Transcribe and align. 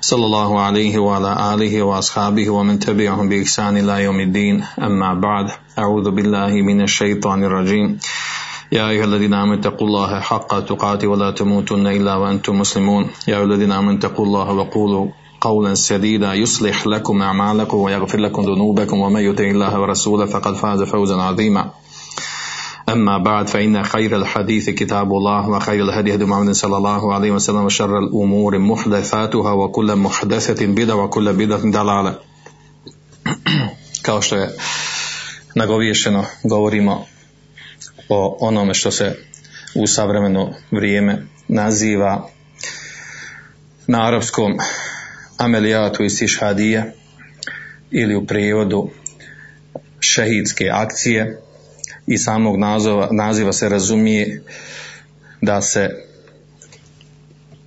صلى 0.00 0.24
الله 0.24 0.60
عليه 0.60 0.98
وعلى 0.98 1.54
آله 1.54 1.82
وأصحابه 1.82 2.50
ومن 2.50 2.78
تبعهم 2.78 3.28
بإحسان 3.28 3.76
إلى 3.76 4.04
يوم 4.04 4.20
الدين. 4.20 4.64
أما 4.78 5.14
بعد 5.14 5.50
أعوذ 5.78 6.10
بالله 6.10 6.52
من 6.62 6.80
الشيطان 6.80 7.44
الرجيم. 7.44 7.98
يا 8.72 8.88
أيها 8.88 9.04
الذين 9.04 9.34
آمنوا 9.34 9.54
اتقوا 9.54 9.86
الله 9.88 10.20
حق 10.20 10.60
تقاته 10.60 11.08
ولا 11.08 11.30
تموتن 11.30 11.86
إلا 11.86 12.16
وأنتم 12.16 12.58
مسلمون. 12.58 13.06
يا 13.28 13.36
أيها 13.36 13.44
الذين 13.44 13.72
آمنوا 13.72 13.98
اتقوا 13.98 14.26
الله 14.26 14.52
وقولوا 14.52 15.06
قولا 15.40 15.74
سديدا 15.74 16.34
يصلح 16.34 16.86
لكم 16.86 17.22
أعمالكم 17.22 17.76
ويغفر 17.76 18.18
لكم 18.18 18.42
ذنوبكم 18.42 19.00
ومن 19.00 19.20
يطع 19.20 19.44
الله 19.44 19.80
ورسوله 19.80 20.26
فقد 20.26 20.54
فاز 20.54 20.82
فوزا 20.82 21.16
عظيما. 21.16 21.70
أما 22.89 23.17
بعد 23.17 23.47
فإن 23.47 23.83
خير 23.83 24.15
الحديث 24.15 24.69
كتاب 24.69 25.11
الله 25.11 25.49
وخير 25.49 25.83
الهدي 25.83 26.15
هدي 26.15 26.25
محمد 26.25 26.51
صلى 26.51 26.77
الله 26.77 27.13
عليه 27.13 27.31
وسلم 27.31 27.65
وشر 27.65 27.99
الأمور 27.99 28.57
محدثاتها 28.57 29.51
وكل 29.53 29.95
محدثة 29.95 30.65
بدعة 30.65 30.95
وكل 30.95 31.33
بدعة 31.33 31.71
ضلالة 31.71 32.19
kao 34.01 34.21
što 34.21 34.35
je 34.35 34.49
nagovješeno 35.55 36.25
govorimo 36.43 37.05
o 38.09 38.37
onome 38.39 38.73
što 38.73 38.91
se 38.91 39.15
u 39.75 39.87
savremeno 39.87 40.53
vrijeme 40.71 41.27
naziva 41.47 42.27
na 43.87 44.07
arapskom 44.07 44.57
amelijatu 45.37 46.03
iz 46.03 46.21
Išhadije 46.21 46.93
ili 47.91 48.15
u 48.15 48.25
prijevodu 48.25 48.89
šehidske 49.99 50.69
akcije 50.73 51.41
i 52.06 52.18
samog 52.18 52.56
naziva, 52.56 53.08
naziva 53.12 53.52
se 53.52 53.68
razumije 53.68 54.42
da 55.40 55.62
se 55.62 55.90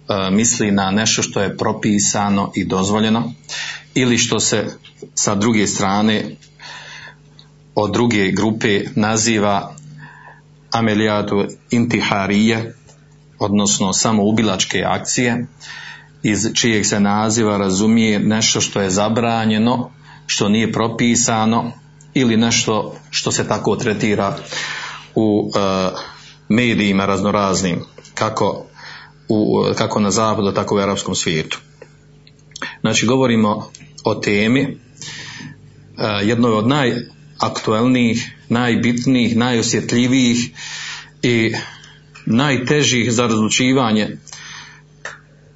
a, 0.07 0.29
misli 0.29 0.71
na 0.71 0.91
nešto 0.91 1.21
što 1.21 1.41
je 1.41 1.57
propisano 1.57 2.51
i 2.55 2.63
dozvoljeno 2.63 3.33
ili 3.95 4.17
što 4.17 4.39
se 4.39 4.65
sa 5.13 5.35
druge 5.35 5.67
strane 5.67 6.25
od 7.75 7.91
druge 7.93 8.31
grupe 8.31 8.81
naziva 8.95 9.75
amelijatu 10.71 11.45
intiharije, 11.71 12.75
odnosno 13.39 13.93
samoubilačke 13.93 14.83
akcije, 14.87 15.45
iz 16.23 16.47
čijeg 16.53 16.85
se 16.85 16.99
naziva 16.99 17.57
razumije 17.57 18.19
nešto 18.19 18.61
što 18.61 18.81
je 18.81 18.89
zabranjeno, 18.89 19.91
što 20.25 20.49
nije 20.49 20.71
propisano 20.71 21.71
ili 22.19 22.37
nešto 22.37 22.95
što 23.09 23.31
se 23.31 23.47
tako 23.47 23.75
tretira 23.75 24.37
u 25.15 25.51
uh, 25.55 25.99
medijima 26.49 27.05
raznoraznim, 27.05 27.85
kako, 28.13 28.65
u, 29.29 29.63
kako 29.77 29.99
na 29.99 30.11
zapadu, 30.11 30.51
tako 30.51 30.75
u 30.75 30.79
arapskom 30.79 31.15
svijetu. 31.15 31.59
Znači, 32.81 33.05
govorimo 33.05 33.71
o 34.03 34.15
temi 34.15 34.61
uh, 34.67 36.27
jednoj 36.27 36.51
od 36.51 36.67
najaktuelnijih 36.67 38.39
najbitnijih, 38.49 39.37
najosjetljivijih 39.37 40.51
i 41.21 41.53
najtežih 42.25 43.11
za 43.11 43.27
razlučivanje 43.27 44.17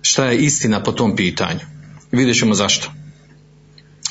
šta 0.01 0.25
je 0.25 0.37
istina 0.37 0.83
po 0.83 0.91
tom 0.91 1.15
pitanju. 1.15 1.59
Vidjet 2.11 2.37
ćemo 2.37 2.53
zašto. 2.53 2.91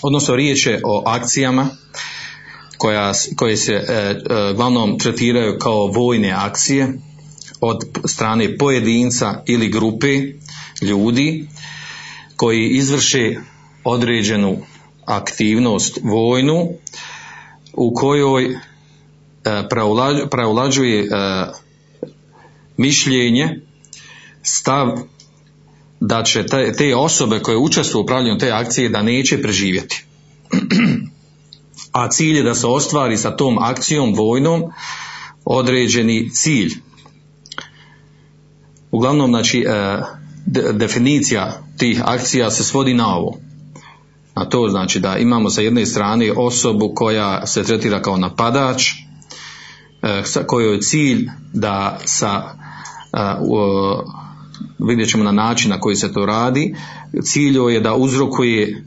Odnosno 0.03 0.37
riječ 0.37 0.67
je 0.67 0.81
o 0.85 1.03
akcijama 1.07 1.69
koja, 2.83 3.13
koje 3.37 3.57
se 3.57 3.73
e, 3.73 3.95
e, 3.95 4.53
glavnom 4.55 4.99
tretiraju 4.99 5.59
kao 5.59 5.87
vojne 5.87 6.31
akcije 6.31 6.93
od 7.61 7.77
strane 8.05 8.59
pojedinca 8.59 9.43
ili 9.47 9.69
grupe 9.69 10.23
ljudi 10.81 11.49
koji 12.37 12.69
izvrše 12.69 13.37
određenu 13.85 14.57
aktivnost 15.05 15.99
vojnu 16.03 16.69
u 17.73 17.95
kojoj 17.95 18.59
preulađuje 20.31 21.09
mišljenje, 22.77 23.61
stav 24.43 24.99
da 26.01 26.23
će 26.23 26.47
te, 26.47 26.73
te 26.73 26.97
osobe 26.97 27.39
koje 27.39 27.57
učestvuju 27.57 28.01
u 28.01 28.05
upravljanju 28.05 28.39
te 28.39 28.51
akcije 28.51 28.89
da 28.89 29.03
neće 29.03 29.43
preživjeti. 29.43 30.05
A 31.93 32.09
cilj 32.09 32.37
je 32.37 32.43
da 32.43 32.55
se 32.55 32.67
ostvari 32.67 33.17
sa 33.17 33.37
tom 33.37 33.59
akcijom 33.59 34.15
vojnom 34.15 34.63
određeni 35.45 36.31
cilj. 36.31 36.75
Uglavnom, 38.91 39.31
znači, 39.31 39.65
definicija 40.73 41.63
tih 41.77 42.03
akcija 42.05 42.51
se 42.51 42.65
svodi 42.65 42.95
na 42.95 43.17
ovo. 43.17 43.37
A 44.35 44.45
to 44.45 44.69
znači 44.69 45.01
da 45.01 45.19
imamo 45.19 45.51
sa 45.51 45.61
jedne 45.61 45.87
strane 45.87 46.33
osobu 46.33 46.93
koja 46.95 47.47
se 47.47 47.65
tretira 47.65 48.03
kao 48.03 48.17
napadač, 48.17 48.93
kojoj 50.47 50.75
je 50.75 50.81
cilj 50.81 51.29
da 51.53 51.99
sa 52.05 52.43
vidjet 54.79 55.11
ćemo 55.11 55.25
na 55.25 55.33
način 55.33 55.71
na 55.71 55.81
koji 55.81 55.97
se 55.97 56.13
to 56.13 56.27
radi, 56.27 56.77
cilj 57.23 57.59
je 57.59 57.81
da 57.81 57.95
uzrokuje 57.95 58.85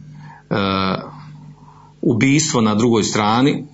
ubijstvo 2.05 2.61
na 2.61 2.75
drugoj 2.75 3.03
strani 3.03 3.65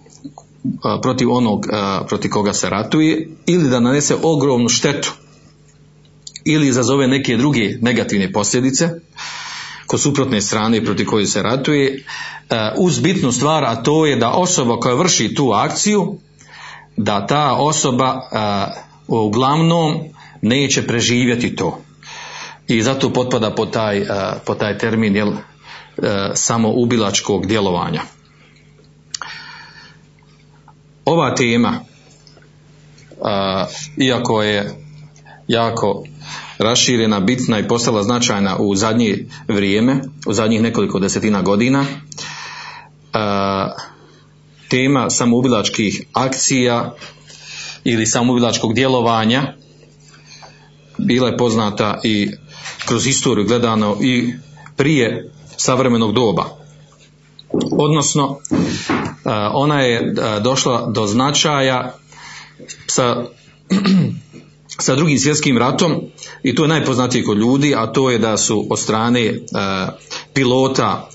protiv 1.02 1.32
onog 1.32 1.68
protiv 2.08 2.32
koga 2.32 2.54
se 2.54 2.70
ratuje 2.70 3.30
ili 3.46 3.70
da 3.70 3.80
nanese 3.80 4.16
ogromnu 4.24 4.70
štetu 4.70 5.14
ili 6.46 6.68
izazove 6.68 7.08
neke 7.08 7.38
druge 7.38 7.78
negativne 7.82 8.32
posljedice 8.32 8.90
kod 9.88 10.02
suprotne 10.02 10.42
strane 10.42 10.86
protiv 10.86 11.06
koje 11.06 11.26
se 11.26 11.44
ratuje 11.44 12.04
uz 12.78 13.00
bitnu 13.00 13.32
stvar 13.32 13.64
a 13.64 13.76
to 13.84 14.06
je 14.06 14.16
da 14.16 14.32
osoba 14.32 14.80
koja 14.80 14.96
vrši 14.96 15.36
tu 15.36 15.52
akciju 15.52 16.18
da 16.98 17.28
ta 17.28 17.56
osoba 17.56 18.22
uglavnom 19.08 19.96
neće 20.42 20.88
preživjeti 20.88 21.56
to. 21.56 21.82
I 22.68 22.82
zato 22.82 23.14
potpada 23.14 23.52
po 23.56 23.66
taj, 23.66 24.06
po 24.46 24.56
taj 24.56 24.78
termin 24.78 25.16
jel, 25.16 25.32
samoubilačkog 26.34 27.48
djelovanja 27.48 28.02
ova 31.06 31.36
tema 31.36 31.80
iako 33.98 34.44
je 34.44 34.76
jako 35.48 36.04
raširena, 36.58 37.20
bitna 37.20 37.60
i 37.60 37.68
postala 37.68 38.04
značajna 38.04 38.58
u 38.60 38.76
zadnje 38.76 39.18
vrijeme, 39.48 40.02
u 40.28 40.34
zadnjih 40.34 40.62
nekoliko 40.62 41.00
desetina 41.00 41.42
godina. 41.42 41.86
Tema 44.70 45.10
samoubilačkih 45.10 46.04
akcija 46.14 46.96
ili 47.84 48.06
samoubilačkog 48.06 48.74
djelovanja 48.74 49.54
bila 50.98 51.28
je 51.28 51.38
poznata 51.38 52.00
i 52.04 52.32
kroz 52.86 53.06
historiju 53.06 53.48
gledano 53.48 53.98
i 54.02 54.34
prije 54.76 55.32
savremenog 55.58 56.14
doba. 56.14 56.46
Odnosno, 57.72 58.38
ona 59.54 59.82
je 59.82 60.14
došla 60.42 60.88
do 60.90 61.08
značaja 61.08 61.94
sa 62.88 63.16
sa 64.80 64.96
drugim 64.96 65.20
svjetskim 65.20 65.58
ratom 65.58 66.02
i 66.44 66.56
to 66.56 66.64
je 66.64 66.68
najpoznatije 66.68 67.24
kod 67.24 67.38
ljudi, 67.38 67.76
a 67.76 67.88
to 67.88 68.10
je 68.10 68.18
da 68.18 68.38
su 68.38 68.68
od 68.70 68.80
strane 68.80 69.34
pilota 70.34 71.10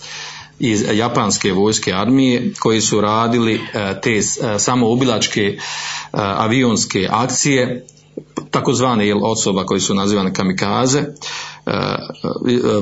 iz 0.59 0.85
japanske 0.93 1.53
vojske 1.53 1.93
armije 1.93 2.53
koji 2.59 2.81
su 2.81 3.01
radili 3.01 3.61
te 4.03 4.23
samoubilačke 4.59 5.59
avionske 6.13 7.09
akcije 7.11 7.87
takozvane 8.51 9.07
jel, 9.07 9.25
osoba 9.25 9.67
koji 9.67 9.81
su 9.81 9.95
nazivane 9.95 10.33
kamikaze 10.35 11.05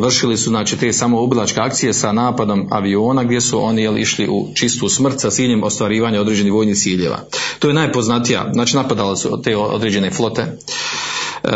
vršili 0.00 0.36
su 0.36 0.50
znači 0.50 0.76
te 0.76 0.92
samoubilačke 0.92 1.60
akcije 1.60 1.92
sa 1.92 2.12
napadom 2.12 2.66
aviona 2.70 3.24
gdje 3.24 3.40
su 3.40 3.64
oni 3.64 3.82
jel, 3.82 3.98
išli 3.98 4.28
u 4.28 4.48
čistu 4.54 4.88
smrt 4.88 5.20
sa 5.20 5.30
ciljem 5.30 5.62
ostvarivanja 5.62 6.20
određenih 6.20 6.52
vojnih 6.52 6.76
ciljeva. 6.76 7.18
To 7.58 7.68
je 7.68 7.74
najpoznatija, 7.74 8.50
znači 8.52 8.76
napadali 8.76 9.16
su 9.16 9.42
te 9.42 9.56
određene 9.56 10.10
flote. 10.10 10.42
E, 10.42 11.48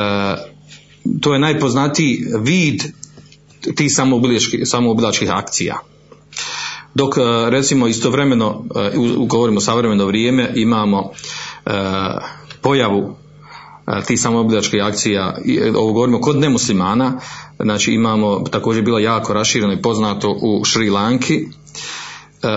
to 1.20 1.32
je 1.32 1.38
najpoznatiji 1.38 2.24
vid 2.40 2.82
tih 3.76 3.92
samoubilačkih 4.64 5.30
akcija. 5.30 5.78
Dok 6.94 7.14
recimo 7.48 7.88
istovremeno, 7.88 8.64
govorimo 9.26 9.60
savremeno 9.60 10.06
vrijeme, 10.06 10.52
imamo 10.54 11.10
pojavu 12.60 13.16
tih 14.06 14.20
samoubilačkih 14.20 14.84
akcija, 14.84 15.38
ovo 15.76 15.92
govorimo 15.92 16.20
kod 16.20 16.36
nemuslimana, 16.36 17.20
znači 17.58 17.92
imamo 17.92 18.40
također 18.40 18.82
bilo 18.84 18.98
jako 18.98 19.32
rašireno 19.32 19.72
i 19.72 19.82
poznato 19.82 20.38
u 20.42 20.64
Šri 20.64 20.90
Lanki, 20.90 21.46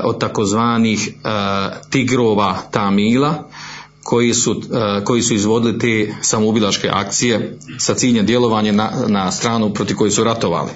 od 0.04 0.20
takozvanih 0.20 1.14
tigrova 1.90 2.58
Tamila, 2.72 3.50
koji 4.04 4.34
su, 4.34 4.62
koji 5.04 5.22
su 5.22 5.34
izvodili 5.34 5.80
te 5.80 6.14
samoubilačke 6.22 6.90
akcije 6.92 7.58
sa 7.78 7.94
ciljem 7.94 8.26
djelovanja 8.26 8.72
na, 8.72 8.92
na 9.08 9.32
stranu 9.32 9.74
protiv 9.74 9.98
koji 9.98 10.12
su 10.12 10.24
ratovali. 10.24 10.70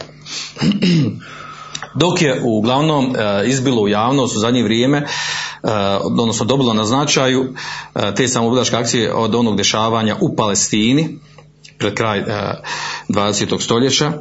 Dok 1.96 2.22
je 2.22 2.42
uglavnom 2.44 3.16
izbilo 3.46 3.82
u 3.82 3.88
javnost 3.88 4.36
u 4.36 4.40
zadnje 4.40 4.64
vrijeme, 4.64 5.08
odnosno 6.04 6.46
dobilo 6.46 6.74
na 6.74 6.86
značaju 6.86 7.54
te 8.16 8.28
samoubilačke 8.28 8.76
akcije 8.76 9.14
od 9.14 9.36
onog 9.36 9.58
dešavanja 9.58 10.16
u 10.22 10.36
Palestini 10.36 11.20
pred 11.78 11.94
kraj 11.94 12.24
20. 13.10 13.62
stoljeća 13.62 14.12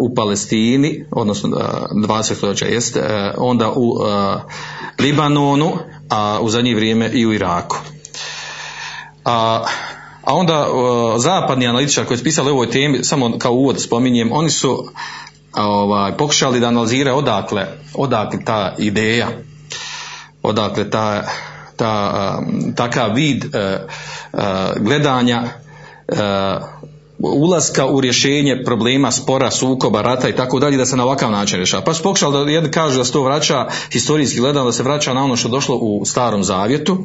u 0.00 0.14
Palestini, 0.14 1.04
odnosno 1.10 1.48
20. 1.48 2.34
stoljeća 2.34 2.66
jest, 2.66 2.96
onda 3.36 3.72
u 3.76 3.94
Libanonu, 4.98 5.72
a 6.10 6.38
u 6.42 6.50
zadnje 6.50 6.74
vrijeme 6.74 7.10
i 7.12 7.26
u 7.26 7.32
Iraku. 7.32 7.76
A, 9.24 9.64
a 10.24 10.34
onda 10.34 10.66
zapadni 11.16 11.66
analitičar 11.66 12.06
koji 12.06 12.18
je 12.18 12.24
pisali 12.24 12.50
o 12.50 12.52
ovoj 12.52 12.70
temi, 12.70 13.04
samo 13.04 13.38
kao 13.38 13.52
uvod 13.52 13.82
spominjem, 13.82 14.32
oni 14.32 14.50
su 14.50 14.88
ovaj, 15.56 16.16
pokušali 16.16 16.60
da 16.60 16.68
analiziraju 16.68 17.16
odakle, 17.16 17.66
odakle 17.94 18.44
ta 18.44 18.74
ideja, 18.78 19.28
odakle 20.42 20.90
ta, 20.90 21.22
ta, 21.76 22.42
takav 22.76 23.14
vid 23.14 23.44
gledanja 24.76 25.42
ulaska 27.18 27.86
u 27.86 28.00
rješenje 28.00 28.62
problema, 28.64 29.10
spora, 29.10 29.50
sukoba, 29.50 30.02
rata 30.02 30.28
i 30.28 30.36
tako 30.36 30.58
dalje, 30.58 30.76
da 30.76 30.86
se 30.86 30.96
na 30.96 31.04
ovakav 31.04 31.30
način 31.30 31.56
rješava. 31.56 31.84
Pa 31.84 31.94
su 31.94 32.02
pokušali 32.02 32.44
da 32.44 32.50
jedni 32.50 32.70
kažu 32.70 32.98
da 32.98 33.04
se 33.04 33.12
to 33.12 33.22
vraća 33.22 33.66
historijski 33.92 34.40
gledano, 34.40 34.66
da 34.66 34.72
se 34.72 34.82
vraća 34.82 35.14
na 35.14 35.24
ono 35.24 35.36
što 35.36 35.48
došlo 35.48 35.76
u 35.76 36.04
starom 36.04 36.44
zavjetu, 36.44 36.98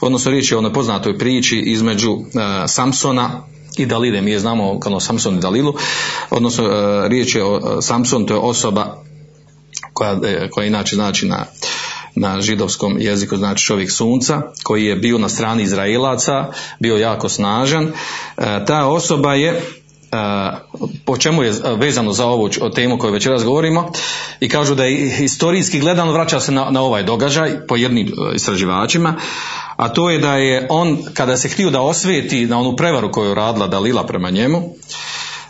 odnosno 0.00 0.30
riječ 0.30 0.52
je 0.52 0.58
o 0.58 0.60
nepoznatoj 0.60 1.18
priči 1.18 1.58
između 1.58 2.18
Samsona 2.66 3.30
i 3.76 3.86
Dalile, 3.86 4.20
mi 4.20 4.30
je 4.30 4.38
znamo 4.38 4.80
kao 4.80 5.00
Samson 5.00 5.36
i 5.36 5.40
Dalilu, 5.40 5.74
odnosno 6.30 6.64
uh, 6.64 6.70
riječ 7.06 7.34
je 7.34 7.44
o 7.44 7.82
Samson, 7.82 8.26
to 8.26 8.34
je 8.34 8.40
osoba 8.40 8.96
koja, 9.92 10.20
koja 10.50 10.66
inače 10.66 10.96
znači 10.96 11.28
na 11.28 11.44
na 12.14 12.40
židovskom 12.40 12.96
jeziku 12.98 13.36
znači 13.36 13.64
čovjek 13.64 13.90
sunca 13.90 14.42
koji 14.62 14.84
je 14.84 14.96
bio 14.96 15.18
na 15.18 15.28
strani 15.28 15.62
Izraelaca, 15.62 16.46
bio 16.80 16.96
jako 16.96 17.28
snažan. 17.28 17.84
E, 17.84 18.64
ta 18.66 18.86
osoba 18.86 19.34
je 19.34 19.50
e, 19.50 19.60
po 21.04 21.16
čemu 21.16 21.42
je 21.42 21.52
vezano 21.76 22.12
za 22.12 22.26
ovu 22.26 22.48
temu 22.74 22.98
koju 22.98 23.12
večeras 23.12 23.44
govorimo 23.44 23.92
i 24.40 24.48
kažu 24.48 24.74
da 24.74 24.84
je 24.84 25.10
historijski 25.10 25.80
gledano 25.80 26.12
vraća 26.12 26.40
se 26.40 26.52
na, 26.52 26.70
na 26.70 26.82
ovaj 26.82 27.02
događaj 27.02 27.66
po 27.66 27.76
jednim 27.76 28.06
e, 28.06 28.34
istraživačima 28.34 29.14
a 29.76 29.88
to 29.88 30.10
je 30.10 30.18
da 30.18 30.36
je 30.36 30.66
on 30.70 30.98
kada 31.14 31.36
se 31.36 31.48
htio 31.48 31.70
da 31.70 31.80
osvijeti 31.80 32.46
na 32.46 32.58
onu 32.58 32.76
prevaru 32.76 33.12
koju 33.12 33.28
je 33.28 33.34
radila 33.34 33.66
Dalila 33.66 34.06
prema 34.06 34.30
njemu 34.30 34.62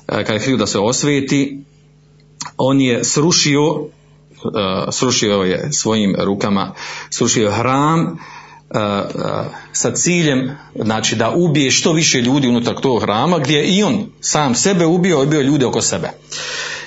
kada 0.06 0.32
je 0.32 0.38
htio 0.38 0.56
da 0.56 0.66
se 0.66 0.78
osvijeti 0.78 1.64
on 2.56 2.80
je 2.80 3.04
srušio 3.04 3.88
uh, 4.44 4.92
srušio 4.92 5.42
je 5.42 5.72
svojim 5.72 6.16
rukama, 6.18 6.74
srušio 7.10 7.50
hram 7.50 8.02
uh, 8.02 8.78
sa 9.72 9.90
ciljem 9.90 10.50
znači 10.74 11.16
da 11.16 11.30
ubije 11.30 11.70
što 11.70 11.92
više 11.92 12.20
ljudi 12.20 12.48
unutar 12.48 12.74
tog 12.74 13.02
hrama 13.02 13.38
gdje 13.38 13.56
je 13.56 13.64
i 13.64 13.82
on 13.82 14.06
sam 14.20 14.54
sebe 14.54 14.86
ubio 14.86 15.22
i 15.22 15.26
bio 15.26 15.40
ljude 15.40 15.66
oko 15.66 15.80
sebe. 15.80 16.10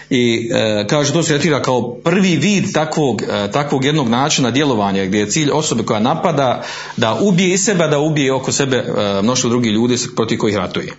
I 0.09 0.49
e, 0.53 0.85
kaže 0.87 1.13
to 1.13 1.23
se 1.23 1.33
tretira 1.33 1.61
kao 1.61 1.95
prvi 2.03 2.35
vid 2.35 2.73
takvog, 2.73 3.21
e, 3.21 3.51
takvog 3.51 3.85
jednog 3.85 4.09
načina 4.09 4.51
djelovanja 4.51 5.05
gdje 5.05 5.19
je 5.19 5.29
cilj 5.29 5.49
osobe 5.53 5.83
koja 5.83 5.99
napada 5.99 6.63
da 6.97 7.19
ubije 7.21 7.53
i 7.53 7.57
sebe, 7.57 7.87
da 7.87 7.99
ubije 7.99 8.33
oko 8.33 8.51
sebe 8.51 8.77
e, 8.77 9.21
mnoštvo 9.21 9.49
drugih 9.49 9.71
ljudi 9.71 9.97
protiv 10.15 10.37
kojih 10.37 10.57
ratuje. 10.57 10.93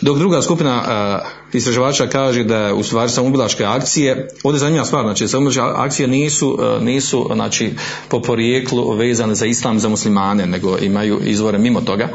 Dok 0.00 0.18
druga 0.18 0.42
skupina 0.42 0.76
uh, 0.78 1.54
istraživača 1.54 2.06
kaže 2.06 2.44
da 2.44 2.74
u 2.74 2.82
stvari 2.82 3.10
samoubilačke 3.10 3.64
akcije, 3.64 4.28
ovdje 4.42 4.56
je 4.56 4.60
zanimljiva 4.60 4.84
stvar, 4.84 5.02
znači 5.02 5.28
samoubilačke 5.28 5.60
akcije 5.60 6.08
nisu, 6.08 6.50
uh, 6.50 6.82
nisu 6.82 7.30
znači, 7.34 7.70
po 8.08 8.22
porijeklu 8.22 8.92
vezane 8.92 9.34
za 9.34 9.46
islam 9.46 9.78
za 9.78 9.88
muslimane, 9.88 10.46
nego 10.46 10.78
imaju 10.78 11.20
izvore 11.24 11.58
mimo 11.58 11.80
toga 11.80 12.08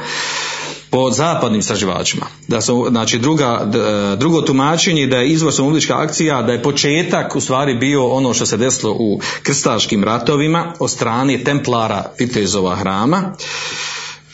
po 0.94 1.12
zapadnim 1.12 1.60
istraživačima. 1.60 2.26
Da 2.48 2.62
su, 2.62 2.88
znači 2.90 3.20
druga, 3.20 3.72
drugo 4.18 4.42
tumačenje 4.42 5.08
da 5.08 5.18
je 5.18 5.30
izvor 5.30 5.54
samoubilačka 5.54 5.98
akcija, 5.98 6.42
da 6.42 6.52
je 6.52 6.64
početak 6.64 7.36
u 7.36 7.42
stvari 7.42 7.76
bio 7.76 8.08
ono 8.08 8.34
što 8.34 8.46
se 8.46 8.58
desilo 8.58 8.92
u 9.00 9.20
krstaškim 9.44 10.04
ratovima 10.04 10.74
od 10.80 10.92
strane 10.92 11.44
templara 11.44 12.12
Vitezova 12.20 12.76
hrama 12.76 13.34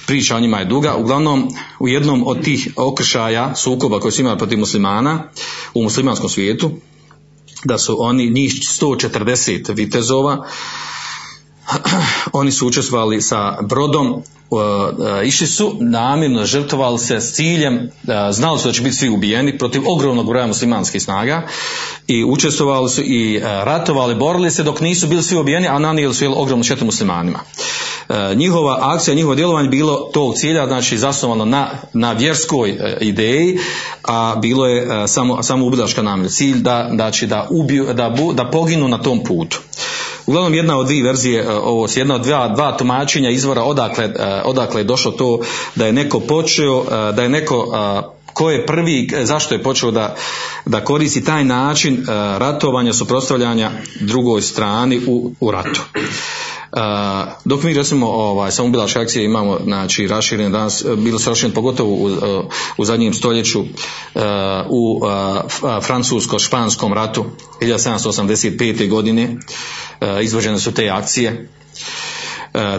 priča 0.07 0.35
o 0.35 0.39
njima 0.39 0.59
je 0.59 0.65
duga. 0.65 0.95
Uglavnom, 0.95 1.49
u 1.79 1.87
jednom 1.87 2.27
od 2.27 2.43
tih 2.43 2.73
okršaja 2.75 3.55
sukoba 3.55 3.99
koji 3.99 4.11
su 4.11 4.21
imali 4.21 4.37
protiv 4.37 4.59
muslimana 4.59 5.23
u 5.73 5.83
muslimanskom 5.83 6.29
svijetu, 6.29 6.71
da 7.63 7.77
su 7.77 7.95
oni 7.99 8.29
njih 8.29 8.51
140 8.51 9.75
vitezova, 9.75 10.45
oni 12.41 12.51
su 12.51 12.67
učestvovali 12.67 13.21
sa 13.21 13.57
brodom, 13.61 14.23
išli 15.25 15.47
su 15.47 15.77
namjerno 15.79 16.45
žrtvovali 16.45 16.99
se 16.99 17.21
s 17.21 17.33
ciljem, 17.33 17.91
znali 18.31 18.59
su 18.59 18.67
da 18.67 18.73
će 18.73 18.81
biti 18.81 18.95
svi 18.95 19.09
ubijeni 19.09 19.57
protiv 19.57 19.81
ogromnog 19.85 20.27
broja 20.27 20.47
muslimanskih 20.47 21.01
snaga 21.01 21.47
i 22.07 22.23
učestvovali 22.23 22.89
su 22.89 23.01
i 23.01 23.39
ratovali, 23.43 24.15
borili 24.15 24.51
se 24.51 24.63
dok 24.63 24.81
nisu 24.81 25.07
bili 25.07 25.23
svi 25.23 25.37
ubijeni, 25.37 25.67
a 25.67 25.79
nanijeli 25.79 26.13
su 26.13 26.41
ogromnu 26.41 26.63
štetu 26.63 26.85
muslimanima. 26.85 27.39
E, 28.09 28.35
njihova 28.35 28.79
akcija, 28.81 29.15
njihovo 29.15 29.35
djelovanje 29.35 29.69
bilo 29.69 30.09
tog 30.13 30.35
cilja, 30.35 30.67
znači 30.67 30.97
zasnovano 30.97 31.45
na, 31.45 31.69
na 31.93 32.11
vjerskoj 32.13 32.69
e, 32.69 32.97
ideji, 33.01 33.59
a 34.03 34.35
bilo 34.41 34.67
je 34.67 35.03
e, 35.03 35.07
samo, 35.07 35.43
samo 35.43 35.65
ubilačka 35.65 36.01
namjera. 36.01 36.29
Cilj 36.29 36.57
da, 36.61 36.89
znači 36.93 37.27
da, 37.27 37.47
ubiju, 37.49 37.93
da, 37.93 38.15
da 38.33 38.49
poginu 38.51 38.87
na 38.87 39.01
tom 39.01 39.23
putu. 39.23 39.59
Uglavnom 40.29 40.53
jedna 40.53 40.77
od 40.77 40.85
dvije 40.85 41.03
verzije, 41.03 41.49
ovo 41.49 41.87
jedna 41.95 42.15
od 42.15 42.21
dva, 42.21 42.47
dva 42.47 42.77
tumačenja 42.77 43.29
izvora 43.29 43.63
odakle, 43.63 44.09
odakle 44.45 44.81
je 44.81 44.85
došlo 44.85 45.11
to 45.11 45.39
da 45.75 45.85
je 45.85 45.93
neko 45.93 46.19
počeo, 46.19 46.83
da 47.11 47.23
je 47.23 47.29
neko 47.29 47.65
ko 48.33 48.49
je 48.49 48.65
prvi, 48.65 49.09
zašto 49.23 49.55
je 49.55 49.63
počeo 49.63 49.91
da, 49.91 50.15
da 50.65 50.83
koristi 50.83 51.23
taj 51.23 51.43
način 51.43 52.05
ratovanja, 52.37 52.93
suprotstavljanja 52.93 53.71
drugoj 53.99 54.41
strani 54.41 55.01
u, 55.07 55.31
u 55.39 55.51
ratu. 55.51 55.81
Dok 57.45 57.63
mi 57.63 57.73
recimo 57.73 58.07
ovaj, 58.07 58.51
samoubilačke 58.51 58.99
akcije 58.99 59.25
imamo 59.25 59.59
znači 59.63 60.07
raširene 60.07 60.49
danas, 60.49 60.85
bilo 60.97 61.19
su 61.19 61.29
raširene 61.29 61.55
pogotovo 61.55 61.93
u, 61.93 62.09
u 62.77 62.85
zadnjem 62.85 63.13
stoljeću 63.13 63.59
uh, 63.59 63.67
u 64.69 65.01
francusko-španskom 65.81 66.93
ratu 66.93 67.25
1785. 67.61 68.89
godine 68.89 69.37
izvođene 70.21 70.59
su 70.59 70.73
te 70.73 70.89
akcije 70.89 71.49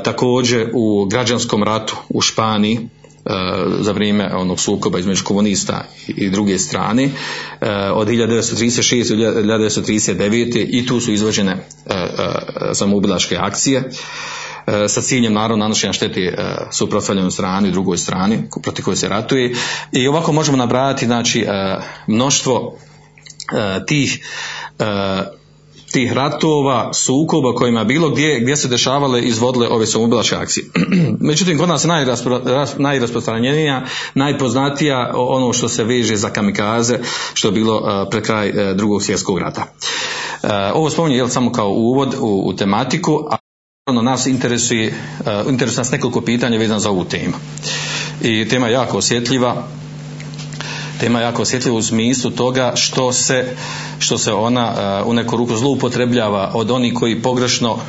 također 0.04 0.70
u 0.74 1.06
građanskom 1.10 1.62
ratu 1.62 1.96
u 2.08 2.20
Španiji 2.20 2.88
za 3.80 3.92
vrijeme 3.92 4.34
onog 4.34 4.60
sukoba 4.60 4.98
između 4.98 5.24
komunista 5.24 5.84
i 6.08 6.30
druge 6.30 6.58
strane 6.58 7.10
od 7.92 8.08
1936. 8.08 9.16
do 9.16 9.42
1939. 9.42 10.66
i 10.70 10.86
tu 10.86 11.00
su 11.00 11.12
izvođene 11.12 11.56
samoubilačke 12.74 13.36
akcije 13.36 13.90
sa 14.88 15.00
ciljem 15.00 15.32
naravno 15.32 15.64
nanošenja 15.64 15.92
štete 15.92 16.34
suprotstavljenoj 16.72 17.30
strani, 17.30 17.70
drugoj 17.70 17.98
strani 17.98 18.38
protiv 18.62 18.84
koje 18.84 18.96
se 18.96 19.08
ratuje 19.08 19.54
i 19.92 20.08
ovako 20.08 20.32
možemo 20.32 20.56
nabrajati 20.56 21.06
znači 21.06 21.46
mnoštvo 22.06 22.78
tih 23.86 24.20
tih 25.92 26.12
ratova, 26.12 26.92
sukoba 26.92 27.54
kojima 27.54 27.84
bilo 27.84 28.10
gdje, 28.10 28.40
gdje 28.40 28.56
se 28.56 28.68
dešavale 28.68 29.22
izvodile 29.22 29.68
ove 29.68 29.86
samoubilačke 29.86 30.36
akcije. 30.36 30.66
Međutim, 31.30 31.58
kod 31.58 31.68
nas 31.68 31.84
najraspro, 31.84 32.40
najrasprostranjenija, 32.78 33.86
najpoznatija 34.14 35.12
ono 35.14 35.52
što 35.52 35.68
se 35.68 35.84
veže 35.84 36.16
za 36.16 36.30
kamikaze, 36.30 36.98
što 37.34 37.48
je 37.48 37.52
bilo 37.52 37.76
uh, 37.76 38.08
pred 38.10 38.24
kraj 38.24 38.48
uh, 38.48 38.76
drugog 38.76 39.02
svjetskog 39.02 39.38
rata. 39.38 39.64
Uh, 40.42 40.50
ovo 40.74 40.90
spominje 40.90 41.16
jel, 41.16 41.28
samo 41.28 41.52
kao 41.52 41.68
uvod 41.68 42.14
u, 42.20 42.42
u 42.46 42.56
tematiku, 42.56 43.26
a 43.30 43.36
ono 43.86 44.02
nas 44.02 44.26
interesuje, 44.26 44.94
uh, 45.20 45.50
interesuje 45.50 45.78
nas 45.78 45.90
nekoliko 45.90 46.20
pitanja 46.20 46.58
vezano 46.58 46.80
za 46.80 46.90
ovu 46.90 47.04
temu. 47.04 47.34
I 48.22 48.48
tema 48.48 48.66
je 48.66 48.72
jako 48.72 48.98
osjetljiva, 48.98 49.68
tema 51.00 51.20
jako 51.20 51.42
osjetljiva 51.42 51.76
u 51.76 51.82
smislu 51.82 52.30
toga 52.30 52.72
što 52.74 53.12
se, 53.12 53.44
što 53.98 54.18
se 54.18 54.32
ona 54.32 54.72
uh, 55.02 55.08
u 55.10 55.14
neku 55.14 55.36
ruku 55.36 55.56
zloupotrebljava 55.56 56.50
od 56.54 56.70
onih 56.70 56.94
koji 56.94 57.22
pogrešno 57.22 57.72
uh, 57.72 57.80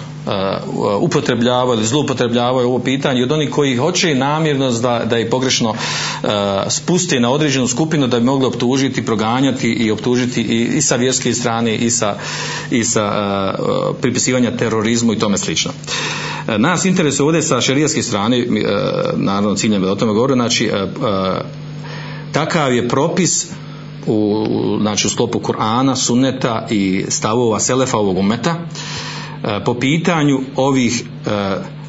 upotrebljavaju 1.00 1.78
ili 1.78 1.88
zloupotrebljavaju 1.88 2.68
ovo 2.68 2.80
pitanje 2.80 3.20
i 3.20 3.24
od 3.24 3.32
onih 3.32 3.50
koji 3.50 3.76
hoće 3.76 4.16
namjerno 4.16 4.72
da, 4.72 5.06
da 5.10 5.18
je 5.18 5.30
pogrešno 5.30 5.70
uh, 5.70 6.30
spusti 6.70 7.20
na 7.20 7.30
određenu 7.32 7.68
skupinu 7.68 8.08
da 8.08 8.20
bi 8.20 8.26
mogli 8.26 8.48
optužiti, 8.48 9.06
proganjati 9.06 9.70
i 9.70 9.92
optužiti 9.92 10.42
i, 10.42 10.78
i 10.78 10.82
sa 10.82 10.96
vjerske 10.96 11.34
strane 11.34 11.76
i 11.76 11.90
sa, 11.90 12.16
i 12.72 12.84
sa 12.84 13.12
pripisivanja 14.02 14.58
terorizmu 14.58 15.14
i 15.14 15.20
tome 15.20 15.38
slično. 15.38 15.72
Nas 16.58 16.86
interesuje 16.86 17.26
ovdje 17.26 17.42
sa 17.42 17.62
šerijaske 17.62 18.04
strane, 18.04 18.46
naravno 19.16 19.56
ciljem 19.56 19.82
da 19.82 19.92
o 19.92 19.96
tome 19.96 20.14
govorim, 20.14 20.36
znači 20.36 20.72
takav 22.32 22.74
je 22.74 22.88
propis 22.88 23.48
u, 24.08 24.46
znači 24.82 25.08
u 25.08 25.10
sklopu 25.10 25.40
Kur'ana, 25.40 25.96
sunneta 25.96 26.68
i 26.70 27.06
stavova 27.10 27.60
selefa 27.60 27.98
ovog 27.98 28.18
umeta 28.18 28.56
e, 29.44 29.64
po 29.66 29.74
pitanju 29.74 30.40
ovih 30.56 31.04
e, 31.26 31.32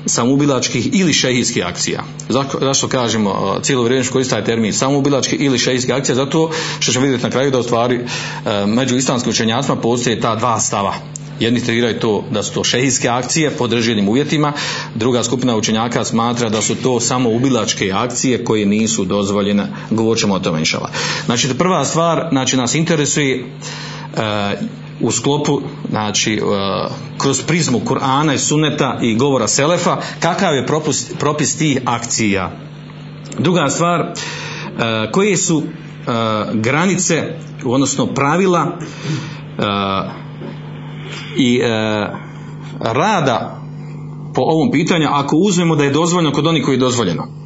samoubilačkih 0.06 0.88
ili 0.92 1.12
šehijskih 1.12 1.66
akcija. 1.66 2.02
Zašto, 2.60 2.88
kažemo 2.88 3.58
cijelo 3.62 3.84
vrijeme 3.84 4.04
što 4.04 4.24
taj 4.24 4.44
termin 4.44 4.72
samoubilačkih 4.72 5.40
ili 5.40 5.58
šehijskih 5.58 5.94
akcija? 5.94 6.14
Zato 6.14 6.50
što 6.80 6.92
ćemo 6.92 7.04
vidjeti 7.04 7.24
na 7.24 7.30
kraju 7.30 7.50
da 7.50 7.58
u 7.58 7.62
stvari 7.62 7.96
e, 7.96 8.66
među 8.66 8.96
islamskim 8.96 9.30
učenjacima 9.30 9.76
postoje 9.76 10.20
ta 10.20 10.34
dva 10.34 10.60
stava 10.60 10.94
jedni 11.40 11.60
tretiraju 11.60 12.00
to 12.00 12.24
da 12.30 12.42
su 12.42 12.52
to 12.54 12.64
šehijske 12.64 13.08
akcije 13.08 13.50
pod 13.50 13.72
određenim 13.72 14.08
uvjetima, 14.08 14.52
druga 14.94 15.24
skupina 15.24 15.56
učenjaka 15.56 16.04
smatra 16.04 16.48
da 16.48 16.62
su 16.62 16.74
to 16.74 17.00
samo 17.00 17.30
ubilačke 17.30 17.92
akcije 17.94 18.44
koje 18.44 18.66
nisu 18.66 19.04
dozvoljene, 19.04 19.66
govorit 19.90 20.20
ćemo 20.20 20.34
o 20.34 20.38
tome 20.38 20.58
inšala. 20.58 20.90
Znači 21.26 21.48
prva 21.58 21.84
stvar, 21.84 22.28
znači 22.30 22.56
nas 22.56 22.74
interesuje 22.74 23.44
uh, 23.44 24.81
u 25.02 25.10
sklopu, 25.10 25.60
znači 25.90 26.40
uh, 26.42 26.92
kroz 27.18 27.42
prizmu 27.42 27.80
Kur'ana 27.80 28.34
i 28.34 28.38
Suneta 28.38 28.98
i 29.02 29.14
govora 29.14 29.48
Selefa, 29.48 29.96
kakav 30.20 30.54
je 30.54 30.66
propus, 30.66 31.12
propis 31.18 31.56
tih 31.56 31.82
akcija. 31.84 32.50
Druga 33.38 33.68
stvar, 33.68 34.00
uh, 34.00 35.10
koje 35.12 35.36
su 35.36 35.56
uh, 35.56 35.64
granice, 36.54 37.22
odnosno 37.64 38.06
pravila 38.06 38.78
i 41.36 41.56
e, 41.56 41.68
rada 42.80 43.62
po 44.34 44.42
ovom 44.42 44.70
pitanju 44.70 45.08
ako 45.10 45.36
uzmemo 45.36 45.76
da 45.76 45.84
je 45.84 45.90
dozvoljeno 45.90 46.32
kod 46.32 46.46
onih 46.46 46.64
koji 46.64 46.74
je 46.74 46.78
dozvoljeno 46.80 47.41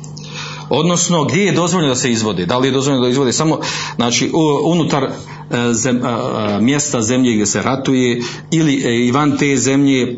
odnosno 0.68 1.24
gdje 1.24 1.42
je 1.42 1.52
dozvoljeno 1.52 1.94
da 1.94 2.00
se 2.00 2.12
izvodi? 2.12 2.46
Da 2.46 2.58
li 2.58 2.68
je 2.68 2.72
dozvoljeno 2.72 3.04
da 3.04 3.10
izvodi 3.10 3.32
samo 3.32 3.60
znači 3.96 4.30
unutar 4.64 5.04
e, 5.04 5.08
zem, 5.72 6.00
a, 6.04 6.58
mjesta 6.60 7.02
zemlje 7.02 7.32
gdje 7.32 7.46
se 7.46 7.62
ratuje 7.62 8.20
ili 8.50 8.82
e, 8.84 9.06
i 9.06 9.12
van 9.12 9.36
te 9.38 9.56
zemlje 9.56 10.16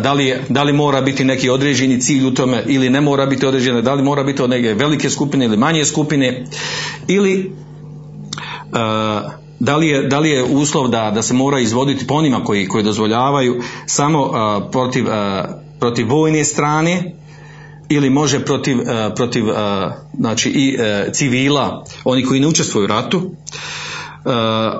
da, 0.00 0.12
li, 0.12 0.34
da 0.48 0.62
li 0.62 0.72
mora 0.72 1.00
biti 1.00 1.24
neki 1.24 1.50
određeni 1.50 2.00
cilj 2.00 2.26
u 2.26 2.34
tome 2.34 2.62
ili 2.66 2.90
ne 2.90 3.00
mora 3.00 3.26
biti 3.26 3.46
određene 3.46 3.82
da 3.82 3.94
li 3.94 4.02
mora 4.02 4.22
biti 4.22 4.42
od 4.42 4.50
neke 4.50 4.74
velike 4.74 5.10
skupine 5.10 5.44
ili 5.44 5.56
manje 5.56 5.84
skupine 5.84 6.44
ili 7.08 7.52
da 9.60 9.76
li 9.76 9.88
je, 9.88 10.02
da 10.02 10.18
li 10.18 10.30
je 10.30 10.44
uslov 10.44 10.88
da, 10.88 11.10
da 11.10 11.22
se 11.22 11.34
mora 11.34 11.60
izvoditi 11.60 12.06
po 12.06 12.14
onima 12.14 12.44
koji, 12.44 12.68
koji 12.68 12.84
dozvoljavaju 12.84 13.62
samo 13.86 14.30
protiv, 14.72 15.04
protiv 15.80 16.08
vojne 16.08 16.44
strane 16.44 17.14
ili 17.88 18.10
može 18.10 18.44
protiv, 18.44 18.78
uh, 18.78 18.86
protiv 19.14 19.48
uh, 19.48 19.54
znači 20.18 20.50
i 20.50 20.76
uh, 20.76 21.12
civila, 21.12 21.84
oni 22.04 22.24
koji 22.24 22.40
ne 22.40 22.46
učestvuju 22.46 22.84
u 22.84 22.86
ratu, 22.86 23.30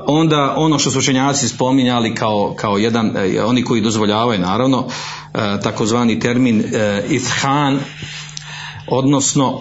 onda 0.06 0.54
ono 0.56 0.78
što 0.78 0.90
su 0.90 0.98
učenjaci 0.98 1.48
spominjali 1.48 2.14
kao, 2.14 2.54
kao 2.58 2.78
jedan, 2.78 3.12
oni 3.46 3.64
koji 3.64 3.80
dozvoljavaju 3.80 4.40
naravno, 4.40 4.88
takozvani 5.62 6.20
termin 6.20 6.64
ithan, 7.08 7.78
odnosno 8.88 9.60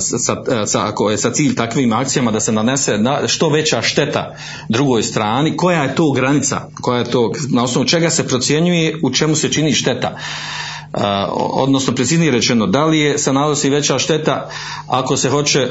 sa, 0.00 0.66
sa, 0.66 0.86
ako 0.86 1.10
je 1.10 1.18
sa 1.18 1.30
cilj 1.30 1.54
takvim 1.54 1.92
akcijama 1.92 2.30
da 2.30 2.40
se 2.40 2.52
nanese 2.52 2.98
na, 2.98 3.28
što 3.28 3.48
veća 3.48 3.82
šteta 3.82 4.34
drugoj 4.68 5.02
strani, 5.02 5.56
koja 5.56 5.82
je 5.82 5.94
to 5.94 6.12
granica, 6.12 6.68
koja 6.80 6.98
je 6.98 7.10
to, 7.10 7.32
na 7.50 7.64
osnovu 7.64 7.86
čega 7.86 8.10
se 8.10 8.28
procjenjuje 8.28 9.00
u 9.02 9.10
čemu 9.10 9.36
se 9.36 9.52
čini 9.52 9.72
šteta. 9.72 10.16
Odnosno 11.52 11.94
preciznije 11.94 12.32
rečeno, 12.32 12.66
da 12.66 12.84
li 12.84 12.98
je 12.98 13.18
se 13.18 13.32
nanosi 13.32 13.70
veća 13.70 13.98
šteta 13.98 14.50
ako 14.86 15.16
se 15.16 15.30
hoće 15.30 15.68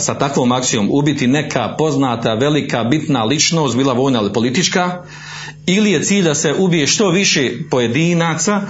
sa 0.00 0.14
takvom 0.14 0.52
akcijom 0.52 0.88
ubiti 0.90 1.26
neka 1.26 1.74
poznata, 1.78 2.34
velika, 2.34 2.84
bitna 2.84 3.24
ličnost, 3.24 3.76
bila 3.76 3.92
vojna 3.92 4.20
ili 4.20 4.32
politička, 4.32 5.02
ili 5.66 5.92
je 5.92 6.02
cilj 6.02 6.24
da 6.24 6.34
se 6.34 6.54
ubije 6.58 6.86
što 6.86 7.10
više 7.10 7.50
pojedinaca, 7.70 8.60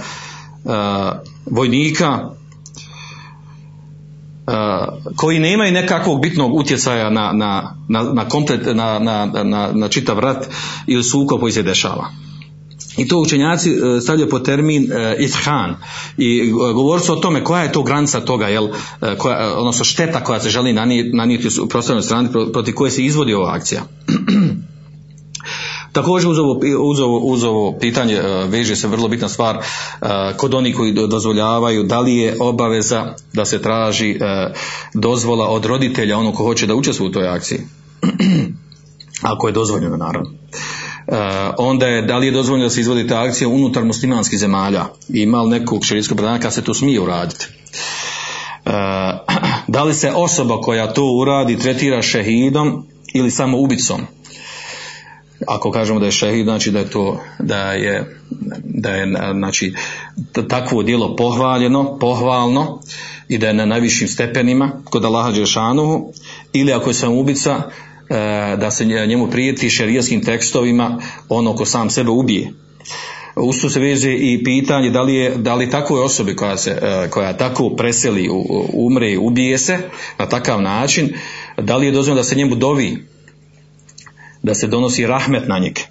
vojnika, 1.45 2.29
koji 5.15 5.39
nemaju 5.39 5.71
nekakvog 5.71 6.21
bitnog 6.21 6.53
utjecaja 6.55 7.09
na, 7.09 7.31
na, 7.33 7.75
na, 8.13 8.29
komplet, 8.29 8.75
na, 8.75 8.99
na, 9.73 9.87
čitav 9.89 10.19
rat 10.19 10.47
ili 10.87 11.03
suko 11.03 11.37
koji 11.37 11.51
se 11.51 11.63
dešava. 11.63 12.09
I 12.97 13.07
to 13.07 13.17
učenjaci 13.17 13.71
e, 13.71 14.01
stavljaju 14.01 14.29
po 14.29 14.39
termin 14.39 14.83
uh, 14.83 15.23
ithan 15.23 15.75
i 16.17 16.51
govori 16.51 17.01
se 17.01 17.11
o 17.11 17.15
tome 17.15 17.43
koja 17.43 17.63
je 17.63 17.71
to 17.71 17.83
granica 17.83 18.19
toga, 18.19 18.47
jel, 18.47 18.67
koja, 19.17 19.57
odnosno 19.57 19.85
šteta 19.85 20.23
koja 20.23 20.39
se 20.39 20.49
želi 20.49 20.73
nanijeti, 21.13 21.61
u 21.61 21.67
prostornoj 21.67 22.03
strani 22.03 22.29
protiv 22.53 22.75
koje 22.75 22.91
se 22.91 23.05
izvodi 23.05 23.33
ova 23.33 23.53
akcija. 23.53 23.81
Također 25.91 26.29
uz 26.29 26.39
ovo, 26.39 26.59
uz 26.79 26.99
ovo, 26.99 27.17
uz 27.19 27.43
ovo 27.43 27.77
pitanje 27.79 28.21
veže 28.47 28.75
se 28.75 28.87
vrlo 28.87 29.07
bitna 29.07 29.29
stvar 29.29 29.57
kod 30.37 30.53
onih 30.53 30.75
koji 30.75 30.93
dozvoljavaju 30.93 31.83
da 31.83 31.99
li 31.99 32.15
je 32.15 32.37
obaveza 32.39 33.13
da 33.33 33.45
se 33.45 33.61
traži 33.61 34.19
dozvola 34.93 35.47
od 35.47 35.65
roditelja 35.65 36.17
ono 36.17 36.31
ko 36.31 36.43
hoće 36.43 36.67
da 36.67 36.75
učestvuje 36.75 37.09
u 37.09 37.11
toj 37.11 37.27
akciji. 37.27 37.59
Ako 39.31 39.47
je 39.47 39.53
dozvoljeno 39.53 39.97
naravno. 39.97 40.29
Uh, 41.07 41.15
onda 41.57 41.87
je 41.87 42.01
da 42.01 42.17
li 42.17 42.25
je 42.25 42.31
dozvoljeno 42.31 42.65
da 42.65 42.69
se 42.69 42.81
izvodi 42.81 43.07
ta 43.07 43.21
akcija 43.21 43.47
unutar 43.47 43.83
muslimanskih 43.85 44.39
zemalja 44.39 44.85
i 45.09 45.21
ima 45.21 45.41
li 45.41 45.49
nekog 45.49 45.85
šerijskog 45.85 46.17
predanja 46.17 46.39
kad 46.39 46.53
se 46.53 46.63
to 46.63 46.73
smije 46.73 47.01
uraditi. 47.01 47.45
Uh, 48.65 48.71
da 49.73 49.83
li 49.83 49.93
se 49.93 50.11
osoba 50.11 50.61
koja 50.61 50.93
to 50.93 51.05
uradi 51.05 51.59
tretira 51.59 52.01
šehidom 52.01 52.85
ili 53.13 53.31
samo 53.31 53.57
ubicom 53.57 54.01
ako 55.47 55.71
kažemo 55.71 55.99
da 55.99 56.05
je 56.05 56.11
šehid, 56.11 56.45
znači 56.45 56.71
da 56.71 56.79
je 56.79 56.89
to, 56.89 57.19
da 57.39 57.71
je, 57.71 58.17
da 58.63 58.89
je 58.89 59.07
znači, 59.33 59.73
takvo 60.47 60.83
djelo 60.83 61.15
pohvaljeno, 61.15 61.97
pohvalno 61.99 62.79
i 63.27 63.37
da 63.37 63.47
je 63.47 63.53
na 63.53 63.65
najvišim 63.65 64.07
stepenima 64.07 64.71
kod 64.83 65.05
Allaha 65.05 65.31
Đeršanuhu, 65.31 66.13
ili 66.53 66.73
ako 66.73 66.89
je 66.89 66.93
sam 66.93 67.17
ubica, 67.17 67.51
e, 67.51 67.61
da 68.57 68.71
se 68.71 68.85
njemu 68.85 69.27
prijeti 69.27 69.69
šerijaskim 69.69 70.23
tekstovima 70.23 71.01
ono 71.29 71.55
ko 71.55 71.65
sam 71.65 71.89
sebe 71.89 72.09
ubije. 72.09 72.53
Usto 73.35 73.69
se 73.69 73.79
veže 73.79 74.13
i 74.13 74.43
pitanje 74.43 74.89
da 74.89 75.01
li 75.01 75.15
je 75.15 75.35
da 75.37 75.55
li 75.55 75.69
takvoj 75.69 76.03
osobi 76.03 76.35
koja 76.35 76.57
se 76.57 76.71
e, 76.71 77.09
koja 77.09 77.37
tako 77.37 77.69
preseli, 77.69 78.29
umre, 78.73 79.17
ubije 79.17 79.57
se 79.57 79.77
na 80.19 80.29
takav 80.29 80.61
način, 80.61 81.13
da 81.57 81.77
li 81.77 81.85
je 81.85 81.91
dozvoljeno 81.91 82.19
da 82.19 82.23
se 82.23 82.35
njemu 82.35 82.55
dovi 82.55 83.07
da 84.43 84.55
se 84.55 84.67
donosi 84.67 85.07
rahmet 85.07 85.47
na 85.47 85.59
njeg. 85.59 85.79
E, 85.79 85.83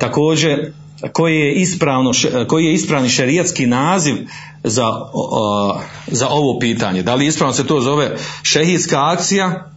također, 0.00 0.72
koji 1.12 1.36
je, 1.36 1.54
ispravno, 1.54 2.12
koji 2.48 2.64
je 2.64 2.72
ispravni 2.72 3.08
šerijatski 3.08 3.66
naziv 3.66 4.16
za, 4.64 4.86
o, 5.12 5.80
za 6.06 6.28
ovo 6.28 6.58
pitanje? 6.58 7.02
Da 7.02 7.14
li 7.14 7.26
ispravno 7.26 7.54
se 7.54 7.66
to 7.66 7.80
zove 7.80 8.16
šehidska 8.42 8.96
akcija 9.12 9.70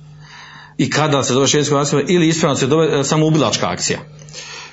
i 0.78 0.90
kada 0.90 1.24
se 1.24 1.34
zove 1.34 1.48
šehidska 1.48 1.80
akcija 1.80 2.02
ili 2.08 2.28
ispravno 2.28 2.56
se 2.56 2.68
zove 2.68 3.04
samo 3.04 3.26
ubilačka 3.28 3.68
akcija? 3.70 4.00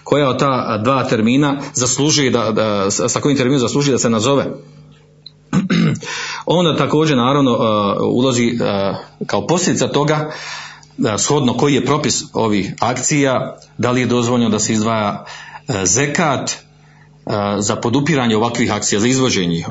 Koja 0.04 0.28
od 0.28 0.38
ta 0.38 0.80
dva 0.84 1.04
termina 1.04 1.60
zasluži 1.74 2.30
da, 2.30 2.50
da, 2.50 2.90
sa 2.90 3.20
kojim 3.20 3.36
terminom 3.36 3.60
zasluži 3.60 3.90
da 3.90 3.98
se 3.98 4.10
nazove? 4.10 4.46
Onda 6.46 6.76
također 6.76 7.16
naravno 7.16 7.52
uh, 7.52 7.58
ulazi 8.16 8.58
kao 9.26 9.46
posljedica 9.46 9.88
toga 9.88 10.30
shodno 11.18 11.56
koji 11.56 11.74
je 11.74 11.84
propis 11.84 12.24
ovih 12.32 12.74
akcija, 12.80 13.56
da 13.78 13.90
li 13.90 14.00
je 14.00 14.06
dozvoljeno 14.06 14.50
da 14.50 14.58
se 14.58 14.72
izdvaja 14.72 15.24
e, 15.68 15.86
zekat 15.86 16.50
e, 16.50 16.56
za 17.58 17.76
podupiranje 17.76 18.36
ovakvih 18.36 18.72
akcija, 18.72 19.00
za 19.00 19.06
izvođenje 19.06 19.64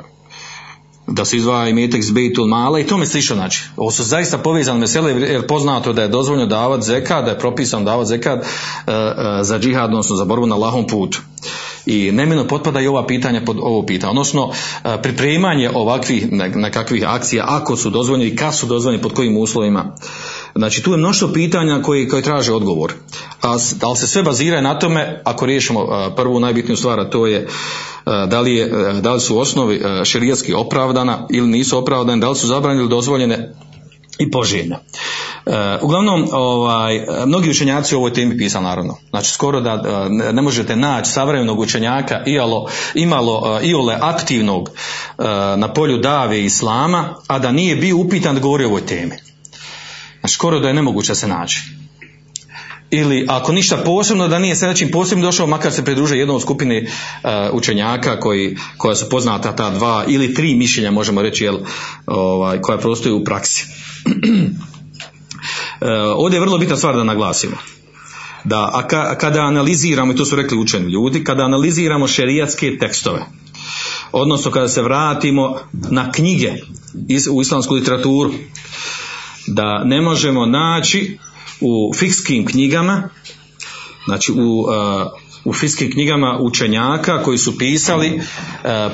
da 1.12 1.26
se 1.26 1.38
izdvaja 1.38 1.70
i 1.70 1.74
metek 1.74 2.04
z 2.04 2.12
bejtul 2.12 2.48
mala 2.48 2.80
i 2.80 2.88
tome 2.88 3.06
slično 3.06 3.36
znači. 3.36 3.64
Ovo 3.78 3.92
su 3.92 4.04
zaista 4.04 4.38
povezane 4.38 4.80
mesele 4.80 5.12
jer 5.12 5.48
poznato 5.48 5.94
da 5.94 6.02
je 6.02 6.08
dozvoljeno 6.08 6.46
davati 6.46 6.86
zekat, 6.86 7.26
da 7.26 7.32
je 7.32 7.40
propisan 7.40 7.86
davati 7.86 8.08
zekat 8.08 8.40
e, 8.40 8.46
e, 8.92 9.44
za 9.44 9.60
džihad, 9.60 9.90
odnosno 9.90 10.16
za 10.16 10.26
borbu 10.26 10.46
na 10.46 10.56
lahom 10.56 10.88
putu. 10.88 11.22
I 11.86 12.12
neminovno 12.12 12.48
potpada 12.48 12.80
i 12.80 12.88
ova 12.88 13.08
pitanja 13.08 13.42
pod 13.46 13.58
ovo 13.62 13.86
pitanje. 13.86 14.10
Odnosno, 14.10 14.52
e, 14.84 15.02
pripremanje 15.02 15.70
ovakvih 15.74 16.32
nekakvih 16.56 17.04
akcija, 17.08 17.46
ako 17.48 17.76
su 17.76 17.90
dozvoljeni, 17.90 18.36
kad 18.36 18.56
su 18.56 18.66
dozvoljeni, 18.66 19.04
pod 19.04 19.14
kojim 19.14 19.38
uslovima. 19.38 19.96
Znači, 20.60 20.84
tu 20.84 20.92
je 20.92 20.98
mnoštvo 20.98 21.30
pitanja 21.34 21.82
koji, 21.82 22.08
koji 22.08 22.24
traže 22.24 22.54
odgovor. 22.54 22.94
A, 23.42 23.58
ali 23.82 23.98
se 23.98 24.08
sve 24.08 24.24
bazira 24.24 24.62
na 24.62 24.80
tome, 24.80 25.22
ako 25.24 25.46
riješimo 25.46 26.12
prvu 26.16 26.40
najbitniju 26.40 26.78
stvar, 26.78 27.00
a 27.00 27.10
to 27.10 27.28
je 27.28 27.48
da 28.06 28.42
li, 28.42 28.56
je, 28.56 28.70
da 29.02 29.14
li 29.14 29.20
su 29.20 29.40
osnovi 29.40 29.82
šerijatski 30.06 30.54
opravdana 30.54 31.28
ili 31.30 31.48
nisu 31.48 31.78
opravdane, 31.78 32.22
da 32.22 32.30
li 32.30 32.36
su 32.36 32.48
zabranjene 32.48 32.82
ili 32.82 32.90
dozvoljene 32.90 33.54
i 34.20 34.32
poželjne. 34.32 34.76
E, 35.46 35.78
uglavnom, 35.82 36.28
ovaj, 36.32 37.06
mnogi 37.26 37.50
učenjaci 37.50 37.96
o 37.96 37.98
ovoj 37.98 38.14
temi 38.14 38.38
pisali 38.38 38.64
naravno. 38.64 38.98
Znači, 39.10 39.32
skoro 39.32 39.62
da 39.62 39.82
ne, 40.10 40.42
možete 40.42 40.76
naći 40.76 41.12
savremenog 41.12 41.60
učenjaka 41.60 42.24
ialo, 42.26 42.68
imalo 42.94 43.60
iole 43.64 43.98
aktivnog 44.02 44.70
na 45.58 45.74
polju 45.74 45.98
dave 45.98 46.44
islama, 46.44 47.16
a 47.28 47.40
da 47.40 47.52
nije 47.52 47.76
bio 47.76 47.98
upitan 47.98 48.36
da 48.36 48.42
govori 48.42 48.64
o 48.64 48.68
ovoj 48.68 48.86
temi. 48.86 49.29
Skoro 50.30 50.60
da 50.60 50.68
je 50.68 50.74
nemoguće 50.74 51.16
se 51.16 51.28
naći. 51.28 51.62
Ili 52.92 53.26
ako 53.30 53.52
ništa 53.52 53.78
posebno, 53.78 54.28
da 54.28 54.40
nije 54.40 54.56
se 54.56 54.68
nečim 54.68 54.92
posebno 54.92 55.26
došao, 55.26 55.48
makar 55.48 55.72
se 55.72 55.86
pridruže 55.86 56.18
jednom 56.18 56.36
od 56.36 56.42
skupine 56.42 56.78
e, 56.78 56.88
učenjaka 57.54 58.20
koji, 58.20 58.58
koja 58.78 58.96
su 58.96 59.10
poznata 59.10 59.56
ta 59.56 59.70
dva 59.70 60.06
ili 60.08 60.34
tri 60.34 60.56
mišljenja, 60.56 60.92
možemo 60.92 61.22
reći, 61.22 61.44
jel, 61.44 61.58
ovaj, 62.06 62.62
koja 62.62 62.78
postoji 62.78 63.14
u 63.14 63.24
praksi. 63.24 63.66
E, 65.82 65.86
ovdje 66.16 66.38
je 66.38 66.42
vrlo 66.42 66.58
bitna 66.58 66.76
stvar 66.76 66.96
da 66.96 67.04
naglasimo. 67.04 67.58
Da, 68.44 68.72
a 68.74 68.88
ka- 68.88 69.18
kada 69.18 69.42
analiziramo, 69.42 70.14
i 70.14 70.16
to 70.16 70.26
su 70.26 70.36
rekli 70.36 70.58
učeni 70.58 70.92
ljudi, 70.92 71.24
kada 71.24 71.44
analiziramo 71.44 72.08
šerijatske 72.08 72.78
tekstove, 72.78 73.26
odnosno 74.12 74.52
kada 74.52 74.68
se 74.68 74.82
vratimo 74.82 75.58
na 75.92 76.12
knjige 76.12 76.54
iz, 77.08 77.28
u 77.32 77.42
islamsku 77.42 77.74
literaturu, 77.74 78.32
da 79.54 79.84
ne 79.84 80.02
možemo 80.02 80.46
naći 80.46 81.18
u 81.62 81.94
fikskim 81.96 82.46
knjigama, 82.46 83.10
znači 84.06 84.32
u, 84.32 84.60
uh, 84.60 84.68
u 85.46 85.54
fikskim 85.54 85.92
knjigama 85.92 86.38
učenjaka 86.42 87.24
koji 87.24 87.38
su 87.38 87.58
pisali 87.58 88.16
uh, 88.16 88.22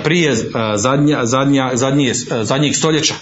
prije 0.04 0.32
uh, 0.32 0.38
zadnja, 0.76 1.26
zadnja, 1.26 1.72
zadnje, 1.74 2.14
zadnjih 2.42 2.78
stoljeća, 2.78 3.16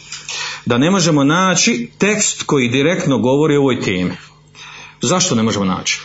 da 0.65 0.77
ne 0.77 0.91
možemo 0.91 1.23
naći 1.23 1.89
tekst 1.97 2.43
koji 2.43 2.69
direktno 2.69 3.17
govori 3.17 3.55
o 3.55 3.59
ovoj 3.59 3.81
temi. 3.81 4.11
Zašto 5.01 5.35
ne 5.35 5.43
možemo 5.43 5.65
naći? 5.65 5.99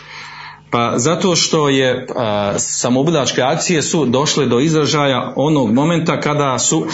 Pa 0.71 0.93
zato 0.97 1.35
što 1.35 1.69
je 1.69 2.07
a, 2.15 2.53
samoubilačke 2.57 3.41
akcije 3.41 3.81
su 3.81 4.05
došle 4.05 4.45
do 4.45 4.59
izražaja 4.59 5.33
onog 5.35 5.73
momenta 5.73 6.19
kada 6.19 6.59
su 6.59 6.85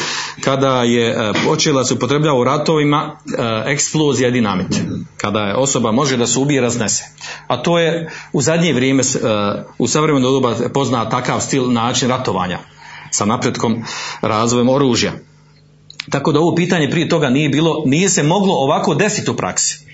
kada 0.41 0.83
je 0.83 1.15
a, 1.15 1.33
počela 1.45 1.85
se 1.85 1.93
upotrebljava 1.93 2.39
u 2.39 2.43
ratovima 2.43 3.17
a, 3.37 3.63
eksplozija 3.67 4.31
dinamit. 4.31 4.67
Kada 5.17 5.39
je 5.39 5.55
osoba 5.55 5.91
može 5.91 6.17
da 6.17 6.27
se 6.27 6.39
ubije 6.39 6.57
i 6.57 6.61
raznese. 6.61 7.03
A 7.47 7.63
to 7.63 7.79
je 7.79 8.09
u 8.33 8.41
zadnje 8.41 8.73
vrijeme 8.73 9.03
a, 9.23 9.63
u 9.77 9.87
savremeno 9.87 10.31
doba 10.31 10.55
pozna 10.73 11.09
takav 11.09 11.41
stil 11.41 11.71
način 11.71 12.09
ratovanja 12.09 12.59
sa 13.11 13.25
napretkom 13.25 13.83
razvojem 14.21 14.69
oružja. 14.69 15.11
Tako 16.11 16.31
da 16.31 16.39
ovo 16.39 16.55
pitanje 16.55 16.89
prije 16.89 17.09
toga 17.09 17.29
nije 17.29 17.49
bilo, 17.49 17.83
nije 17.85 18.09
se 18.09 18.23
moglo 18.23 18.53
ovako 18.53 18.95
desiti 18.95 19.31
u 19.31 19.35
praksi 19.35 19.84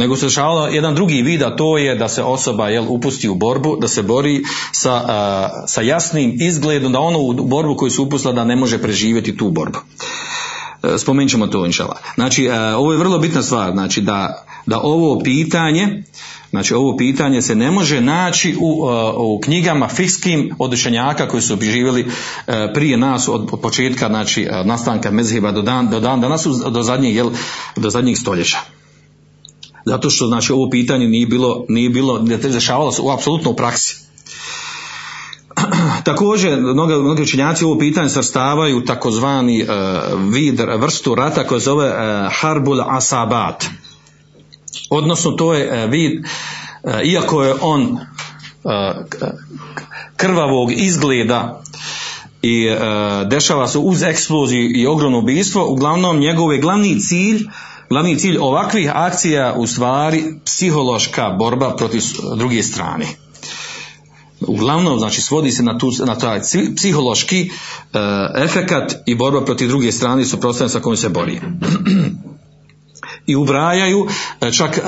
nego 0.00 0.16
se 0.16 0.26
dešavalo 0.26 0.66
jedan 0.66 0.94
drugi 0.94 1.22
vid, 1.22 1.42
a 1.42 1.56
to 1.56 1.78
je 1.78 1.94
da 1.94 2.08
se 2.08 2.22
osoba 2.22 2.68
jel, 2.68 2.84
upusti 2.88 3.28
u 3.28 3.34
borbu, 3.34 3.76
da 3.80 3.88
se 3.88 4.02
bori 4.02 4.42
sa, 4.72 4.92
a, 4.92 5.64
sa 5.66 5.82
jasnim 5.82 6.36
izgledom, 6.40 6.92
da 6.92 6.98
ono 6.98 7.18
u 7.18 7.32
borbu 7.32 7.76
koju 7.76 7.90
se 7.90 8.00
upustila 8.00 8.34
da 8.34 8.44
ne 8.44 8.56
može 8.56 8.78
preživjeti 8.78 9.36
tu 9.36 9.50
borbu. 9.50 9.78
E, 10.82 10.98
Spomenut 10.98 11.30
ćemo 11.30 11.46
to 11.46 11.66
inšala. 11.66 11.96
Znači, 12.14 12.44
e, 12.44 12.74
ovo 12.74 12.92
je 12.92 12.98
vrlo 12.98 13.18
bitna 13.18 13.42
stvar, 13.42 13.72
znači 13.72 14.00
da, 14.00 14.44
da 14.66 14.80
ovo 14.80 15.18
pitanje, 15.18 16.02
znači 16.50 16.74
ovo 16.74 16.96
pitanje 16.96 17.42
se 17.42 17.54
ne 17.54 17.70
može 17.70 18.00
naći 18.00 18.56
u, 18.60 18.88
e, 18.88 19.12
u 19.16 19.40
knjigama 19.44 19.88
fikskim 19.88 20.54
od 20.58 20.72
učenjaka 20.72 21.28
koji 21.28 21.42
su 21.42 21.58
živjeli 21.60 22.06
prije 22.74 22.96
nas 22.96 23.28
od, 23.28 23.50
početka, 23.62 24.08
znači 24.08 24.48
nastanka 24.64 25.10
mezheba 25.10 25.52
do 25.52 25.62
dan, 25.62 25.90
do 25.90 26.00
dan 26.00 26.20
danas, 26.20 26.46
do 26.70 26.82
zadnjeg, 26.82 27.14
jel, 27.14 27.30
do 27.76 27.90
zadnjih 27.90 28.18
stoljeća 28.18 28.58
zato 29.84 30.10
što 30.10 30.26
znači 30.26 30.52
ovo 30.52 30.70
pitanje 30.70 31.08
nije 31.08 31.26
bilo 31.26 31.64
nije 31.68 31.90
bilo 31.90 32.18
ne 32.18 32.36
dešavalo 32.36 32.92
se 32.92 33.02
u 33.02 33.10
apsolutno 33.10 33.50
u 33.50 33.56
praksi 33.56 33.96
Također, 36.04 36.60
mnogi, 36.60 36.94
mnogi 36.94 37.22
učenjaci 37.22 37.64
ovo 37.64 37.78
pitanje 37.78 38.08
svrstavaju 38.08 38.78
u 38.78 38.84
takozvani 38.84 39.62
uh, 39.62 39.68
vid, 40.32 40.60
vrstu 40.78 41.14
rata 41.14 41.46
koja 41.46 41.58
zove 41.58 41.86
uh, 41.86 41.94
Harbul 42.40 42.80
Asabat. 42.80 43.64
Odnosno, 44.90 45.30
to 45.30 45.54
je 45.54 45.84
uh, 45.84 45.90
vid, 45.90 46.24
iako 47.04 47.42
je 47.44 47.54
on 47.60 47.98
krvavog 50.16 50.72
izgleda 50.72 51.62
i 52.42 52.66
e, 52.66 52.78
dešava 53.24 53.68
se 53.68 53.78
uz 53.78 54.02
eksploziju 54.02 54.70
i 54.74 54.86
ogromno 54.86 55.18
ubistvo, 55.18 55.72
uglavnom 55.72 56.18
njegov 56.18 56.52
je 56.52 56.60
glavni 56.60 57.00
cilj 57.00 57.48
glavni 57.90 58.18
cilj 58.18 58.36
ovakvih 58.40 58.90
akcija 58.94 59.54
u 59.56 59.66
stvari 59.66 60.24
psihološka 60.44 61.30
borba 61.38 61.76
protiv 61.76 62.02
druge 62.36 62.62
strane. 62.62 63.06
Uglavnom, 64.40 64.98
znači, 64.98 65.20
svodi 65.20 65.50
se 65.50 65.62
na, 65.62 65.78
tu, 65.78 65.90
na 66.06 66.14
taj 66.18 66.40
psihološki 66.76 67.40
e, 67.40 67.98
efekat 68.44 68.94
i 69.06 69.14
borba 69.14 69.44
protiv 69.44 69.68
druge 69.68 69.92
strane 69.92 70.24
suprotstavljanja 70.24 70.72
sa 70.72 70.80
kojom 70.80 70.96
se 70.96 71.08
bori. 71.08 71.40
i 73.26 73.36
ubrajaju 73.36 74.06
e, 74.40 74.52
čak 74.52 74.78
e, 74.78 74.80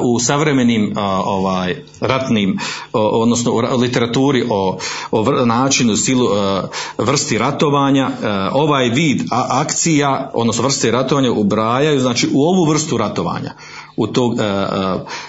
u 0.00 0.20
savremenim 0.20 0.92
a, 0.96 1.22
ovaj 1.24 1.76
ratnim 2.00 2.58
odnosno 2.92 3.52
u 3.52 3.60
ra- 3.60 3.74
literaturi 3.74 4.44
o, 4.50 4.78
o 5.10 5.44
načinu 5.44 5.96
stilu 5.96 6.26
e, 6.26 6.62
vrsti 6.98 7.38
ratovanja 7.38 8.10
e, 8.22 8.28
ovaj 8.52 8.88
vid 8.88 9.22
akcija 9.30 10.30
odnosno 10.34 10.62
vrste 10.62 10.90
ratovanja 10.90 11.32
ubrajaju 11.32 12.00
znači 12.00 12.28
u 12.32 12.42
ovu 12.42 12.64
vrstu 12.64 12.96
ratovanja 12.96 13.50
u 13.96 14.06
e, 14.06 14.08
e, 14.08 14.44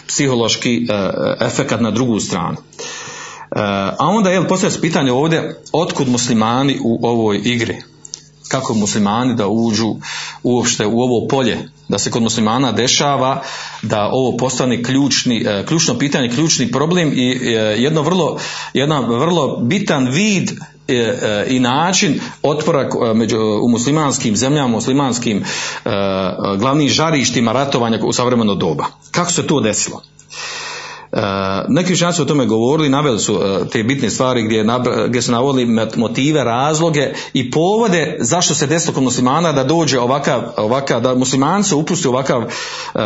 psihološki 0.08 0.88
e, 0.90 1.46
efekat 1.46 1.82
na 1.82 1.92
drugu 1.92 2.20
stranu. 2.20 2.58
E, 2.58 3.60
a 4.00 4.08
onda 4.08 4.30
je 4.30 4.48
postavlja 4.48 4.72
se 4.72 4.82
pitanje 4.82 5.12
ovdje 5.12 5.62
otkud 5.72 6.10
muslimani 6.10 6.80
u 6.84 7.08
ovoj 7.08 7.42
igri 7.44 7.91
kako 8.52 8.74
muslimani 8.74 9.36
da 9.36 9.48
uđu 9.48 9.96
uopšte 10.44 10.86
u 10.86 11.02
ovo 11.02 11.28
polje, 11.28 11.70
da 11.88 12.00
se 12.00 12.12
kod 12.12 12.22
muslimana 12.24 12.72
dešava 12.72 13.42
da 13.82 14.10
ovo 14.12 14.38
postane 14.38 14.84
ključni, 14.84 15.46
e, 15.48 15.66
ključno 15.66 15.98
pitanje, 15.98 16.30
ključni 16.30 16.72
problem 16.72 17.14
i 17.16 17.32
e, 17.32 17.52
jedno 17.78 18.02
vrlo, 18.02 18.40
jedan 18.74 19.06
vrlo 19.06 19.58
bitan 19.58 20.08
vid 20.08 20.52
e, 20.88 21.46
i 21.50 21.60
način 21.60 22.20
otpora 22.42 22.90
među, 23.14 23.38
u 23.64 23.70
muslimanskim 23.70 24.36
zemljama, 24.36 24.68
muslimanskim 24.68 25.44
glavnim 26.58 26.90
žarištima 26.90 27.52
ratovanja 27.52 28.00
u 28.04 28.14
savremeno 28.14 28.56
doba. 28.56 28.86
Kako 29.12 29.32
se 29.32 29.48
to 29.48 29.60
desilo? 29.60 30.02
Uh, 31.12 31.20
neki 31.68 31.94
učenjaci 31.94 32.16
su 32.16 32.22
o 32.22 32.26
tome 32.26 32.46
govorili, 32.46 32.90
naveli 32.90 33.20
su 33.20 33.36
uh, 33.36 33.68
te 33.72 33.84
bitne 33.84 34.10
stvari 34.10 34.44
gdje, 34.44 34.66
gdje 35.08 35.22
su 35.22 35.32
navodili 35.32 35.88
motive, 35.96 36.44
razloge 36.44 37.14
i 37.34 37.52
povode 37.52 38.18
zašto 38.20 38.56
se 38.56 38.68
desilo 38.68 38.94
kod 38.94 39.04
muslimana 39.04 39.52
da 39.52 39.64
dođe 39.64 40.00
ovakav, 40.00 40.42
ovakav 40.58 41.02
da 41.02 41.16
musliman 41.16 41.64
se 41.64 41.76
upusti 41.76 42.08
ovakav 42.08 42.42
uh, 42.42 43.02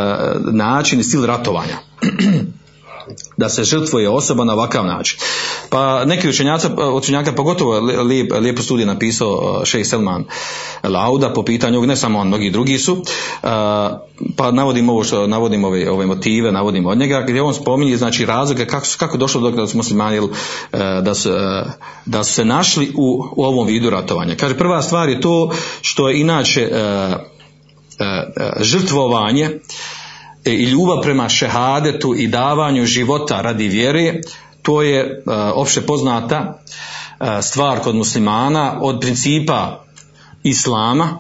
način 0.54 1.00
i 1.00 1.04
stil 1.04 1.26
ratovanja. 1.26 1.78
da 3.38 3.50
se 3.50 3.64
žrtvuje 3.64 4.10
osoba 4.10 4.44
na 4.44 4.54
ovakav 4.54 4.86
način. 4.86 5.20
Pa 5.70 6.06
neki 6.06 6.30
učenjaci, 6.30 6.68
učenjaka 6.94 7.32
pogotovo 7.32 7.76
je 7.76 8.02
lijep, 8.02 8.32
lijepo 8.40 8.62
studij 8.62 8.86
napisao 8.86 9.62
Šejh 9.66 9.88
Selman 9.88 10.26
Lauda 10.84 11.34
po 11.34 11.44
pitanju, 11.44 11.86
ne 11.86 11.96
samo 11.96 12.20
on, 12.20 12.28
mnogi 12.28 12.50
drugi 12.50 12.78
su, 12.78 13.04
pa 14.36 14.52
navodim 14.52 14.90
ovo 14.90 15.04
što 15.04 15.28
navodim 15.28 15.64
ove, 15.64 15.92
ove 15.92 16.06
motive, 16.06 16.52
navodim 16.52 16.86
od 16.86 16.98
njega, 16.98 17.26
gdje 17.28 17.42
on 17.42 17.54
spominje 17.54 17.98
znači 17.98 18.26
razloge 18.26 18.66
kako, 18.66 18.88
kako 18.98 19.18
došlo 19.18 19.42
do 19.42 19.52
da 19.52 19.68
su 19.68 19.78
muslimani 19.78 20.16
jel, 20.16 20.28
da 21.02 21.14
su, 21.16 21.30
da 22.06 22.24
su 22.24 22.34
se 22.34 22.46
našli 22.46 22.92
u, 22.98 23.24
u 23.36 23.44
ovom 23.44 23.68
vidu 23.68 23.90
ratovanja. 23.90 24.36
Kaže, 24.36 24.58
prva 24.58 24.82
stvar 24.82 25.10
je 25.10 25.22
to 25.22 25.52
što 25.82 26.10
je 26.10 26.20
inače 26.20 26.70
žrtvovanje 28.62 29.60
i 30.46 30.64
ljubav 30.64 31.02
prema 31.02 31.30
šehadetu 31.30 32.16
i 32.16 32.28
davanju 32.28 32.86
života 32.86 33.42
radi 33.42 33.68
vjere, 33.68 34.22
to 34.62 34.82
je 34.82 35.00
e, 35.00 35.32
opće 35.56 35.82
poznata 35.82 36.60
e, 37.20 37.42
stvar 37.42 37.80
kod 37.80 37.96
muslimana 37.96 38.80
od 38.82 39.00
principa 39.02 39.84
islama 40.44 41.20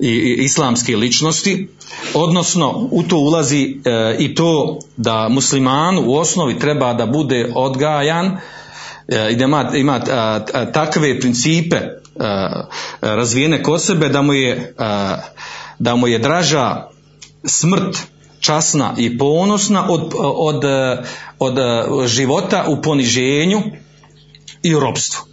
i, 0.00 0.36
islamske 0.38 0.96
ličnosti, 0.96 1.68
odnosno 2.14 2.88
u 2.90 3.02
to 3.02 3.16
ulazi 3.16 3.80
e, 3.84 4.16
i 4.18 4.34
to 4.34 4.78
da 4.96 5.28
musliman 5.28 5.98
u 5.98 6.14
osnovi 6.14 6.58
treba 6.58 6.92
da 6.94 7.06
bude 7.06 7.52
odgajan 7.54 8.36
i 9.30 9.36
da 9.36 9.44
ima, 9.44 9.70
ima 9.74 10.00
takve 10.72 11.20
principe 11.20 11.76
razvijene 13.00 13.62
kod 13.62 13.82
sebe 13.82 14.08
da 14.08 14.22
mu 14.22 14.32
je, 14.32 14.74
da 15.78 15.96
mu 15.96 16.08
je 16.08 16.18
draža 16.18 16.88
smrt 17.44 17.98
časna 18.40 18.94
i 18.96 19.18
ponosna 19.18 19.90
od, 19.90 20.14
od, 20.18 20.64
od 21.38 21.58
života 22.06 22.64
u 22.68 22.82
poniženju 22.82 23.62
i 24.62 24.74
u 24.74 24.80
ropstvu 24.80 25.28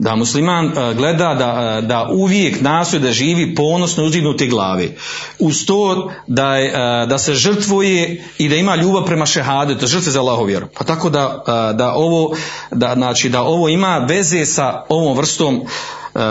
da 0.00 0.16
musliman 0.16 0.66
e, 0.66 0.94
gleda 0.94 1.34
da, 1.34 1.78
e, 1.78 1.82
da 1.82 2.08
uvijek 2.12 2.60
nastoji 2.60 3.02
da 3.02 3.12
živi 3.12 3.54
ponosno 3.54 4.04
uzdignuti 4.04 4.48
glavi. 4.48 4.96
Uz 5.38 5.66
to 5.66 6.10
da, 6.26 6.56
je, 6.56 6.72
da 7.06 7.18
se 7.18 7.34
žrtvuje 7.34 8.24
i 8.38 8.48
da 8.48 8.56
ima 8.56 8.76
ljubav 8.76 9.04
prema 9.04 9.26
šehade, 9.26 9.78
to 9.78 9.86
žrtve 9.86 10.12
za 10.12 10.20
Allahu 10.20 10.44
vjeru. 10.44 10.66
Pa 10.78 10.84
tako 10.84 11.10
da, 11.10 11.42
da, 11.74 11.92
ovo, 11.94 12.36
da, 12.70 12.94
znači, 12.94 13.28
da 13.28 13.42
ovo 13.42 13.68
ima 13.68 14.06
veze 14.08 14.46
sa 14.46 14.84
ovom 14.88 15.16
vrstom 15.16 15.62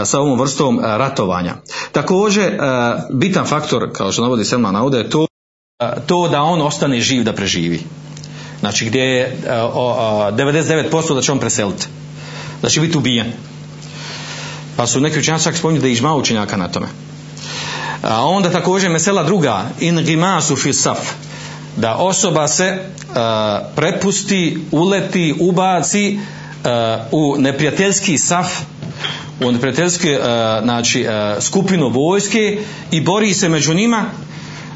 sa 0.06 0.20
ovom 0.20 0.39
vrstom 0.39 0.80
ratovanja. 0.84 1.56
Također, 1.92 2.58
bitan 3.13 3.46
faktor, 3.46 3.89
kao 3.94 4.12
što 4.12 4.22
navodi 4.22 4.46
Selman 4.46 4.74
Nauda, 4.74 4.98
je 4.98 5.10
to, 5.10 5.29
to 6.08 6.28
da 6.28 6.42
on 6.44 6.62
ostane 6.62 7.00
živ 7.02 7.24
da 7.24 7.34
preživi. 7.34 7.80
Znači 8.60 8.86
gdje 8.86 9.02
je 9.02 9.38
99% 9.48 11.15
da 11.15 11.22
će 11.22 11.32
on 11.32 11.39
preseliti. 11.39 11.88
Da 12.62 12.70
će 12.70 12.82
biti 12.82 12.98
ubijen. 12.98 13.32
Pa 14.76 14.88
su 14.88 15.00
neki 15.00 15.20
učenjaci 15.20 15.44
čak 15.44 15.58
spominju 15.58 15.82
da 15.82 15.88
je 15.88 15.94
ižma 15.94 16.15
učenjaka 16.15 16.58
na 16.58 16.68
tome. 16.68 16.88
A 18.02 18.26
onda 18.26 18.50
također 18.50 18.89
mesela 18.89 19.24
druga, 19.24 19.63
in 19.80 20.04
gimasu 20.04 20.56
fi 20.56 20.74
saf, 20.74 21.00
da 21.78 21.96
osoba 21.96 22.48
se 22.48 22.80
uh, 22.80 23.15
prepusti, 23.76 24.58
uleti, 24.72 25.36
ubaci 25.39 26.20
uh, 26.20 26.70
u 27.12 27.36
neprijateljski 27.38 28.18
saf, 28.18 28.48
u 29.44 29.52
neprijateljske 29.52 30.20
uh, 30.20 30.26
znači, 30.63 31.06
skupinu 31.39 31.89
vojske 31.89 32.60
i 32.92 33.02
bori 33.02 33.34
se 33.34 33.50
među 33.50 33.74
njima 33.74 34.06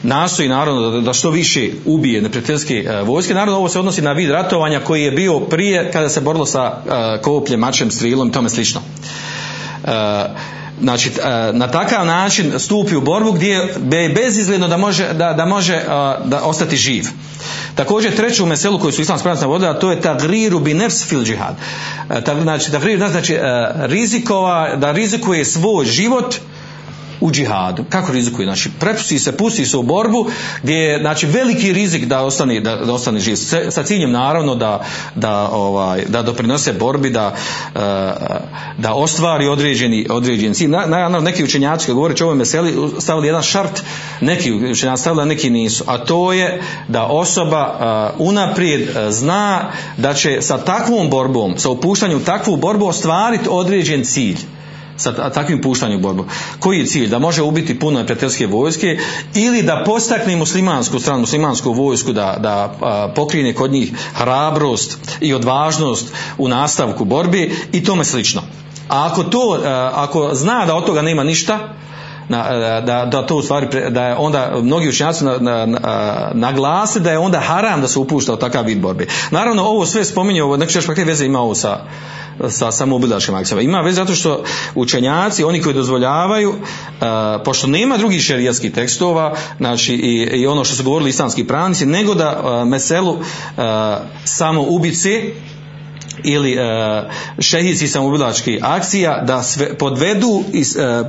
nastoji 0.04 0.50
naravno 0.50 0.89
da, 0.89 1.02
da 1.02 1.13
što 1.13 1.30
više 1.30 1.70
ubije 1.86 2.22
neprijateljske 2.22 2.89
vojske. 3.06 3.34
Naravno 3.34 3.58
ovo 3.58 3.70
se 3.70 3.80
odnosi 3.80 4.02
na 4.02 4.12
vid 4.12 4.30
ratovanja 4.30 4.80
koji 4.80 5.04
je 5.04 5.12
bio 5.12 5.39
prije 5.39 5.92
kada 5.92 6.10
se 6.10 6.22
borilo 6.22 6.46
sa 6.46 6.72
kopljem, 7.22 7.60
mačem, 7.60 7.92
strilom 7.92 8.28
i 8.28 8.32
tome 8.32 8.50
slično. 8.50 8.82
E, 9.84 9.89
znači 10.82 11.10
e, 11.10 11.52
na 11.54 11.68
takav 11.72 12.06
način 12.06 12.60
stupi 12.60 12.96
u 12.96 13.02
borbu 13.02 13.32
gdje 13.32 13.54
je 13.92 14.10
bezizgledno 14.10 14.68
da 14.68 14.78
može, 14.78 15.13
da, 15.13 15.34
da 15.34 15.46
može 15.46 15.74
e, 15.74 15.86
da 16.26 16.42
ostati 16.44 16.78
živ. 16.78 17.06
Također 17.76 18.16
treću 18.16 18.46
meselu 18.46 18.80
koju 18.80 18.92
su 18.92 19.02
islamski 19.02 19.24
pravnici 19.24 19.44
navodili, 19.44 19.70
a 19.70 19.80
to 19.80 19.92
je 19.92 20.02
tagriru 20.02 20.60
bi 20.60 20.74
nefs 20.74 21.06
fil 21.06 21.24
džihad. 21.24 21.56
Znači, 22.42 22.72
tagriru 22.72 23.08
znači 23.10 23.38
rizikova, 23.76 24.76
da 24.76 24.92
rizikuje 24.92 25.46
svoj 25.46 25.86
život 25.86 26.36
u 27.24 27.32
džihadu. 27.32 27.84
Kako 27.90 28.12
rizikuje? 28.12 28.46
Znači, 28.46 28.70
prepusti 28.80 29.20
se, 29.20 29.38
pusti 29.38 29.66
se 29.66 29.78
u 29.78 29.84
borbu 29.84 30.26
gdje 30.64 30.76
je 30.76 31.00
znači, 31.00 31.26
veliki 31.26 31.74
rizik 31.74 32.06
da 32.06 32.22
ostane, 32.22 32.60
da, 32.60 32.76
da 32.76 32.94
ostane 32.94 33.20
živ. 33.20 33.36
Sa 33.70 33.84
ciljem 33.84 34.12
naravno 34.12 34.56
da, 34.56 34.86
da, 35.16 35.50
ovaj, 35.52 36.06
da 36.08 36.22
doprinose 36.22 36.74
borbi, 36.74 37.10
da, 37.10 37.36
eh, 37.76 37.80
da 38.78 38.94
ostvari 38.94 39.48
određeni, 39.48 40.08
određeni 40.10 40.54
cilj. 40.54 40.70
Na, 40.70 40.86
na, 41.10 41.20
neki 41.20 41.44
učenjaci 41.44 41.86
kad 41.86 41.96
govore 41.96 42.16
o 42.22 42.24
ovoj 42.24 42.36
meseli 42.36 42.74
stavili 43.00 43.28
jedan 43.28 43.42
šart, 43.44 43.84
neki 44.22 44.54
učenjaci 44.54 45.02
stavili, 45.02 45.26
neki 45.26 45.50
nisu. 45.50 45.84
A 45.88 45.98
to 45.98 46.34
je 46.34 46.62
da 46.88 47.04
osoba 47.04 48.14
uh, 48.18 48.28
unaprijed 48.28 48.82
uh, 48.82 48.96
zna 49.10 49.72
da 49.98 50.14
će 50.14 50.42
sa 50.42 50.58
takvom 50.58 51.10
borbom, 51.10 51.58
sa 51.58 51.70
upuštanjem 51.70 52.18
u 52.18 52.24
takvu 52.24 52.58
borbu 52.58 52.86
ostvariti 52.86 53.48
određen 53.50 54.04
cilj 54.04 54.38
sa 55.04 55.30
takvim 55.30 55.62
puštanjem 55.62 56.00
u 56.00 56.02
borbu. 56.02 56.26
Koji 56.60 56.80
je 56.80 56.86
cilj? 56.86 57.08
Da 57.08 57.20
može 57.20 57.42
ubiti 57.42 57.80
puno 57.80 58.00
neprijateljske 58.00 58.48
vojske 58.48 58.98
ili 59.36 59.63
da 59.63 59.84
postakne 59.86 60.36
muslimansku 60.36 61.00
stranu, 61.00 61.20
muslimansku 61.20 61.74
vojsku 61.74 62.13
da, 62.13 62.38
da 62.39 63.12
pokrine 63.16 63.54
kod 63.54 63.72
njih 63.72 63.92
hrabrost 64.13 64.98
i 65.22 65.34
odvažnost 65.34 66.13
u 66.38 66.48
nastavku 66.48 67.06
borbi 67.06 67.52
i 67.72 67.84
tome 67.84 68.06
slično. 68.06 68.42
A 68.89 69.06
ako 69.12 69.24
to, 69.24 69.60
ako 69.94 70.30
zna 70.34 70.66
da 70.66 70.76
od 70.76 70.86
toga 70.86 71.02
nema 71.02 71.24
ništa, 71.24 71.74
da, 72.30 73.08
da 73.12 73.26
to 73.26 73.36
u 73.36 73.42
stvari 73.42 73.68
da 73.90 74.08
je 74.08 74.16
onda 74.16 74.52
mnogi 74.62 74.90
učenjaci 74.90 75.26
na, 75.26 75.38
na, 75.40 75.66
naglase 76.34 77.00
da 77.00 77.12
je 77.12 77.18
onda 77.18 77.40
haram 77.40 77.82
da 77.82 77.88
se 77.88 78.00
upušta 78.00 78.34
u 78.34 78.38
takav 78.38 78.66
vid 78.66 78.80
borbe. 78.80 79.08
Naravno 79.32 79.64
ovo 79.64 79.86
sve 79.86 80.06
spominje 80.06 80.44
ovo 80.44 80.58
neki 80.58 80.80
kakve 80.80 81.04
veze 81.04 81.26
ima 81.26 81.40
ovo 81.40 81.56
sa 81.56 81.80
sa 82.50 82.72
samoubilačkim 82.72 83.36
akcijama. 83.36 83.62
Ima 83.62 83.82
veze 83.82 83.96
zato 83.96 84.16
što 84.16 84.44
učenjaci, 84.76 85.44
oni 85.44 85.62
koji 85.62 85.76
dozvoljavaju, 85.76 86.50
uh, 86.50 86.58
pošto 87.46 87.68
nema 87.68 87.98
drugih 87.98 88.22
šerijatskih 88.22 88.74
tekstova, 88.74 89.36
znači 89.58 89.94
i, 89.94 90.40
i 90.42 90.48
ono 90.48 90.64
što 90.64 90.76
su 90.76 90.84
govorili 90.84 91.10
islamski 91.10 91.48
pravnici, 91.48 91.86
nego 91.86 92.14
da 92.14 92.42
uh, 92.44 92.68
meselu 92.68 93.18
samo 94.24 94.62
ubice 94.62 95.34
ili 96.23 96.54
e, 96.54 96.60
šehidski 97.39 97.88
samoubilački 97.88 98.60
akcija 98.62 99.23
da 99.23 99.43
sve 99.43 99.78
podvedu 99.78 100.43
i 100.54 100.62
e, 100.62 100.82
e, 100.82 101.04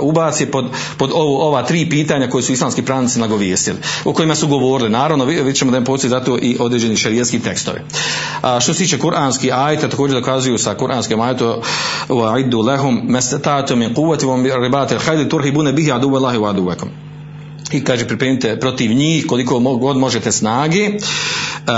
ubaci 0.00 0.46
pod, 0.46 0.64
pod 0.96 1.10
ovo, 1.14 1.48
ova 1.48 1.62
tri 1.62 1.90
pitanja 1.90 2.28
koje 2.30 2.42
su 2.42 2.52
islamski 2.52 2.82
pravnici 2.82 3.20
nagovijestili, 3.20 3.78
o 4.04 4.12
kojima 4.12 4.34
su 4.34 4.48
govorili. 4.48 4.90
Naravno, 4.90 5.24
vidjet 5.24 5.56
ćemo 5.56 5.70
da 5.70 5.76
im 5.76 5.84
postoji 5.84 6.10
zato 6.10 6.38
i 6.42 6.56
određeni 6.60 6.96
šerijetski 6.96 7.40
tekstovi. 7.40 7.80
A 8.42 8.60
što 8.60 8.74
se 8.74 8.78
tiče 8.78 8.98
kuranski 8.98 9.52
ajta, 9.52 9.88
također 9.88 10.20
dokazuju 10.20 10.58
sa 10.58 10.74
kuranskim 10.74 11.20
ajtom 11.20 11.54
wa 12.08 12.40
iddu 12.40 12.62
lahum 12.62 13.00
mastatatum 13.08 13.78
min 13.78 13.94
quwwati 13.94 14.26
wa 14.26 14.62
ribatil 14.62 14.98
khayl 14.98 15.28
turhibuna 15.28 15.72
bihi 15.72 15.92
aduwallahi 15.92 16.38
wa 16.38 17.09
i 17.72 17.84
kaže 17.84 18.08
pripremite 18.08 18.60
protiv 18.60 18.92
njih 18.92 19.26
koliko 19.26 19.60
god 19.60 19.96
možete 19.96 20.32
snage 20.32 20.88
uh, 20.88 21.72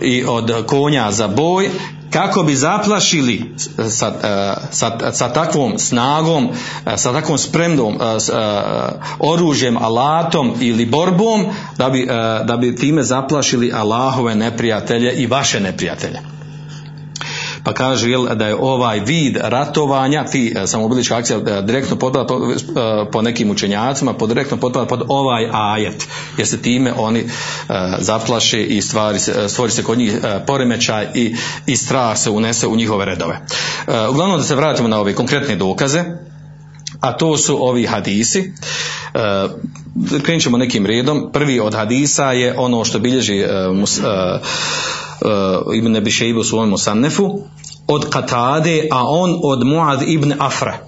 i 0.00 0.24
od 0.24 0.66
konja 0.66 1.12
za 1.12 1.28
boj 1.28 1.70
kako 2.10 2.42
bi 2.42 2.56
zaplašili 2.56 3.54
sa, 3.88 4.08
uh, 4.08 4.64
sa, 4.70 5.12
sa 5.12 5.32
takvom 5.32 5.78
snagom, 5.78 6.44
uh, 6.44 6.92
sa 6.96 7.12
takvom 7.12 7.38
spremnom 7.38 7.98
oružjem, 9.18 9.76
alatom 9.76 10.52
ili 10.60 10.86
borbom 10.86 11.44
da 11.78 11.90
bi, 11.90 12.06
da 12.44 12.56
bi 12.60 12.76
time 12.76 13.02
zaplašili 13.02 13.72
Allahove 13.74 14.34
neprijatelje 14.34 15.12
i 15.12 15.26
vaše 15.26 15.60
neprijatelje 15.60 16.34
pa 17.64 17.72
kaže 17.72 18.10
jel, 18.10 18.26
da 18.34 18.46
je 18.46 18.56
ovaj 18.60 19.00
vid 19.00 19.36
ratovanja, 19.42 20.24
ti 20.24 20.54
e, 20.56 20.66
samobilička 20.66 21.16
akcija 21.16 21.38
e, 21.38 21.62
direktno 21.62 21.96
potpada 21.96 22.26
po, 22.26 22.34
e, 22.34 23.10
po 23.10 23.22
nekim 23.22 23.50
učenjacima, 23.50 24.14
po 24.14 24.26
direktno 24.26 24.56
potpada 24.56 24.86
pod 24.86 25.02
ovaj 25.08 25.48
ajet, 25.52 26.08
jer 26.36 26.46
se 26.46 26.62
time 26.62 26.92
oni 26.96 27.24
zaplaše 27.98 28.62
i 28.64 28.82
stvari 28.82 29.18
se, 29.18 29.48
stvori 29.48 29.72
se 29.72 29.82
kod 29.82 29.98
njih 29.98 30.12
poremećaj 30.46 31.06
i, 31.14 31.36
i 31.66 31.76
strah 31.76 32.18
se 32.18 32.30
unese 32.30 32.66
u 32.66 32.76
njihove 32.76 33.04
redove. 33.04 33.40
Uglavnom 34.10 34.38
da 34.38 34.44
se 34.44 34.54
vratimo 34.54 34.88
na 34.88 35.00
ove 35.00 35.14
konkretne 35.14 35.56
dokaze, 35.56 36.04
a 37.00 37.12
to 37.12 37.36
su 37.36 37.68
ovi 37.68 37.86
hadisi. 37.86 38.52
Krenut 40.22 40.42
ćemo 40.42 40.58
nekim 40.58 40.86
redom. 40.86 41.30
Prvi 41.32 41.60
od 41.60 41.74
hadisa 41.74 42.32
je 42.32 42.54
ono 42.58 42.84
što 42.84 42.98
bilježi 42.98 43.44
uh, 45.20 45.74
Ibn 45.74 45.96
Abi 45.96 46.10
Shaybu 46.10 46.40
u 46.40 46.44
svojom 46.44 46.74
od 47.86 48.10
Katade, 48.10 48.88
a 48.90 49.02
on 49.06 49.40
od 49.42 49.66
Muad 49.66 50.02
ibn 50.06 50.34
Afra. 50.38 50.78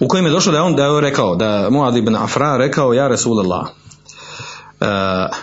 U 0.00 0.08
kojem 0.08 0.24
je 0.24 0.30
došlo 0.30 0.52
da 0.52 0.58
je 0.58 0.62
on 0.62 0.76
da 0.76 0.84
je 0.84 1.00
rekao, 1.00 1.36
da 1.36 1.68
Muad 1.70 1.96
ibn 1.96 2.16
Afra 2.16 2.56
rekao, 2.56 2.92
ja 2.92 3.08
Resulullah, 3.08 3.62
uh, 3.62 5.36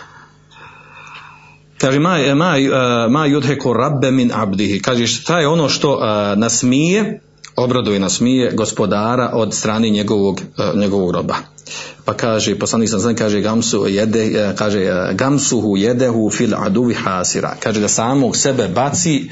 kaže 1.78 1.98
ma, 1.98 2.18
ma, 2.34 2.54
uh, 2.56 3.12
ma 3.12 3.26
yudheku 3.26 3.72
rabbe 3.72 4.10
min 4.10 4.32
abdihi. 4.34 4.82
Kaže 4.82 5.06
šta 5.06 5.40
je 5.40 5.48
ono 5.48 5.68
što 5.68 5.92
uh, 5.92 6.02
nasmije 6.36 7.20
obraduje 7.56 7.98
nasmije 7.98 8.52
gospodara 8.54 9.30
od 9.34 9.54
strane 9.54 9.90
njegovog, 9.90 10.40
uh, 10.58 10.80
njegovog 10.80 11.10
roba 11.10 11.34
pa 12.05 12.13
kaže 12.13 12.59
poslanik 12.59 12.89
sam 12.89 12.99
znam 12.99 13.15
kaže 13.15 13.41
gamsu 13.41 13.87
jede 13.87 14.25
e, 14.25 14.55
kaže 14.55 14.79
e, 14.79 15.13
gamsuhu 15.13 15.77
jedehu 15.77 16.29
fil 16.29 16.55
aduvi 16.55 16.93
hasira 16.93 17.55
kaže 17.59 17.79
da 17.79 17.87
samog 17.87 18.37
sebe 18.37 18.67
baci 18.67 19.29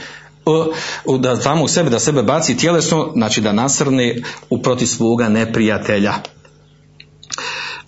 da 1.20 1.36
samog 1.36 1.70
sebe 1.70 1.90
da 1.90 2.00
sebe 2.00 2.24
baci 2.24 2.58
tjelesno 2.58 3.12
znači 3.16 3.42
da 3.42 3.52
nasrne 3.52 4.22
u 4.50 4.62
protiv 4.62 4.86
svoga 4.86 5.30
neprijatelja 5.30 6.14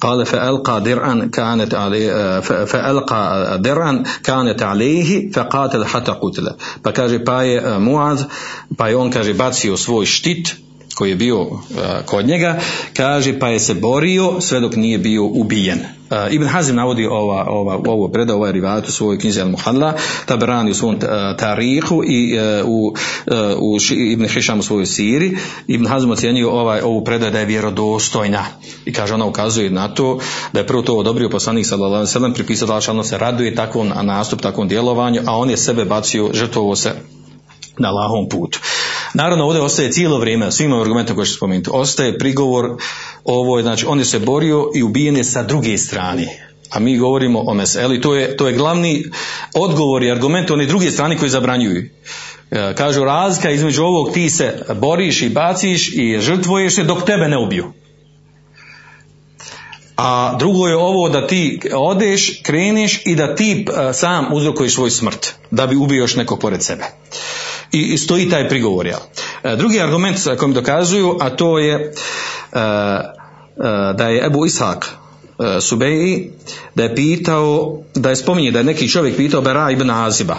قال 0.02 0.26
فألقى 0.26 0.82
درعا 0.82 1.30
كانت 1.34 1.74
عليه 1.74 2.40
فألقى 2.40 3.58
درعا 3.62 4.04
كانت 4.24 4.64
عليه 4.64 5.32
فقاتل 5.32 5.86
حتى 5.86 6.12
قتل 6.12 6.56
pa 6.84 6.92
kaže 6.92 7.26
pa 7.26 7.44
je 7.44 7.80
Muaz 7.80 8.24
pa 8.78 8.90
je 8.90 8.98
on 8.98 9.12
kaže 9.12 9.34
bacio 9.34 9.78
svoj 9.78 10.06
štit 10.06 10.56
koji 11.01 11.11
je 11.11 11.17
bio 11.17 11.41
e, 11.41 11.47
kod 12.07 12.27
njega, 12.27 12.59
kaže 12.97 13.39
pa 13.39 13.49
je 13.49 13.59
se 13.59 13.75
borio 13.75 14.41
sve 14.41 14.61
dok 14.61 14.77
nije 14.77 14.99
bio 14.99 15.25
ubijen. 15.25 15.79
E, 15.79 16.29
Ibn 16.31 16.47
Hazim 16.47 16.77
navodi 16.77 17.07
ova, 17.07 17.47
ova, 17.49 17.81
ovo 17.87 18.09
preda, 18.09 18.35
ovaj 18.35 18.53
rivat 18.53 18.89
u 18.89 18.93
svojoj 18.93 19.19
knjizi 19.19 19.41
Al-Muhalla, 19.41 19.93
Taberani 20.27 20.71
u 20.71 20.75
svom 20.75 20.95
e, 20.95 20.99
tarihu 21.37 22.03
i 22.05 22.39
u, 22.65 22.95
u 23.59 23.79
Ibn 24.13 24.29
Hišam 24.29 24.59
u 24.59 24.63
svojoj 24.63 24.87
siri. 24.87 25.37
Ibn 25.67 25.87
Hazim 25.87 26.11
ocjenio 26.11 26.51
ovaj, 26.51 26.81
ovu 26.81 27.05
predaju 27.05 27.33
da 27.33 27.41
je 27.41 27.47
vjerodostojna 27.47 28.45
i 28.85 28.93
kaže 28.93 29.15
ona 29.15 29.27
ukazuje 29.27 29.71
na 29.71 29.95
to 29.95 30.19
da 30.53 30.61
je 30.61 30.67
prvo 30.67 30.83
to 30.83 30.97
odobrio 30.97 31.31
poslanik 31.31 31.67
sallallahu 31.67 32.35
pripisao 32.35 32.81
da 32.95 33.03
se 33.03 33.19
raduje 33.19 33.55
takvom 33.55 33.93
nastup, 34.03 34.41
takvom 34.41 34.69
djelovanju, 34.69 35.21
a 35.27 35.37
on 35.37 35.51
je 35.51 35.57
sebe 35.57 35.85
bacio, 35.85 36.31
žrtvovo 36.33 36.77
se 36.77 36.93
na 37.79 37.91
lahom 37.91 38.29
putu. 38.29 38.59
Naravno, 39.15 39.45
ovdje 39.45 39.63
ostaje 39.63 39.93
cijelo 39.93 40.19
vrijeme, 40.19 40.53
svima 40.53 40.81
argumentima 40.81 41.17
koje 41.17 41.27
ću 41.27 41.35
spomenuti, 41.35 41.71
ostaje 41.73 42.19
prigovor 42.19 42.77
ovo, 43.25 43.63
znači 43.63 43.87
on 43.87 43.99
je 43.99 44.05
se 44.05 44.19
borio 44.19 44.71
i 44.75 44.83
ubijen 44.83 45.17
je 45.17 45.25
sa 45.25 45.43
druge 45.43 45.79
strane. 45.79 46.47
A 46.71 46.79
mi 46.79 46.99
govorimo 46.99 47.41
o 47.47 47.55
meseli, 47.55 48.01
to 48.01 48.15
je, 48.15 48.37
to 48.37 48.49
je 48.49 48.57
glavni 48.57 49.05
odgovor 49.55 50.03
i 50.03 50.11
argument 50.11 50.51
one 50.51 50.67
druge 50.67 50.91
strane 50.91 51.19
koji 51.19 51.31
zabranjuju. 51.31 51.85
E, 52.51 52.75
kažu 52.75 53.05
razlika 53.05 53.51
između 53.51 53.83
ovog 53.83 54.15
ti 54.15 54.31
se 54.31 54.65
boriš 54.75 55.23
i 55.23 55.29
baciš 55.29 55.93
i 55.93 56.19
žrtvuješ 56.21 56.75
se 56.75 56.85
dok 56.85 57.05
tebe 57.05 57.29
ne 57.29 57.39
ubiju. 57.39 57.73
A 59.97 60.37
drugo 60.39 60.67
je 60.67 60.77
ovo 60.77 61.09
da 61.09 61.27
ti 61.27 61.61
odeš, 61.75 62.41
kreniš 62.43 63.03
i 63.07 63.15
da 63.15 63.35
ti 63.35 63.67
e, 63.69 63.93
sam 63.93 64.27
uzrokuješ 64.33 64.75
svoj 64.75 64.91
smrt, 64.91 65.35
da 65.51 65.67
bi 65.67 65.77
ubio 65.77 65.99
još 65.99 66.17
nekog 66.17 66.41
pored 66.41 66.63
sebe 66.63 66.85
i 67.73 67.99
stoji 67.99 68.31
taj 68.31 68.49
prigovor. 68.49 68.87
Ja. 68.87 68.99
E, 69.43 69.57
drugi 69.57 69.81
argument 69.81 70.19
kojim 70.39 70.55
dokazuju, 70.55 71.17
a 71.21 71.31
to 71.31 71.59
je 71.59 71.75
e, 71.75 71.91
e, 72.53 73.13
da 73.95 74.09
je 74.09 74.27
Ebu 74.27 74.47
Ishak 74.47 74.87
Subeji, 75.61 76.31
da 76.75 76.83
je 76.83 76.95
pitao, 76.95 77.79
da 77.95 78.11
je 78.11 78.17
spominje 78.17 78.51
da 78.51 78.59
je 78.59 78.65
neki 78.65 78.89
čovjek 78.89 79.17
pitao 79.17 79.41
Bera 79.41 79.71
ibn 79.71 79.91
Aziba. 79.91 80.37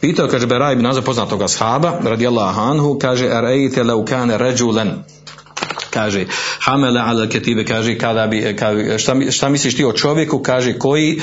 Pitao, 0.00 0.28
kaže 0.28 0.46
Bera 0.46 0.72
ibn 0.72 0.86
Aziba, 0.86 1.04
poznatoga 1.04 1.48
shaba, 1.48 1.92
radijallahu 2.04 2.60
anhu, 2.60 2.98
kaže, 2.98 3.28
Arejte 3.28 3.82
leukane 3.82 4.38
ređulen, 4.38 4.90
kaže 5.94 6.26
hamele 6.60 7.00
ala 7.00 7.28
ketibe 7.28 7.64
kaže 7.64 7.98
kada 7.98 8.26
bi 8.26 8.56
kada, 8.58 8.98
šta, 8.98 9.16
šta 9.30 9.48
misliš 9.48 9.76
ti 9.76 9.84
o 9.84 9.92
čovjeku? 9.92 10.38
Kaže 10.38 10.78
koji 10.78 11.20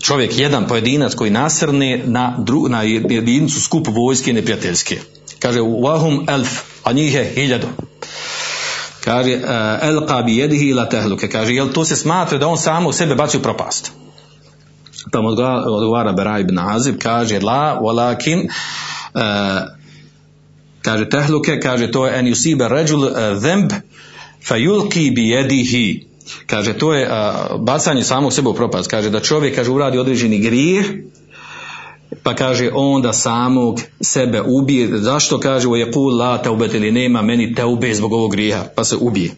čovjek 0.00 0.38
jedan 0.38 0.66
pojedinac 0.66 1.14
koji 1.14 1.30
nasrne 1.30 2.02
na, 2.04 2.36
dru, 2.38 2.68
na 2.68 2.82
jedinicu 2.82 3.60
skup 3.60 3.88
vojske 3.88 4.32
neprijateljske. 4.32 4.98
Kaže 5.38 5.60
wahum 5.60 6.24
elf 6.28 6.60
a 6.84 6.92
njih 6.92 7.14
je 7.14 7.32
hiljadu. 7.34 7.66
Kaže 9.04 9.40
elqa 9.82 10.22
bi 10.22 10.36
jedihi 10.36 10.66
ila 10.66 10.88
tehluke. 10.88 11.28
Kaže 11.28 11.54
jel 11.54 11.72
to 11.72 11.84
se 11.84 11.96
smatra 11.96 12.38
da 12.38 12.46
on 12.46 12.58
samo 12.58 12.88
u 12.88 12.92
sebe 12.92 13.14
baci 13.14 13.36
u 13.36 13.42
propast? 13.42 13.92
Tamo 15.10 15.28
odgovara 15.28 16.12
Bera 16.12 16.38
ibn 16.38 16.58
Azib 16.58 16.98
kaže 16.98 17.40
la 17.40 17.78
walakin 17.80 18.48
uh, 19.14 19.20
kaže 20.82 21.08
tehluke 21.08 21.60
kaže 21.60 21.90
to 21.90 22.06
je 22.06 22.18
en 22.18 22.26
yusiba 22.26 22.68
rajul 22.68 23.10
dhanb 23.40 23.72
fajulki 24.48 25.10
bi 25.10 25.28
jedihi 25.28 26.10
kaže 26.46 26.78
to 26.78 26.94
je 26.94 27.08
bacanje 27.58 28.04
samog 28.04 28.32
sebe 28.32 28.48
u 28.48 28.54
propast. 28.54 28.90
Kaže 28.90 29.10
da 29.10 29.20
čovjek 29.20 29.54
kaže 29.54 29.70
uradi 29.70 29.98
određeni 29.98 30.38
grijeh 30.38 30.86
pa 32.22 32.34
kaže 32.34 32.70
onda 32.74 33.12
samog 33.12 33.80
sebe 34.00 34.42
ubije. 34.42 34.98
Zašto? 34.98 35.40
Kaže 35.40 35.68
kul 35.92 36.16
la 36.18 36.42
teubet 36.42 36.74
ili 36.74 36.92
nema 36.92 37.22
meni 37.22 37.54
teube 37.54 37.94
zbog 37.94 38.12
ovog 38.12 38.30
grijeha. 38.30 38.64
Pa 38.76 38.84
se 38.84 38.96
ubije. 38.96 39.30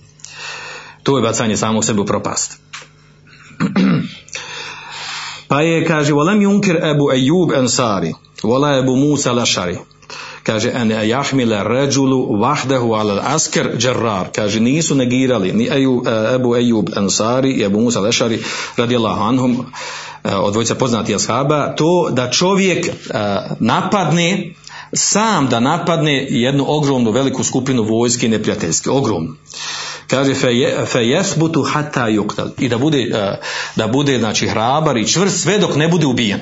To 1.03 1.17
je 1.17 1.23
bacanje 1.23 1.57
samog 1.57 1.85
sebe 1.85 2.01
u 2.01 2.07
propast. 2.07 2.61
Pa 5.49 5.61
je 5.61 5.85
kaže 5.87 6.13
volem 6.13 6.43
junkir 6.43 6.77
ebu 6.77 7.13
ejub 7.13 7.53
ensari 7.53 8.13
vola 8.43 8.79
ebu 8.79 8.97
musa 8.97 9.33
lašari 9.33 9.79
kaže 10.43 10.71
en 10.75 10.91
jahmile 10.91 11.65
ređulu 11.65 12.41
vahdehu 12.41 12.93
al 12.95 13.21
asker 13.23 13.71
džerrar 13.77 14.27
kaže 14.35 14.61
nisu 14.61 14.95
negirali 14.95 15.53
ni 15.53 15.69
Eju, 15.73 16.03
e, 16.07 16.35
Ebu 16.35 16.57
Ejub 16.57 16.89
Ansari 16.97 17.51
i 17.51 17.65
Ebu 17.65 17.81
Musa 17.81 18.01
Lešari 18.01 18.43
radijallahu 18.77 19.23
anhum. 19.23 19.67
E, 20.25 20.35
od 20.35 20.53
dvojica 20.53 20.75
poznati 20.75 21.15
ashaba. 21.15 21.75
To 21.77 22.11
da 22.11 22.31
čovjek 22.31 22.87
e, 22.87 22.93
napadne 23.61 24.55
sam 24.93 25.49
da 25.49 25.61
napadne 25.61 26.27
jednu 26.31 26.65
ogromnu 26.69 27.11
veliku 27.11 27.45
skupinu 27.45 27.83
vojske 27.83 28.29
neprijateljske, 28.29 28.91
ogromnu. 28.91 29.35
Kaže 30.07 30.35
fe 30.87 31.01
jesbutu 31.01 31.63
hata 31.63 32.09
yuktal 32.09 32.49
i 32.59 32.69
da 32.69 32.79
bude, 32.79 33.11
da 33.77 33.87
bude 33.87 34.19
znači 34.19 34.49
hrabar 34.49 34.97
i 34.97 35.07
čvrst 35.07 35.43
sve 35.43 35.59
dok 35.59 35.77
ne 35.77 35.89
bude 35.89 36.07
ubijen 36.07 36.41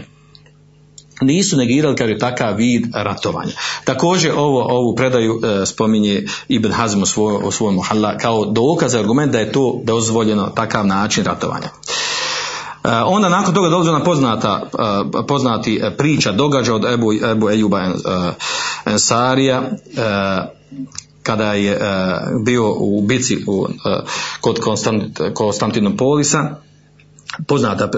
nisu 1.21 1.57
negirali 1.57 1.97
kaže 1.97 2.19
takav 2.19 2.57
vid 2.57 2.87
ratovanja. 2.95 3.53
Također 3.85 4.33
ovo, 4.37 4.65
ovu 4.77 4.95
predaju 4.95 5.41
e, 5.43 5.67
spominje 5.67 6.27
Ibn 6.49 6.73
Hazm 6.73 7.03
u, 7.03 7.07
svoj, 7.07 7.41
u 7.45 7.51
svojom 7.51 7.75
muhalla 7.75 8.17
kao 8.17 8.45
dokaz, 8.45 8.95
argument 8.95 9.33
da 9.33 9.39
je 9.39 9.53
to 9.53 9.81
dozvoljeno 9.85 10.47
takav 10.47 10.87
način 10.87 11.25
ratovanja. 11.25 11.69
E, 12.85 12.89
onda 12.89 13.29
nakon 13.29 13.55
toga 13.55 13.69
dolazi 13.69 13.91
na 13.91 14.05
poznata, 14.05 14.63
e, 14.63 15.27
poznati 15.27 15.83
priča, 15.99 16.33
događa 16.33 16.75
od 16.75 16.85
Ebu, 16.85 17.13
Ebu 17.33 17.51
Ejuba 17.51 17.81
e, 17.81 17.93
Ensarija, 18.87 19.63
e, 19.63 19.71
kada 21.23 21.53
je 21.53 21.73
e, 21.73 21.79
bio 22.45 22.75
u 22.77 23.03
bici 23.03 23.45
u, 23.47 23.67
kod 24.41 24.61
Konstant, 24.61 25.21
Konstantinopolisa, 25.35 26.57
poznata, 27.47 27.91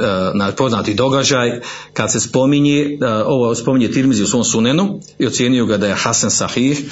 e, 0.51 0.57
poznati 0.57 0.95
događaj 0.95 1.61
kad 1.93 2.13
se 2.13 2.21
spominje, 2.21 2.81
e, 2.81 3.07
ovo 3.27 3.55
spominje 3.55 3.91
Tirmizi 3.91 4.23
u 4.23 4.27
svom 4.27 4.45
sunenu 4.45 5.01
i 5.19 5.27
ocjenio 5.27 5.67
ga 5.67 5.77
da 5.77 5.87
je 5.87 5.95
Hasan 5.95 6.31
Sahih, 6.31 6.83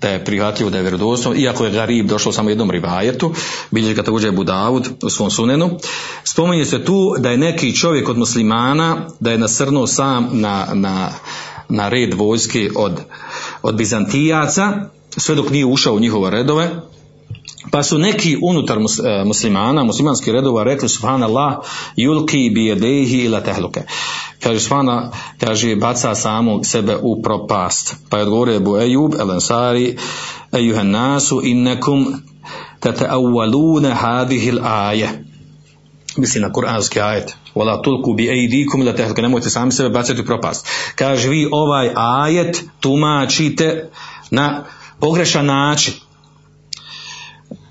da 0.00 0.08
je 0.08 0.24
prihvatljivo, 0.24 0.70
da 0.70 0.76
je 0.76 0.82
vjerodostojno, 0.82 1.40
iako 1.40 1.64
je 1.64 1.70
Garib 1.70 2.06
došao 2.06 2.32
samo 2.32 2.50
jednom 2.50 2.70
rivajetu, 2.70 3.32
bilježi 3.70 3.94
ga 3.94 4.02
također 4.02 4.32
Budavud 4.32 4.88
u 5.02 5.10
svom 5.10 5.30
sunenu. 5.30 5.78
Spominje 6.24 6.64
se 6.64 6.84
tu 6.84 7.14
da 7.18 7.30
je 7.30 7.38
neki 7.38 7.76
čovjek 7.76 8.08
od 8.08 8.18
muslimana, 8.18 9.06
da 9.20 9.30
je 9.30 9.38
nasrnuo 9.38 9.86
sam 9.86 10.28
na, 10.32 10.66
na, 10.74 11.10
na 11.68 11.88
red 11.88 12.14
vojske 12.14 12.70
od, 12.76 13.00
od 13.62 13.74
Bizantijaca, 13.74 14.72
sve 15.16 15.34
dok 15.34 15.50
nije 15.50 15.66
ušao 15.66 15.94
u 15.94 16.00
njihove 16.00 16.30
redove, 16.30 16.70
pa 17.70 17.82
su 17.82 17.98
neki 17.98 18.38
unutar 18.42 18.78
e, 18.78 19.24
muslimana, 19.24 19.84
muslimanskih 19.84 20.32
redova 20.32 20.64
rekli 20.64 20.88
subhanallah 20.88 21.56
bi 22.54 22.66
jedehi 22.66 23.24
ila 23.24 23.40
tehluke. 23.40 23.82
Kaže 24.42 24.60
subhana, 24.60 25.10
kaže 25.40 25.76
baca 25.76 26.14
samog 26.14 26.66
sebe 26.66 26.96
u 27.02 27.22
propast. 27.22 27.96
Pa 28.08 28.16
je 28.16 28.22
odgovorio 28.22 28.56
Ebu 28.56 28.76
Ejub, 28.76 29.14
El 29.20 29.30
Ansari, 29.30 29.96
ejuhan 30.52 30.90
nasu 30.90 31.40
innekum 31.44 32.14
tata'awwaluna 32.80 33.94
hadhihi 33.94 34.50
al-aje. 34.50 35.08
Misli 36.16 36.40
na 36.40 36.52
kuranski 36.52 37.00
ajet. 37.00 37.36
Wala 37.54 37.82
tulku 37.82 38.14
bi 38.14 38.28
ejdikum 38.28 38.82
ila 38.82 38.92
tehluke. 38.92 39.22
Nemojte 39.22 39.50
sami 39.50 39.72
sebe 39.72 39.88
bacati 39.88 40.20
u 40.20 40.24
propast. 40.24 40.66
Kaže 40.94 41.28
vi 41.28 41.48
ovaj 41.52 41.92
ajet 41.94 42.64
tumačite 42.80 43.90
na 44.30 44.64
pogrešan 45.00 45.46
način 45.46 45.94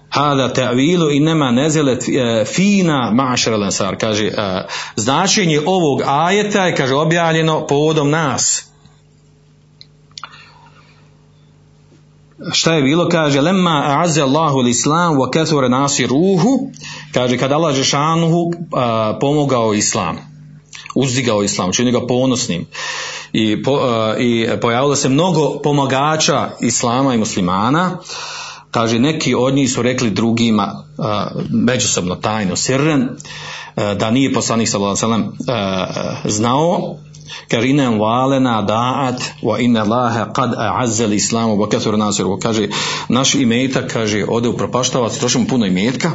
hada 0.09 0.53
ta'vilu 0.53 1.11
i 1.11 1.19
nema 1.19 1.51
nezele 1.51 1.91
e, 1.91 2.45
fina 2.45 3.11
mašar 3.11 3.53
lansar 3.59 3.97
kaže 3.97 4.27
uh, 4.27 4.33
značenje 4.95 5.61
ovog 5.65 6.01
ajeta 6.05 6.65
je 6.65 6.75
kaže 6.75 6.95
objavljeno 6.95 7.67
povodom 7.67 8.09
nas. 8.09 8.65
Šta 12.51 12.73
je 12.73 12.81
bilo? 12.81 13.09
Kaže 13.09 13.41
lemma 13.41 13.83
azza 14.03 14.23
Allahu 14.23 14.67
islam 14.67 15.15
wa 15.15 15.31
kathura 15.31 15.67
nasiruhu 15.67 16.71
kaže 17.13 17.37
kada 17.37 17.55
Allah 17.55 17.75
džešanuhu 17.75 18.41
uh, 18.41 18.53
pomogao 19.19 19.73
islam 19.73 20.17
uzdigao 20.95 21.43
islam 21.43 21.71
čini 21.71 21.91
ga 21.91 22.07
ponosnim 22.07 22.65
i, 23.33 23.63
po, 23.63 23.79
i 24.19 24.47
pojavilo 24.61 24.95
se 24.95 25.09
mnogo 25.09 25.59
pomagača 25.63 26.49
islama 26.61 27.13
i 27.13 27.17
muslimana 27.17 27.97
kaže 28.71 28.99
neki 28.99 29.35
od 29.35 29.53
njih 29.53 29.71
su 29.71 29.81
rekli 29.81 30.09
drugima 30.09 30.83
uh, 30.97 31.05
međusobno 31.49 32.15
tajno 32.15 32.55
sirren 32.55 33.01
uh, 33.01 33.83
da 33.97 34.11
nije 34.11 34.33
poslanik 34.33 34.69
sallallahu 34.69 35.05
alejhi 35.05 35.23
ve 35.23 35.37
sellem 35.45 36.31
znao. 36.31 36.95
Kaže 37.51 37.69
inna 37.69 37.91
walena 37.91 38.65
da'at 38.65 39.21
wa 39.41 39.59
inna 39.59 39.83
Allaha 39.83 40.33
qad 40.33 40.53
a'azza 40.57 41.05
al-islam 41.05 41.49
wa 41.49 41.69
kathara 41.69 41.97
nasiru 41.97 42.39
kaže 42.39 42.69
naš 43.09 43.35
imetak 43.35 43.93
kaže 43.93 44.25
ode 44.29 44.49
u 44.49 44.57
propaštavac 44.57 45.17
trošimo 45.17 45.45
puno 45.47 45.65
imetka. 45.65 46.11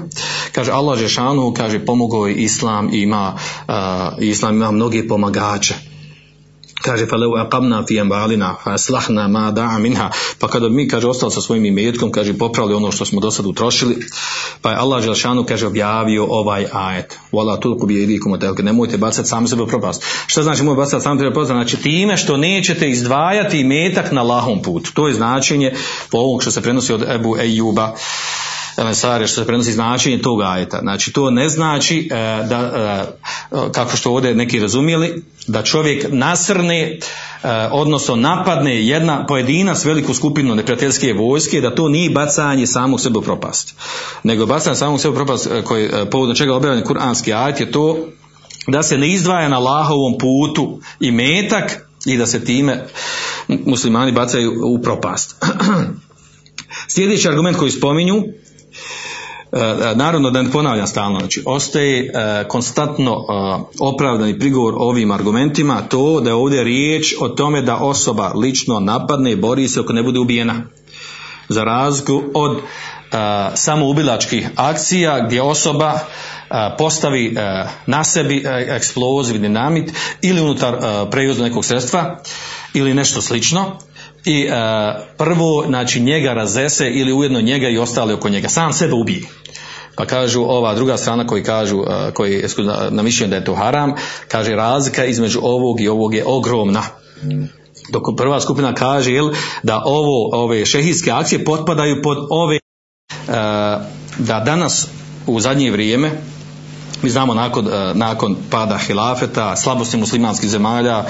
Kaže 0.52 0.72
Allah 0.72 1.00
je 1.00 1.08
šanu 1.08 1.54
kaže 1.56 1.84
pomogao 1.84 2.26
je 2.26 2.34
islam 2.34 2.88
ima 2.92 3.34
uh, 3.68 3.74
islam 4.18 4.56
ima 4.56 4.70
mnoge 4.70 5.08
pomagače 5.08 5.93
kaže 6.84 7.08
pa 7.08 7.16
leu 7.16 7.32
aqamna 7.40 7.84
fi 7.88 8.00
amwalina 8.00 8.54
fa 8.64 8.74
aslahna 8.76 9.28
ma 9.28 9.50
da'a 9.50 9.78
minha. 9.78 10.10
Pa 10.38 10.48
kada 10.48 10.68
mi 10.68 10.88
kaže 10.88 11.08
ostali 11.08 11.32
sa 11.32 11.40
svojim 11.40 11.64
imetkom 11.64 12.12
kaže 12.12 12.38
popravili 12.38 12.74
ono 12.74 12.92
što 12.92 13.04
smo 13.04 13.20
do 13.20 13.30
sad 13.30 13.46
utrošili 13.46 13.96
pa 14.62 14.70
je 14.70 14.76
Allah 14.76 15.02
dželešanu 15.02 15.44
kaže 15.44 15.66
objavio 15.66 16.26
ovaj 16.28 16.66
ajet. 16.72 17.18
Wala 17.32 17.60
tulku 17.60 17.86
bi 17.86 18.20
telke 18.40 18.62
nemojte 18.62 18.98
bacati 18.98 19.28
sami 19.28 19.48
sebe 19.48 19.66
propast. 19.66 20.04
Šta 20.26 20.42
znači 20.42 20.62
moj 20.62 20.76
bacati 20.76 21.02
sami 21.02 21.20
sebe 21.20 21.30
propast? 21.30 21.50
Znači 21.50 21.76
time 21.76 22.16
što 22.16 22.36
nećete 22.36 22.88
izdvajati 22.88 23.60
imetak 23.60 24.12
na 24.12 24.22
lahom 24.22 24.62
putu. 24.62 24.92
To 24.94 25.08
je 25.08 25.14
značenje 25.14 25.72
po 26.10 26.18
ovom 26.18 26.40
što 26.40 26.50
se 26.50 26.62
prenosi 26.62 26.92
od 26.92 27.02
Ebu 27.08 27.36
Ejuba 27.38 27.94
Ensarija 28.76 29.26
što 29.26 29.40
se 29.40 29.46
prenosi 29.46 29.72
značenje 29.72 30.22
tog 30.22 30.42
ajeta. 30.42 30.78
Znači 30.82 31.12
to 31.12 31.30
ne 31.30 31.48
znači 31.48 32.08
e, 32.12 32.14
da, 32.48 32.58
e, 33.52 33.72
kako 33.72 33.96
što 33.96 34.10
ovdje 34.10 34.34
neki 34.34 34.60
razumijeli, 34.60 35.22
da 35.46 35.62
čovjek 35.62 36.06
nasrne, 36.10 36.80
e, 36.82 36.98
odnosno 37.72 38.16
napadne 38.16 38.86
jedna 38.86 39.26
pojedinac 39.26 39.84
veliku 39.84 40.14
skupinu 40.14 40.54
neprijateljske 40.54 41.12
vojske, 41.12 41.60
da 41.60 41.74
to 41.74 41.88
nije 41.88 42.10
bacanje 42.10 42.66
samog 42.66 43.00
sebe 43.00 43.18
u 43.18 43.22
propast. 43.22 43.74
Nego 44.22 44.46
bacanje 44.46 44.76
samog 44.76 45.00
sebe 45.00 45.12
u 45.12 45.16
propast, 45.16 45.48
koji, 45.64 45.90
povodom 46.10 46.36
čega 46.36 46.54
objavljen 46.54 46.84
kuranski 46.84 47.32
ajet 47.32 47.60
je 47.60 47.72
to 47.72 47.98
da 48.66 48.82
se 48.82 48.98
ne 48.98 49.08
izdvaja 49.08 49.48
na 49.48 49.56
Allahovom 49.56 50.18
putu 50.18 50.80
i 51.00 51.10
metak 51.10 51.88
i 52.06 52.16
da 52.16 52.26
se 52.26 52.44
time 52.44 52.86
muslimani 53.48 54.12
bacaju 54.12 54.52
u 54.64 54.82
propast. 54.82 55.44
Sljedeći 56.94 57.28
argument 57.28 57.56
koji 57.56 57.70
spominju 57.70 58.22
naravno 59.94 60.30
da 60.30 60.42
ne 60.42 60.50
ponavljam 60.50 60.86
stalno, 60.86 61.18
znači 61.18 61.42
ostaje 61.46 62.06
e, 62.06 62.44
konstantno 62.48 63.12
e, 63.12 63.24
opravdani 63.80 64.38
prigovor 64.38 64.74
ovim 64.76 65.10
argumentima 65.10 65.82
to 65.88 66.20
da 66.20 66.30
je 66.30 66.34
ovdje 66.34 66.64
riječ 66.64 67.14
o 67.20 67.28
tome 67.28 67.62
da 67.62 67.76
osoba 67.76 68.32
lično 68.34 68.80
napadne 68.80 69.32
i 69.32 69.36
bori 69.36 69.68
se 69.68 69.80
ako 69.80 69.92
ne 69.92 70.02
bude 70.02 70.18
ubijena. 70.18 70.54
Za 71.48 71.64
razliku 71.64 72.22
od 72.34 72.60
samoubilačkih 73.54 74.48
akcija 74.56 75.26
gdje 75.26 75.42
osoba 75.42 75.98
postavi 76.78 77.36
na 77.86 78.04
sebi 78.04 78.44
eksploziv 78.68 79.40
dinamit 79.40 79.92
ili 80.22 80.40
unutar 80.40 80.76
prevoza 81.10 81.42
nekog 81.42 81.64
sredstva 81.64 82.18
ili 82.74 82.94
nešto 82.94 83.22
slično 83.22 83.78
i 84.24 84.48
prvo 85.16 85.64
znači 85.66 86.00
njega 86.00 86.32
razese 86.32 86.90
ili 86.90 87.12
ujedno 87.12 87.40
njega 87.40 87.68
i 87.68 87.78
ostali 87.78 88.12
oko 88.12 88.28
njega 88.28 88.48
sam 88.48 88.72
sebe 88.72 88.92
ubije 88.92 89.22
pa 89.96 90.06
kažu 90.06 90.42
ova 90.42 90.74
druga 90.74 90.96
strana 90.96 91.26
koji 91.26 91.42
kažu, 91.42 91.84
koji 92.14 92.44
na 92.90 93.02
mišljenju 93.02 93.30
da 93.30 93.36
je 93.36 93.44
to 93.44 93.54
haram, 93.54 93.94
kaže 94.28 94.50
razlika 94.50 95.04
između 95.04 95.40
ovog 95.42 95.80
i 95.80 95.88
ovog 95.88 96.14
je 96.14 96.24
ogromna. 96.26 96.82
Dok 97.92 98.02
prva 98.16 98.40
skupina 98.40 98.74
kaže 98.74 99.12
jel, 99.12 99.30
da 99.62 99.82
ovo, 99.84 100.42
ove 100.44 100.66
šehijske 100.66 101.10
akcije 101.10 101.44
potpadaju 101.44 102.02
pod 102.02 102.18
ove, 102.30 102.58
da 104.18 104.40
danas 104.46 104.86
u 105.26 105.40
zadnje 105.40 105.70
vrijeme, 105.70 106.10
mi 107.02 107.10
znamo 107.10 107.34
nakon, 107.34 107.68
nakon 107.94 108.36
pada 108.50 108.78
hilafeta, 108.78 109.56
slabosti 109.56 109.96
muslimanskih 109.96 110.50
zemalja, 110.50 111.04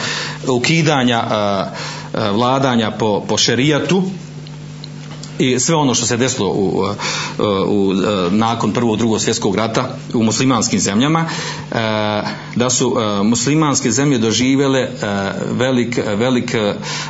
ukidanja 0.48 1.24
vladanja 2.32 2.90
po, 2.90 3.24
po 3.28 3.38
šerijatu, 3.38 4.02
i 5.38 5.60
sve 5.60 5.74
ono 5.74 5.94
što 5.94 6.06
se 6.06 6.16
desilo 6.16 6.48
u, 6.48 6.84
u, 7.38 7.44
u, 7.66 7.94
nakon 8.30 8.72
prvog 8.72 8.96
drugog 8.96 9.20
svjetskog 9.20 9.56
rata 9.56 9.96
u 10.14 10.22
muslimanskim 10.22 10.80
zemljama 10.80 11.24
e, 11.24 11.74
da 12.56 12.70
su 12.70 12.96
e, 12.98 13.22
muslimanske 13.22 13.90
zemlje 13.90 14.18
doživjele 14.18 14.80
e, 14.80 14.88
velik, 15.50 15.98
velik, 16.16 16.54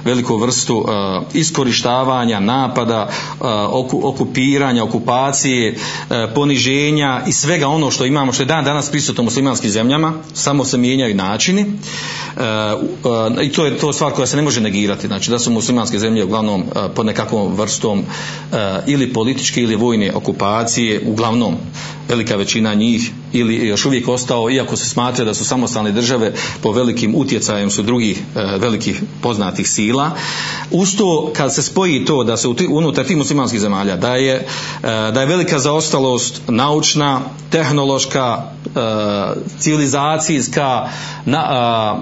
veliku 0.05 0.37
vrstu 0.37 0.87
iskorištavanja 1.35 2.41
napada 2.41 3.09
okupiranja, 4.03 4.85
okupacije 4.85 5.77
poniženja 6.35 7.23
i 7.27 7.33
svega 7.33 7.69
ono 7.69 7.91
što 7.91 8.05
imamo 8.05 8.33
što 8.33 8.43
je 8.43 8.47
dan 8.47 8.65
danas 8.65 8.91
prisutno 8.91 9.23
u 9.23 9.25
muslimanskim 9.25 9.71
zemljama 9.71 10.13
samo 10.33 10.65
se 10.65 10.79
mijenjaju 10.79 11.15
načini 11.15 11.67
i 13.43 13.53
to 13.53 13.67
je 13.67 13.79
to 13.79 13.93
stvar 13.93 14.13
koja 14.13 14.27
se 14.27 14.37
ne 14.37 14.43
može 14.43 14.61
negirati. 14.61 15.07
Znači 15.07 15.31
da 15.31 15.39
su 15.39 15.51
muslimanske 15.51 15.99
zemlje 15.99 16.25
uglavnom 16.25 16.65
pod 16.95 17.07
nekakvom 17.07 17.55
vrstom 17.55 18.05
E, 18.05 18.14
ili 18.87 19.13
političke 19.13 19.61
ili 19.63 19.77
vojne 19.77 20.13
okupacije, 20.15 21.01
uglavnom 21.07 21.57
velika 22.09 22.37
većina 22.37 22.75
njih 22.75 23.11
ili 23.33 23.69
još 23.69 23.87
uvijek 23.87 24.09
ostao, 24.09 24.51
iako 24.51 24.77
se 24.77 24.89
smatra 24.89 25.25
da 25.25 25.35
su 25.35 25.45
samostalne 25.45 25.93
države 25.93 26.33
po 26.63 26.73
velikim 26.73 27.15
utjecajem 27.17 27.71
su 27.71 27.83
drugih 27.83 28.19
e, 28.19 28.41
velikih 28.59 29.03
poznatih 29.23 29.69
sila. 29.69 30.11
Uz 30.71 30.97
to, 30.97 31.33
kad 31.37 31.55
se 31.55 31.63
spoji 31.63 32.05
to 32.05 32.25
da 32.25 32.37
se 32.37 32.49
unutar 32.69 33.05
tih 33.07 33.17
muslimanskih 33.17 33.61
zemalja 33.61 33.97
da 33.97 34.15
je, 34.15 34.35
e, 34.35 34.47
da 34.83 35.21
je 35.21 35.27
velika 35.27 35.59
zaostalost 35.59 36.43
naučna, 36.49 37.21
tehnološka, 37.51 38.43
civilizacijska 39.59 40.89
na, 41.25 41.97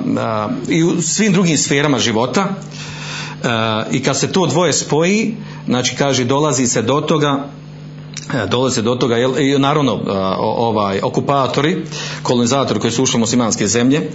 i 0.68 0.84
u 0.84 1.02
svim 1.02 1.32
drugim 1.32 1.58
sferama 1.58 1.98
života, 1.98 2.48
i 3.90 4.02
kad 4.02 4.18
se 4.18 4.32
to 4.32 4.46
dvoje 4.46 4.72
spoji, 4.72 5.36
znači 5.66 5.96
kaže 5.96 6.24
dolazi 6.24 6.66
se 6.66 6.82
do 6.82 7.00
toga 7.00 7.44
e, 8.34 8.46
dolazi 8.46 8.74
se 8.74 8.82
do 8.82 8.94
toga 8.94 9.16
jel, 9.16 9.38
i 9.38 9.58
naravno 9.58 9.92
e, 9.92 9.98
ovaj 10.38 11.00
okupatori 11.02 11.84
kolonizatori 12.22 12.80
koji 12.80 12.92
su 12.92 13.02
ušli 13.02 13.16
u 13.16 13.20
muslimanske 13.20 13.66
zemlje 13.66 13.98
e, 13.98 14.10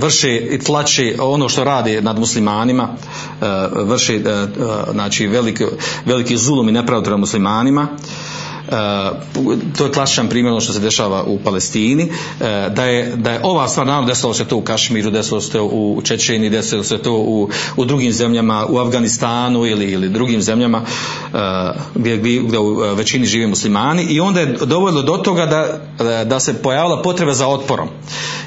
vrše 0.00 0.36
i 0.36 0.58
tlače 0.58 1.16
ono 1.20 1.48
što 1.48 1.64
radi 1.64 2.00
nad 2.00 2.18
muslimanima 2.18 2.88
vrše 3.72 4.20
znači 4.92 5.26
veliki, 5.26 5.64
veliki 6.04 6.36
zulum 6.36 6.68
i 6.68 6.72
nepravdu 6.72 7.18
muslimanima 7.18 7.88
to 9.76 9.84
je 9.84 9.92
klasičan 9.92 10.28
primjer 10.28 10.52
ono 10.52 10.60
što 10.60 10.72
se 10.72 10.80
dešava 10.80 11.24
u 11.24 11.38
Palestini, 11.38 12.12
da 12.74 12.84
je, 12.84 13.16
da 13.16 13.30
je 13.30 13.40
ova 13.42 13.68
stvar, 13.68 13.86
naravno 13.86 14.08
desilo 14.08 14.34
se 14.34 14.44
to 14.44 14.56
u 14.56 14.62
Kašmiru, 14.62 15.10
desilo 15.10 15.40
se 15.40 15.50
to 15.50 15.64
u 15.64 16.00
Čečeni, 16.04 16.50
desilo 16.50 16.82
se 16.82 16.98
to 16.98 17.12
u, 17.12 17.48
u 17.76 17.84
drugim 17.84 18.12
zemljama, 18.12 18.66
u 18.68 18.78
Afganistanu 18.78 19.66
ili, 19.66 19.84
ili 19.84 20.08
drugim 20.08 20.42
zemljama 20.42 20.82
gdje, 21.94 22.16
gdje 22.16 22.58
u 22.58 22.94
većini 22.94 23.26
žive 23.26 23.46
muslimani 23.46 24.02
i 24.02 24.20
onda 24.20 24.40
je 24.40 24.46
dovoljno 24.46 25.02
do 25.02 25.16
toga 25.16 25.46
da, 25.46 26.24
da 26.24 26.40
se 26.40 26.62
pojavila 26.62 27.02
potreba 27.02 27.34
za 27.34 27.46
otporom. 27.46 27.88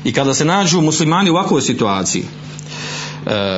I 0.03 0.13
kada 0.13 0.33
se 0.33 0.45
nađu 0.45 0.81
muslimani 0.81 1.29
u 1.29 1.33
ovakvoj 1.33 1.61
situaciji, 1.61 2.25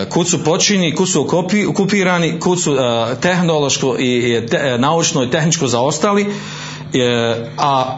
kud 0.10 0.28
su 0.28 0.44
počini, 0.44 0.96
kud 0.96 1.10
su 1.10 1.28
okupirani, 1.70 2.40
kud 2.40 2.62
su 2.62 2.78
tehnološko 3.22 3.96
i 4.00 4.42
te, 4.50 4.78
naučno 4.78 5.24
i 5.24 5.30
tehničko 5.30 5.68
zaostali, 5.68 6.26
a 7.58 7.98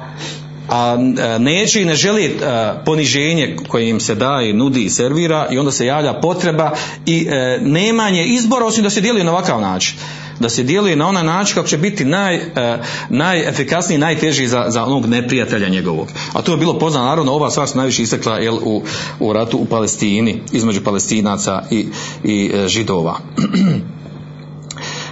a 0.70 0.98
neće 1.40 1.82
i 1.82 1.86
ne 1.86 1.96
želi 1.96 2.40
poniženje 2.86 3.56
koje 3.68 3.90
im 3.90 4.00
se 4.00 4.16
da 4.16 4.42
i 4.42 4.54
nudi 4.54 4.84
i 4.84 4.90
servira 4.90 5.48
i 5.52 5.58
onda 5.58 5.72
se 5.72 5.86
javlja 5.86 6.14
potreba 6.14 6.72
i 7.06 7.28
nemanje 7.62 8.26
izbora 8.26 8.66
osim 8.66 8.84
da 8.84 8.90
se 8.90 9.02
dijeli 9.02 9.24
na 9.24 9.32
ovakav 9.32 9.62
način 9.62 9.98
da 10.40 10.50
se 10.50 10.64
djeluje 10.64 10.96
na 10.96 11.08
onaj 11.08 11.24
način 11.24 11.56
kako 11.56 11.68
će 11.68 11.78
biti 11.78 12.06
naj, 12.06 12.36
e, 12.36 12.80
najefikasniji, 13.10 13.98
najteži 13.98 14.48
za, 14.48 14.66
za 14.68 14.86
onog 14.86 15.06
neprijatelja 15.06 15.70
njegovog. 15.70 16.08
A 16.34 16.42
to 16.42 16.52
je 16.52 16.58
bilo 16.58 16.80
poznano, 16.80 17.06
naravno 17.06 17.32
ova 17.32 17.52
stvar 17.52 17.68
se 17.68 17.78
najviše 17.78 18.04
isekla 18.04 18.38
jel, 18.38 18.56
u, 18.64 18.84
u 19.20 19.34
ratu 19.34 19.58
u 19.58 19.66
Palestini, 19.66 20.42
između 20.52 20.84
palestinaca 20.84 21.64
i, 21.72 21.88
i 22.24 22.52
e, 22.54 22.68
židova. 22.68 23.18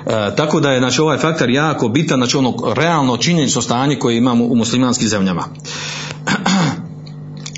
E, 0.06 0.36
tako 0.36 0.60
da 0.60 0.72
je 0.72 0.80
znači, 0.80 1.02
ovaj 1.02 1.18
faktor 1.18 1.50
jako 1.50 1.88
bitan, 1.88 2.18
znači 2.18 2.38
ono 2.38 2.74
realno 2.76 3.18
činjenično 3.18 3.62
stanje 3.62 3.96
koje 3.96 4.18
imamo 4.18 4.46
u 4.46 4.56
muslimanskim 4.56 5.08
zemljama. 5.08 5.44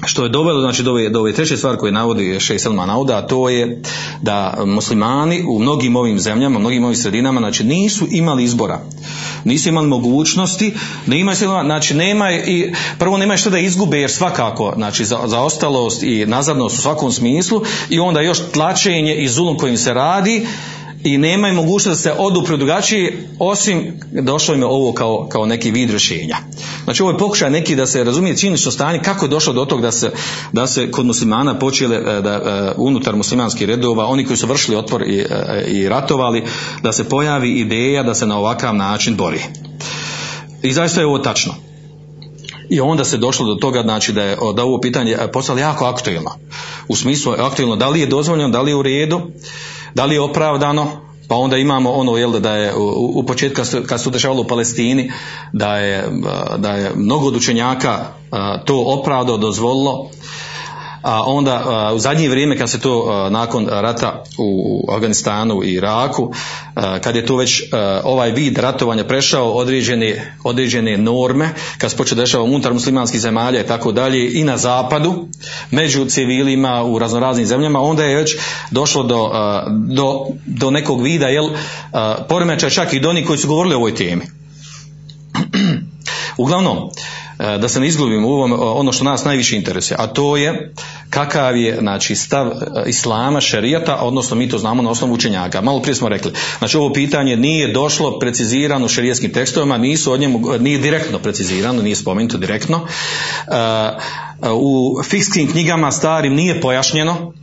što 0.05 0.23
je 0.23 0.29
dovelo 0.29 0.61
znači 0.61 0.83
do 0.83 0.91
ove, 0.91 1.09
do 1.09 1.19
ove 1.19 1.33
treće 1.33 1.57
stvari 1.57 1.77
koje 1.77 1.91
navodi 1.91 2.39
Šej 2.39 2.59
Selma 2.59 3.05
a 3.13 3.27
to 3.27 3.49
je 3.49 3.81
da 4.21 4.63
muslimani 4.65 5.43
u 5.47 5.59
mnogim 5.59 5.95
ovim 5.95 6.19
zemljama, 6.19 6.59
mnogim 6.59 6.83
ovim 6.83 6.95
sredinama, 6.95 7.39
znači 7.39 7.63
nisu 7.63 8.07
imali 8.11 8.43
izbora. 8.43 8.81
Nisu 9.43 9.69
imali 9.69 9.87
mogućnosti, 9.87 10.73
ne 11.05 11.19
imaju, 11.19 11.37
znači 11.65 11.93
nema 11.93 12.31
i 12.31 12.73
prvo 12.99 13.17
nemaju 13.17 13.37
što 13.37 13.49
da 13.49 13.59
izgube 13.59 13.99
jer 13.99 14.11
svakako, 14.11 14.73
znači 14.75 15.05
za, 15.05 15.19
za 15.25 15.41
ostalost 15.41 16.03
i 16.03 16.25
nazadnost 16.25 16.77
u 16.77 16.81
svakom 16.81 17.11
smislu 17.11 17.61
i 17.89 17.99
onda 17.99 18.21
još 18.21 18.39
tlačenje 18.53 19.15
i 19.15 19.27
zulum 19.27 19.57
kojim 19.57 19.77
se 19.77 19.93
radi 19.93 20.47
i 21.05 21.17
nemaju 21.17 21.53
mogućnost 21.53 22.03
da 22.03 22.09
se 22.09 22.15
odupru 22.17 22.57
drugačije 22.57 23.27
osim 23.39 23.99
došlo 24.11 24.53
im 24.53 24.61
je 24.61 24.65
ovo 24.65 24.93
kao, 24.93 25.27
kao 25.31 25.45
neki 25.45 25.71
vid 25.71 25.89
rješenja. 25.89 26.37
Znači 26.83 27.03
ovo 27.03 27.11
je 27.11 27.17
pokušaj 27.17 27.51
neki 27.51 27.75
da 27.75 27.87
se 27.87 28.03
razumije 28.03 28.37
činjenično 28.37 28.71
stanje 28.71 28.99
kako 28.99 29.25
je 29.25 29.29
došlo 29.29 29.53
do 29.53 29.65
toga 29.65 29.81
da 29.81 29.91
se, 29.91 30.11
da 30.51 30.67
se 30.67 30.91
kod 30.91 31.05
muslimana 31.05 31.59
počele 31.59 31.95
e, 31.95 32.21
da, 32.21 32.33
e, 32.33 32.73
unutar 32.77 33.15
muslimanskih 33.15 33.67
redova, 33.67 34.05
oni 34.05 34.25
koji 34.25 34.37
su 34.37 34.47
vršili 34.47 34.77
otpor 34.77 35.01
i, 35.01 35.19
e, 35.19 35.65
i 35.67 35.89
ratovali, 35.89 36.43
da 36.83 36.91
se 36.91 37.09
pojavi 37.09 37.51
ideja 37.51 38.03
da 38.03 38.13
se 38.13 38.27
na 38.27 38.37
ovakav 38.37 38.75
način 38.75 39.15
bori. 39.15 39.41
I 40.63 40.73
zaista 40.73 41.01
je 41.01 41.07
ovo 41.07 41.19
tačno. 41.19 41.53
I 42.69 42.79
onda 42.79 43.03
se 43.03 43.17
došlo 43.17 43.45
do 43.45 43.55
toga 43.55 43.81
znači 43.81 44.13
da 44.13 44.23
je 44.23 44.37
da 44.55 44.63
ovo 44.63 44.79
pitanje 44.79 45.17
postalo 45.33 45.59
jako 45.59 45.85
aktuelno. 45.85 46.31
U 46.87 46.95
smislu 46.95 47.33
aktuelno 47.37 47.75
da 47.75 47.89
li 47.89 47.99
je 47.99 48.05
dozvoljeno, 48.05 48.49
da 48.49 48.61
li 48.61 48.71
je 48.71 48.75
u 48.75 48.81
redu, 48.81 49.21
da 49.95 50.05
li 50.05 50.15
je 50.15 50.21
opravdano, 50.21 50.87
pa 51.27 51.35
onda 51.35 51.57
imamo 51.57 51.91
ono 51.91 52.17
jel 52.17 52.39
da 52.39 52.51
je 52.51 52.75
u, 52.75 53.11
u 53.19 53.23
početku 53.23 53.61
kad 53.87 54.01
se 54.01 54.09
dešavalo 54.09 54.41
u 54.41 54.47
Palestini 54.47 55.11
da 55.53 55.77
je, 55.77 56.07
da 56.57 56.71
je 56.71 56.91
mnogo 56.95 57.27
od 57.27 57.35
učenjaka 57.35 58.05
to 58.65 58.83
opravdao, 58.87 59.37
dozvolilo 59.37 60.09
a 61.05 61.23
onda 61.25 61.63
u 61.95 61.99
zadnje 61.99 62.29
vrijeme 62.29 62.57
kad 62.57 62.69
se 62.69 62.79
to 62.79 63.27
nakon 63.29 63.67
rata 63.69 64.23
u 64.37 64.81
Afganistanu 64.91 65.63
i 65.63 65.73
Iraku 65.73 66.33
kad 67.01 67.15
je 67.15 67.25
to 67.25 67.35
već 67.35 67.63
ovaj 68.03 68.31
vid 68.31 68.57
ratovanja 68.57 69.03
prešao 69.03 69.51
određene, 69.51 70.37
određene 70.43 70.97
norme 70.97 71.49
kad 71.77 71.91
se 71.91 71.97
počeo 71.97 72.15
dešava 72.15 72.43
unutar 72.43 72.73
muslimanskih 72.73 73.21
zemalja 73.21 73.61
i 73.61 73.67
tako 73.67 73.91
dalje 73.91 74.33
i 74.33 74.43
na 74.43 74.57
zapadu 74.57 75.27
među 75.71 76.05
civilima 76.05 76.83
u 76.83 76.99
raznoraznim 76.99 77.45
zemljama 77.45 77.79
onda 77.79 78.03
je 78.03 78.15
već 78.15 78.35
došlo 78.71 79.03
do, 79.03 79.31
do, 79.69 80.25
do 80.45 80.71
nekog 80.71 81.01
vida 81.01 81.27
jel 81.27 81.49
poremećaja 82.29 82.69
čak 82.69 82.93
i 82.93 82.99
do 82.99 83.09
onih 83.09 83.27
koji 83.27 83.39
su 83.39 83.47
govorili 83.47 83.75
o 83.75 83.77
ovoj 83.77 83.95
temi. 83.95 84.25
Uglavnom 86.37 86.77
da 87.37 87.67
se 87.69 87.79
ne 87.79 87.87
izgubimo 87.87 88.27
u 88.27 88.31
ovom, 88.31 88.53
ono 88.59 88.91
što 88.91 89.03
nas 89.03 89.25
najviše 89.25 89.55
interesuje, 89.55 89.97
a 89.99 90.07
to 90.07 90.37
je 90.37 90.73
kakav 91.09 91.57
je 91.57 91.77
znači, 91.79 92.15
stav 92.15 92.47
e, 92.47 92.53
islama, 92.85 93.41
šerijata, 93.41 93.95
odnosno 93.95 94.35
mi 94.35 94.49
to 94.49 94.57
znamo 94.57 94.81
na 94.81 94.89
osnovu 94.89 95.13
učenjaka. 95.13 95.61
Malo 95.61 95.81
prije 95.81 95.95
smo 95.95 96.09
rekli, 96.09 96.31
znači 96.59 96.77
ovo 96.77 96.93
pitanje 96.93 97.35
nije 97.35 97.73
došlo 97.73 98.19
precizirano 98.19 98.85
u 98.85 98.89
šerijskim 98.89 99.33
tekstovima, 99.33 99.77
nisu 99.77 100.11
od 100.11 100.19
njemu, 100.19 100.41
nije 100.59 100.77
direktno 100.77 101.19
precizirano, 101.19 101.81
nije 101.81 101.95
spomenuto 101.95 102.37
direktno. 102.37 102.87
E, 103.47 104.51
u 104.51 105.01
fikskim 105.03 105.51
knjigama 105.51 105.91
starim 105.91 106.33
nije 106.33 106.61
pojašnjeno, 106.61 107.33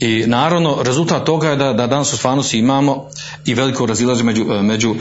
i 0.00 0.24
naravno 0.26 0.82
rezultat 0.82 1.24
toga 1.24 1.48
je 1.48 1.56
da, 1.56 1.72
da 1.72 1.86
danas 1.86 2.12
u 2.12 2.16
stvarnosti 2.16 2.58
imamo 2.58 3.04
i 3.46 3.54
veliko 3.54 3.86
razilaže 3.86 4.24
među, 4.24 4.44
među 4.44 4.90
uh, 4.90 4.96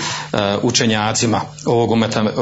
učenjacima 0.64 1.42
ovog 1.66 1.90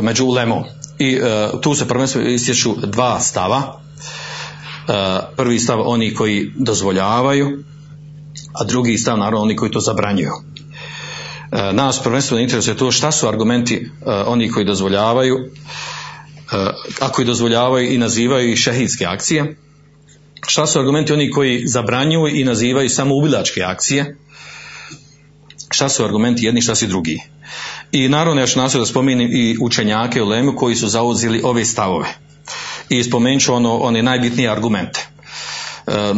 među 0.02 0.26
ulemom 0.26 0.64
i 1.00 1.20
uh, 1.20 1.62
tu 1.62 1.76
se 1.76 1.88
prvenstveno 1.88 2.30
istječu 2.30 2.76
dva 2.86 3.20
stava. 3.20 3.58
Uh, 3.58 4.94
prvi 5.36 5.60
stav 5.60 5.82
oni 5.86 6.14
koji 6.14 6.52
dozvoljavaju, 6.56 7.64
a 8.54 8.64
drugi 8.64 8.98
stav 8.98 9.18
naravno 9.18 9.42
oni 9.42 9.56
koji 9.56 9.72
to 9.72 9.80
zabranjuju. 9.80 10.32
Uh, 10.32 11.76
nas 11.76 12.04
prvenstveno 12.04 12.42
interesuje 12.42 12.78
to 12.78 12.92
šta 12.92 13.12
su 13.12 13.28
argumenti 13.28 13.90
oni 14.26 14.52
koji 14.52 14.66
dozvoljavaju, 14.66 15.38
a 17.00 17.10
koji 17.10 17.26
dozvoljavaju 17.26 17.94
i 17.94 17.98
nazivaju 17.98 18.52
ih 18.52 18.58
šehidske 18.58 19.06
akcije, 19.06 19.56
šta 20.48 20.68
su 20.68 20.80
argumenti 20.80 21.14
oni 21.14 21.32
koji 21.32 21.68
zabranjuju 21.68 22.28
i 22.28 22.44
nazivaju 22.44 22.90
samo 22.90 23.16
ubilačke 23.16 23.64
akcije, 23.64 24.18
šta 25.70 25.90
su 25.90 26.06
argumenti 26.06 26.46
jedni, 26.46 26.62
šta 26.62 26.76
su 26.76 26.88
drugi. 26.88 27.20
I 27.92 28.10
naravno 28.10 28.48
ću 28.48 28.60
nastaviti 28.60 28.88
da 28.88 28.92
spomenem 28.92 29.30
i 29.32 29.58
učenjake 29.62 30.22
u 30.22 30.28
Lemu 30.28 30.56
koji 30.56 30.76
su 30.76 30.88
zauzeli 30.88 31.42
ove 31.44 31.66
stavove. 31.66 32.08
I 32.90 33.04
spomenut 33.04 33.42
ću 33.42 33.54
ono, 33.54 33.78
one 33.78 34.04
najbitnije 34.04 34.50
argumente. 34.50 35.08
E, 35.88 36.14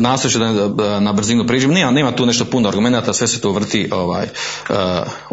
nastojat 0.00 0.32
ću 0.32 0.38
da 0.38 1.00
na 1.00 1.12
brzinu 1.12 1.46
priđem. 1.46 1.70
Nema, 1.70 1.90
nema 1.90 2.12
tu 2.12 2.26
nešto 2.26 2.44
puno 2.44 2.68
argumenta, 2.68 3.12
sve 3.12 3.26
se 3.26 3.40
tu 3.40 3.52
vrti 3.52 3.88
ovaj, 3.92 4.26
uh, 4.70 4.76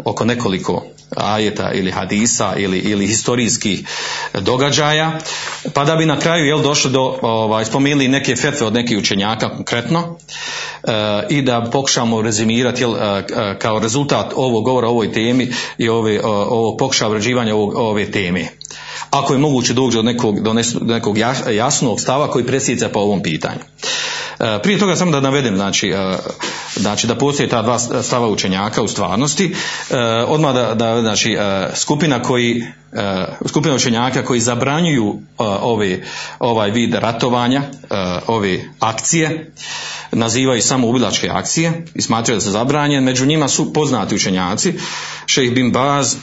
oko 0.04 0.24
nekoliko 0.24 0.84
ajeta 1.16 1.72
ili 1.72 1.90
hadisa 1.90 2.54
ili, 2.56 2.78
ili 2.78 3.06
historijskih 3.06 3.84
događaja, 4.40 5.18
pa 5.74 5.84
da 5.84 5.96
bi 5.96 6.06
na 6.06 6.18
kraju 6.18 6.44
jel, 6.44 6.62
došlo 6.62 6.90
do, 6.90 7.18
ovaj, 7.22 7.64
spomenuli 7.64 8.08
neke 8.08 8.36
fetve 8.36 8.66
od 8.66 8.74
nekih 8.74 8.98
učenjaka 8.98 9.48
konkretno 9.48 10.00
uh, 10.00 10.90
i 11.30 11.42
da 11.42 11.68
pokušamo 11.72 12.22
rezimirati 12.22 12.82
jel, 12.82 12.90
uh, 12.90 12.98
kao 13.58 13.78
rezultat 13.78 14.32
ovog 14.36 14.64
govora 14.64 14.88
o 14.88 14.90
ovoj 14.90 15.12
temi 15.12 15.52
i 15.78 15.88
ove, 15.88 16.20
uh, 16.20 16.26
ovo 16.26 16.76
pokušao 16.76 17.08
obrađivanja 17.08 17.54
ove 17.56 18.10
teme 18.10 18.48
ako 19.12 19.32
je 19.32 19.38
moguće 19.38 19.74
doći 19.74 19.96
do 19.96 20.02
nekog, 20.02 20.40
do 20.40 20.52
nekog 20.80 21.18
jasnog 21.50 22.00
stava 22.00 22.30
koji 22.30 22.46
presjeca 22.46 22.88
po 22.88 23.00
ovom 23.00 23.22
pitanju. 23.22 23.60
E, 24.40 24.58
prije 24.62 24.78
toga 24.78 24.96
samo 24.96 25.10
da 25.10 25.20
navedem, 25.20 25.56
znači, 25.56 25.88
e, 25.88 26.16
znači 26.76 27.06
da 27.06 27.14
postoje 27.14 27.48
ta 27.48 27.62
dva 27.62 27.78
stava 27.78 28.28
učenjaka 28.28 28.82
u 28.82 28.88
stvarnosti, 28.88 29.54
e, 29.90 29.96
odmah 30.28 30.54
da, 30.54 30.74
da 30.74 31.00
znači, 31.00 31.36
skupina 31.74 32.22
koji 32.22 32.62
skupina 33.48 33.74
učenjaka 33.74 34.24
koji 34.24 34.40
zabranjuju 34.40 35.20
ove, 35.38 36.04
ovaj 36.38 36.70
vid 36.70 36.94
ratovanja, 36.94 37.62
ove 38.26 38.58
akcije, 38.80 39.52
nazivaju 40.12 40.62
samo 40.62 40.88
ubilačke 40.88 41.28
akcije 41.28 41.84
i 41.94 42.02
smatraju 42.02 42.36
da 42.36 42.40
se 42.40 42.50
zabranjene. 42.50 43.00
Među 43.00 43.26
njima 43.26 43.48
su 43.48 43.72
poznati 43.72 44.14
učenjaci, 44.14 44.74
Šejh 45.26 45.52
bin 45.52 45.72
Baz, 45.72 46.16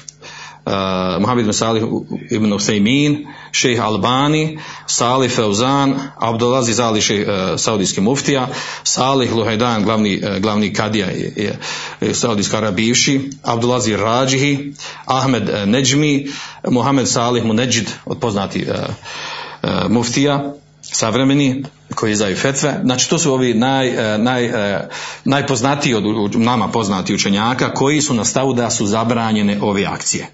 uh, 0.65 1.21
Muhammed 1.21 1.43
ibn 1.43 1.53
Salih 1.53 1.83
ibn 2.29 2.53
Usaymin, 2.53 3.27
šejh 3.51 3.81
Albani, 3.81 4.59
Salih 4.87 5.31
Feuzan, 5.31 5.99
Abdulaziz 6.17 6.79
Ali 6.79 7.01
šejh 7.01 7.27
uh, 7.27 7.59
Saudijski 7.59 8.01
muftija, 8.01 8.47
Salih 8.83 9.33
Luhajdan, 9.33 9.83
glavni, 9.83 10.21
uh, 10.23 10.41
glavni 10.41 10.73
kadija 10.73 11.07
je, 11.07 11.59
je 12.01 12.13
Saudijska 12.13 12.57
Arabija 12.57 12.79
bivši, 12.79 13.29
Abdulaziz 13.43 13.99
Rađihi, 13.99 14.73
Ahmed 15.05 15.49
uh, 15.49 15.65
Neđmi, 15.65 16.27
Muhammed 16.69 17.09
Salih 17.09 17.43
Muneđid, 17.43 17.89
od 18.05 18.19
poznati 18.19 18.65
uh, 18.69 18.75
uh, 19.63 19.91
muftija, 19.91 20.53
savremeni, 20.91 21.63
koji 21.95 22.11
izdaju 22.11 22.35
fetve. 22.35 22.79
Znači 22.83 23.09
to 23.09 23.19
su 23.19 23.33
ovi 23.33 23.53
naj, 23.53 24.17
naj, 24.17 24.51
najpoznatiji 25.25 25.93
od 25.93 26.35
nama 26.35 26.67
poznati 26.67 27.13
učenjaka 27.13 27.73
koji 27.73 28.01
su 28.01 28.13
na 28.13 28.25
stavu 28.25 28.53
da 28.53 28.69
su 28.69 28.85
zabranjene 28.85 29.57
ove 29.61 29.85
akcije. 29.85 30.27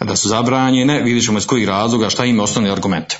Da 0.00 0.16
su 0.16 0.28
zabranjene, 0.28 1.02
vidjet 1.02 1.24
ćemo 1.24 1.38
iz 1.38 1.46
kojih 1.46 1.68
razloga, 1.68 2.10
šta 2.10 2.24
ima 2.24 2.42
osnovni 2.42 2.70
argument. 2.70 3.14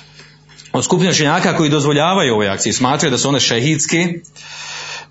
Od 0.73 0.85
skupine 0.85 1.09
učenjaka 1.09 1.57
koji 1.57 1.69
dozvoljavaju 1.69 2.35
ove 2.35 2.47
akcije 2.47 2.73
smatraju 2.73 3.11
da 3.11 3.17
su 3.17 3.29
one 3.29 3.39
šehidske, 3.39 4.13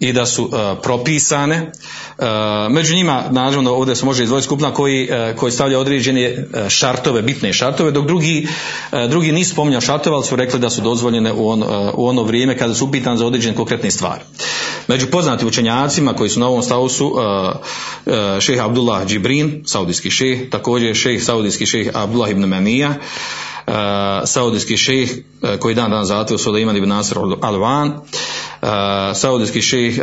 i 0.03 0.12
da 0.12 0.26
su 0.26 0.44
uh, 0.44 0.50
propisane. 0.82 1.72
Uh, 2.18 2.24
među 2.70 2.94
njima, 2.94 3.24
naravno, 3.30 3.72
ovdje 3.72 3.96
se 3.96 4.05
može 4.05 4.22
izdvojiti 4.22 4.44
skupina 4.44 4.74
koji, 4.74 5.09
uh, 5.11 5.36
koji 5.36 5.53
stavlja 5.53 5.78
određene 5.78 6.46
šartove, 6.68 7.22
bitne 7.22 7.53
šartove, 7.53 7.90
dok 7.90 8.07
drugi, 8.07 8.48
drugi 9.09 9.32
nisu 9.32 9.53
spominjali 9.53 9.84
šartove, 9.84 10.16
ali 10.16 10.24
su 10.24 10.36
rekli 10.36 10.61
da 10.61 10.70
su 10.70 10.80
dozvoljene 10.80 11.32
u, 11.32 11.48
on, 11.48 11.62
u 11.94 12.07
ono 12.07 12.22
vrijeme 12.22 12.59
kada 12.59 12.74
su 12.74 12.84
upitan 12.84 13.16
za 13.16 13.26
određene 13.26 13.57
konkretne 13.57 13.90
stvari. 13.90 14.20
Među 14.88 15.07
poznatim 15.07 15.48
učenjacima 15.48 16.14
koji 16.14 16.30
su 16.30 16.40
na 16.40 16.46
ovom 16.46 16.62
stavu 16.62 16.88
su 16.88 17.12
šejh 18.40 18.64
Abdullah 18.64 19.07
Džibrin, 19.07 19.62
saudijski 19.66 20.11
šejh, 20.11 20.50
također 20.50 20.94
šejh, 20.94 21.22
saudijski 21.24 21.66
šejh 21.66 21.90
Abdullah 21.94 22.30
ibn 22.30 22.44
Memija, 22.44 22.88
uh, 22.88 23.74
saudijski 24.24 24.76
šejh 24.76 25.11
koji 25.61 25.74
dan 25.74 25.90
dan 25.90 26.05
zatvor 26.05 26.40
Suleiman 26.40 26.76
ibn 26.76 26.88
Nasr 26.88 27.16
al-Van, 27.18 27.92
saudijski 29.15 29.63
šejh 29.63 29.99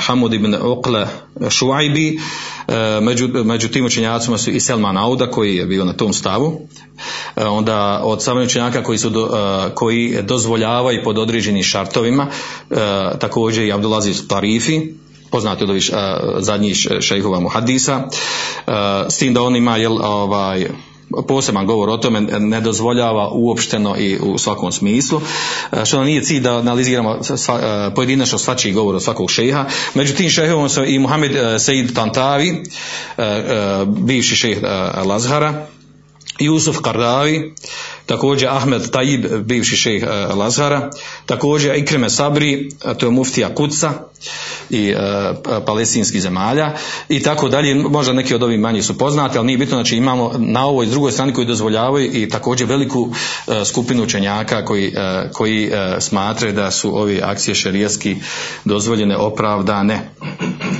Hamud 0.00 0.34
ibn 0.34 0.54
Uqla 0.54 1.06
Šuajbi, 1.50 2.18
među, 3.02 3.28
među 3.44 3.68
tim 3.68 3.84
učenjacima 3.84 4.38
su 4.38 4.50
i 4.50 4.60
Selman 4.60 4.96
Auda 4.96 5.30
koji 5.30 5.56
je 5.56 5.66
bio 5.66 5.84
na 5.84 5.92
tom 5.92 6.12
stavu, 6.12 6.60
onda 7.36 8.00
od 8.04 8.22
samih 8.22 8.46
učenjaka 8.46 8.82
koji, 8.82 8.98
su 8.98 9.10
do, 9.10 9.28
koji 9.74 10.18
dozvoljavaju 10.22 11.00
pod 11.04 11.18
određenim 11.18 11.62
šartovima, 11.62 12.26
također 13.18 13.64
i 13.64 13.72
Abdulaziz 13.72 14.28
Tarifi, 14.28 14.80
poznati 15.30 15.64
od 15.64 15.70
ovih 15.70 15.90
zadnjih 16.38 16.76
šejhova 17.00 17.40
muhadisa, 17.40 18.08
s 19.08 19.18
tim 19.18 19.34
da 19.34 19.42
on 19.42 19.56
ima 19.56 19.76
jel, 19.76 20.02
ovaj, 20.02 20.66
poseban 21.28 21.66
govor 21.66 21.88
o 21.88 21.96
tome 21.96 22.20
ne 22.20 22.60
dozvoljava 22.60 23.30
uopšteno 23.32 23.96
i 23.98 24.18
u 24.18 24.38
svakom 24.38 24.72
smislu, 24.72 25.20
e, 25.72 25.84
što 25.84 25.96
nam 25.96 26.06
nije 26.06 26.22
cilj 26.22 26.40
da 26.40 26.56
analiziramo 26.58 27.14
e, 27.14 27.94
pojedinačno 27.94 28.38
svačiji 28.38 28.72
govor 28.72 28.94
od 28.94 29.02
svakog 29.02 29.30
šeha. 29.30 29.64
Međutim, 29.94 30.30
šehovom 30.30 30.68
su 30.68 30.84
i 30.84 30.98
Muhammed 30.98 31.36
e, 31.36 31.58
Sejid 31.58 31.94
Tantavi, 31.94 32.62
bivši 33.86 34.36
šeh 34.36 34.58
Lazhara, 35.06 35.66
Jusuf 36.38 36.78
Kardavi, 36.82 37.54
također 38.06 38.48
Ahmed 38.48 38.90
Tajib, 38.90 39.26
bivši 39.44 39.76
šejh 39.76 40.02
uh, 40.02 40.38
Lazhara, 40.38 40.90
također 41.26 41.76
Ikreme 41.76 42.10
Sabri, 42.10 42.68
to 42.98 43.06
je 43.06 43.10
muftija 43.10 43.54
Kuca 43.54 43.92
i 44.70 44.94
uh, 44.94 45.36
palestinskih 45.66 46.22
zemalja 46.22 46.74
i 47.08 47.22
tako 47.22 47.48
dalje, 47.48 47.74
možda 47.74 48.12
neki 48.12 48.34
od 48.34 48.42
ovih 48.42 48.60
manji 48.60 48.82
su 48.82 48.98
poznati, 48.98 49.38
ali 49.38 49.46
nije 49.46 49.58
bitno, 49.58 49.76
znači 49.76 49.96
imamo 49.96 50.32
na 50.38 50.66
ovoj 50.66 50.86
drugoj 50.86 51.12
strani 51.12 51.32
koji 51.32 51.46
dozvoljavaju 51.46 52.10
i 52.12 52.28
također 52.28 52.68
veliku 52.68 53.00
uh, 53.00 53.54
skupinu 53.64 54.02
učenjaka 54.02 54.64
koji, 54.64 54.88
uh, 54.88 55.30
koji 55.32 55.70
smatraju 56.00 56.54
da 56.54 56.70
su 56.70 57.00
ovi 57.00 57.20
akcije 57.22 57.54
šerijaski 57.54 58.16
dozvoljene, 58.64 59.16
opravdane, 59.16 60.10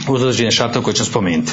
uz 0.08 0.22
određene 0.22 0.50
šarte 0.50 0.82
koje 0.82 0.94
ću 0.94 1.04
spomenuti. 1.04 1.52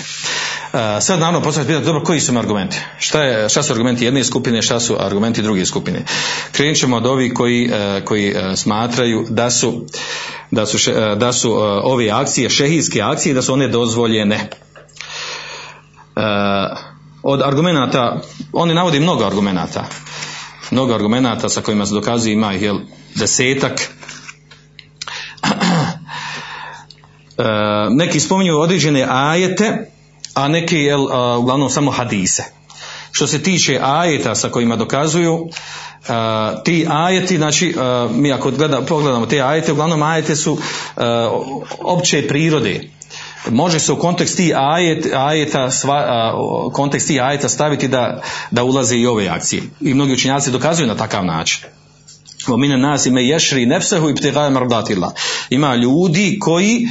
sad 1.01 1.19
naravno 1.19 1.41
postavljate 1.41 1.67
pitanje, 1.67 1.85
dobro, 1.85 2.03
koji 2.03 2.19
su 2.19 2.37
argumenti? 2.39 2.77
Šta, 2.99 3.23
je, 3.23 3.49
šta 3.49 3.63
su 3.63 3.73
argumenti 3.73 4.05
jedne 4.05 4.23
skupine, 4.23 4.61
šta 4.61 4.79
su 4.79 4.95
argumenti 4.99 5.41
druge 5.41 5.65
skupine? 5.65 6.05
Krenut 6.51 6.77
ćemo 6.77 6.97
od 6.97 7.05
ovih 7.05 7.33
koji, 7.33 7.69
e, 7.73 8.01
koji 8.05 8.27
e, 8.27 8.55
smatraju 8.55 9.25
da 9.29 9.49
su, 9.49 9.85
da 10.51 10.65
su, 10.65 10.91
e, 10.91 11.15
da 11.15 11.33
su 11.33 11.49
e, 11.49 11.78
ove 11.83 12.09
akcije, 12.11 12.49
šehijske 12.49 13.01
akcije, 13.01 13.33
da 13.33 13.41
su 13.41 13.53
one 13.53 13.67
dozvoljene. 13.67 14.35
E, 14.35 14.49
od 17.23 17.41
argumenata, 17.41 18.21
oni 18.53 18.73
navodi 18.73 18.99
mnogo 18.99 19.25
argumenata, 19.25 19.85
mnogo 20.71 20.93
argumenata 20.93 21.49
sa 21.49 21.61
kojima 21.61 21.85
se 21.85 21.93
dokazuje 21.93 22.33
ima 22.33 22.53
ih 22.53 22.61
jel, 22.61 22.77
desetak. 23.15 23.89
E, 27.37 27.43
neki 27.89 28.19
spominju 28.19 28.59
određene 28.59 29.07
ajete, 29.09 29.91
a 30.33 30.47
neki 30.47 30.77
jel, 30.77 31.01
uglavnom 31.39 31.69
samo 31.69 31.91
hadise. 31.91 32.58
Što 33.19 33.27
se 33.27 33.43
tiče 33.43 33.79
ajeta 33.83 34.35
sa 34.35 34.49
kojima 34.49 34.75
dokazuju, 34.75 35.49
Uh, 35.99 36.63
ti 36.63 36.87
ajeti, 36.89 37.37
znači 37.37 37.75
uh, 37.75 38.15
mi 38.15 38.31
ako 38.33 38.51
gleda, 38.51 38.81
pogledamo 38.81 39.25
te 39.25 39.41
ajete, 39.41 39.71
uglavnom 39.71 40.03
ajete 40.03 40.35
su 40.35 40.53
uh, 40.53 40.59
opće 41.79 42.27
prirode. 42.27 42.89
Može 43.49 43.79
se 43.79 43.91
u 43.91 43.99
kontekst 43.99 44.37
tih 44.37 44.53
ajet, 44.55 45.07
ajeta, 45.13 45.71
sva, 45.71 46.33
kontekst 46.73 47.07
tih 47.07 47.21
ajeta 47.21 47.49
staviti 47.49 47.87
da, 47.87 48.21
da 48.51 48.63
ulaze 48.63 48.95
i 48.95 49.07
ove 49.07 49.27
akcije. 49.27 49.61
I 49.81 49.93
mnogi 49.93 50.13
učinjaci 50.13 50.51
dokazuju 50.51 50.87
na 50.87 50.95
takav 50.95 51.25
način. 51.25 51.63
Omine 52.47 52.77
nas 52.77 53.05
ime 53.05 53.27
ješri 53.27 53.65
nefsehu 53.65 54.09
i 54.09 54.15
ptegajem 54.15 54.57
ardatila. 54.57 55.13
Ima 55.49 55.75
ljudi 55.75 56.37
koji 56.41 56.87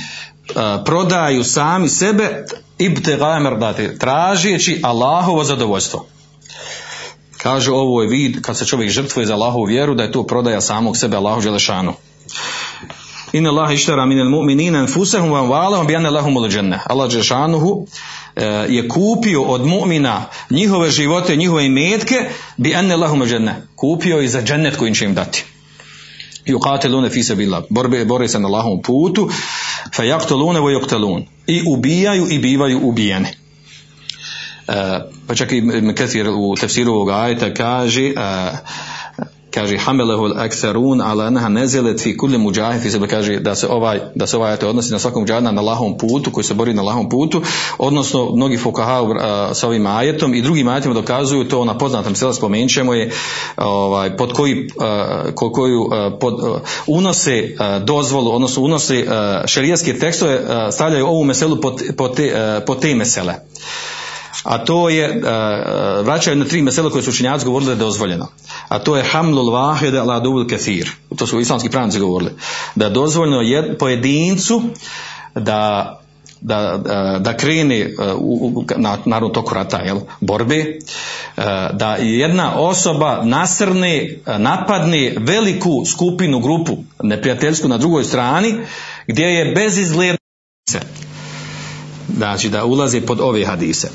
prodaju 0.85 1.45
sami 1.45 1.89
sebe 1.89 2.45
i 2.79 2.95
ptegajem 2.95 3.47
ardati, 3.47 3.99
tražeći 3.99 4.81
Allahovo 4.83 5.45
zadovoljstvo 5.45 6.07
kaže 7.39 7.73
ovo 7.73 8.03
je 8.03 8.09
vid 8.09 8.43
kad 8.43 8.59
se 8.59 8.67
čovjek 8.67 8.91
žrtvuje 8.91 9.27
za 9.27 9.35
Allahovu 9.35 9.65
vjeru 9.65 9.95
da 9.95 10.03
je 10.03 10.13
to 10.13 10.23
prodaja 10.23 10.61
samog 10.61 10.97
sebe 10.97 11.17
Allahu 11.17 11.41
Đelešanu 11.41 11.95
Inna 13.33 13.51
Allah 13.51 13.75
ištara 13.75 14.07
min 14.07 14.21
al 14.21 14.29
mu'minina 14.29 14.79
anfusahum 14.79 15.31
wa 15.31 15.41
amwalahum 15.41 15.87
bi 15.87 15.97
anna 15.97 16.11
lahum 16.11 16.37
al 16.37 16.53
janna. 16.53 16.81
Allah 16.87 17.11
džešanuhu 17.11 17.87
e, 18.37 18.45
je 18.69 18.89
kupio 18.89 19.43
od 19.43 19.67
mu'mina 19.67 20.23
njihove 20.51 20.91
živote, 20.91 21.37
njihove 21.37 21.67
imetke 21.67 22.31
bi 22.57 22.75
anna 22.75 22.97
lahum 22.97 23.23
al 23.23 23.31
janna. 23.31 23.55
Kupio 23.77 24.23
i 24.23 24.29
za 24.29 24.43
džennet 24.43 24.77
koji 24.77 24.95
će 24.95 25.05
im 25.05 25.15
dati. 25.15 25.45
Yuqatiluna 26.47 27.11
fi 27.11 27.23
sabilillah. 27.23 27.63
Borbe 27.71 28.05
bore 28.05 28.29
se 28.29 28.39
na 28.39 28.49
Allahovom 28.49 28.83
putu, 28.83 29.31
fa 29.95 30.03
yaqtuluna 30.03 30.61
wa 30.61 30.81
yuqtalun. 30.81 31.23
I 31.47 31.63
ubijaju 31.67 32.27
i 32.31 32.39
bivaju 32.39 32.81
ubijeni. 32.83 33.29
E, 34.69 35.01
pa 35.27 35.35
čak 35.35 35.53
i 35.53 35.63
Kathir 35.97 36.29
u 36.29 36.55
tefsiru 36.61 36.93
ovog 36.93 37.11
ajeta 37.11 37.55
kaže 37.55 38.05
e, 38.05 38.13
kaže 39.51 39.79
hamelehu 39.79 40.25
al-aktharun 40.25 41.01
ala 41.01 41.27
anha 41.27 41.49
nazalat 41.49 42.01
fi 42.01 42.17
kulli 42.17 42.39
mujahid 42.39 42.83
fi 42.83 43.09
kaže 43.09 43.41
da 43.41 43.55
se 43.55 43.67
ovaj 43.69 44.01
da 44.15 44.27
se 44.27 44.37
ovaj 44.37 44.57
odnosi 44.63 44.93
na 44.93 44.99
svakog 44.99 45.27
džihada 45.27 45.51
na 45.51 45.61
Allahovom 45.61 45.99
putu 45.99 46.31
koji 46.31 46.45
se 46.45 46.55
bori 46.55 46.75
na 46.75 46.83
Allahovom 46.83 47.09
putu 47.09 47.43
odnosno 47.79 48.31
mnogi 48.35 48.57
fukaha 48.57 49.03
uh, 49.03 49.11
sa 49.53 49.67
ovim 49.67 49.87
ajetom 49.87 50.35
i 50.35 50.43
drugim 50.43 50.69
ajetima 50.69 50.95
dokazuju 50.95 51.49
to 51.49 51.65
na 51.65 51.79
poznatom 51.79 52.15
sela 52.15 52.35
spomenut 52.35 52.77
je 52.77 53.11
ovaj 53.57 54.17
pod 54.17 54.33
koji 54.33 54.67
uh, 54.67 55.35
ko, 55.35 55.53
koju 55.53 55.91
pod, 56.21 56.63
unose 56.87 57.55
dozvolu 57.85 58.35
odnosno 58.35 58.63
unose 58.63 59.07
šerijatske 59.47 59.99
tekstove 59.99 60.41
stavljaju 60.73 61.07
ovu 61.07 61.25
meselu 61.25 61.61
pod, 61.61 61.83
pod, 61.97 62.17
te, 62.17 62.61
pod 62.67 62.81
te 62.81 62.95
mesele 62.95 63.35
a 64.49 64.59
to 64.59 64.89
je, 64.89 65.17
uh, 65.17 66.07
vraćaju 66.07 66.37
na 66.37 66.45
tri 66.45 66.63
mesele 66.63 66.91
koje 66.91 67.03
su 67.03 67.11
učinjaci 67.11 67.45
govorili 67.45 67.67
da 67.67 67.73
je 67.73 67.87
dozvoljeno. 67.87 68.27
A 68.69 68.79
to 68.79 68.97
je 68.97 69.05
hamlul 69.05 69.53
vahid 69.53 69.95
ala 69.95 70.21
dubul 70.21 70.49
kathir. 70.49 70.91
To 71.17 71.27
su 71.27 71.41
islamski 71.41 71.71
pravnici 71.71 72.01
govorili. 72.01 72.31
Da 72.75 72.85
je 72.85 72.91
dozvoljeno 72.91 73.41
jed, 73.41 73.79
pojedincu 73.79 74.63
da 75.35 75.95
da, 76.41 76.79
da, 76.85 77.19
da 77.19 77.37
krene 77.37 77.91
u, 78.19 78.65
na, 78.77 78.99
naravno 79.05 79.29
toku 79.29 79.55
rata, 79.55 79.79
jel, 79.79 79.99
borbe, 80.21 80.65
da 81.73 81.97
jedna 82.01 82.59
osoba 82.59 83.21
nasrne, 83.25 84.19
napadne 84.39 85.15
veliku 85.19 85.85
skupinu, 85.85 86.41
grupu 86.41 86.77
neprijateljsku 87.03 87.69
na 87.69 87.79
drugoj 87.79 88.05
strani, 88.05 88.55
gdje 89.07 89.25
je 89.25 89.55
bezizgledno 89.55 90.19
znači 92.17 92.49
da 92.49 92.65
ulazi 92.65 93.01
pod 93.01 93.21
ove 93.21 93.45
hadise. 93.45 93.91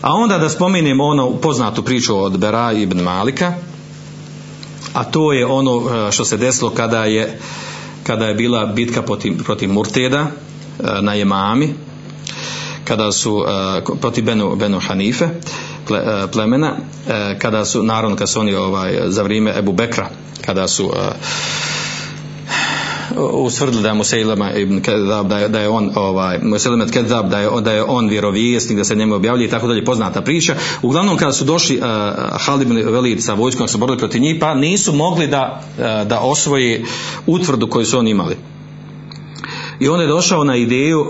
A 0.00 0.12
onda 0.12 0.38
da 0.38 0.48
spomenemo 0.48 1.04
ono 1.04 1.30
poznatu 1.30 1.82
priču 1.82 2.16
od 2.16 2.38
Bera 2.38 2.72
ibn 2.72 3.00
Malika, 3.00 3.54
a 4.92 5.04
to 5.04 5.32
je 5.32 5.46
ono 5.46 5.82
što 6.10 6.24
se 6.24 6.36
desilo 6.36 6.70
kada 6.70 7.04
je 7.04 7.38
kada 8.02 8.26
je 8.26 8.34
bila 8.34 8.66
bitka 8.66 9.02
protiv, 9.02 9.44
protiv 9.44 9.72
Murteda 9.72 10.26
na 11.00 11.14
Jemami, 11.14 11.74
kada 12.84 13.12
su 13.12 13.44
protiv 14.00 14.24
Benu, 14.24 14.56
Benu 14.56 14.80
Hanife 14.80 15.28
ple, 15.86 16.28
plemena, 16.32 16.76
kada 17.38 17.64
su 17.64 17.82
naravno 17.82 18.16
kad 18.16 18.28
su 18.28 18.40
oni 18.40 18.54
ovaj, 18.54 18.98
za 19.06 19.22
vrijeme 19.22 19.58
Ebu 19.58 19.72
Bekra, 19.72 20.08
kada 20.46 20.68
su 20.68 20.92
usvrdili 23.16 23.82
da 23.82 23.88
je 23.88 23.94
Musailama 23.94 24.52
ibn 24.52 24.80
Kedab 24.80 25.28
da 25.28 25.38
je, 25.38 25.48
da 25.48 25.60
je 25.60 25.68
on 25.68 25.90
ovaj 25.94 26.38
Musailama 26.42 26.86
Kedab 26.86 27.30
da 27.30 27.38
je 27.38 27.48
da 27.60 27.72
je 27.72 27.82
on 27.82 28.08
vjerovjesnik 28.08 28.78
da 28.78 28.84
se 28.84 28.96
njemu 28.96 29.14
objavljuje 29.14 29.46
i 29.46 29.50
tako 29.50 29.66
dalje 29.66 29.84
poznata 29.84 30.20
priča. 30.20 30.54
Uglavnom 30.82 31.16
kada 31.16 31.32
su 31.32 31.44
došli 31.44 31.76
uh, 31.76 31.84
Halid 32.32 32.70
ibn 32.70 32.92
Velid 32.92 33.24
sa 33.24 33.34
vojskom 33.34 33.68
se 33.68 33.78
borili 33.78 33.98
protiv 33.98 34.20
njih 34.20 34.36
pa 34.40 34.54
nisu 34.54 34.92
mogli 34.92 35.26
da 35.26 35.60
uh, 35.78 36.08
da 36.08 36.20
osvoje 36.20 36.84
utvrdu 37.26 37.68
koju 37.68 37.86
su 37.86 37.98
oni 37.98 38.10
imali. 38.10 38.36
I 39.80 39.88
on 39.88 40.00
je 40.00 40.06
došao 40.06 40.44
na 40.44 40.56
ideju 40.56 41.00
uh, 41.00 41.08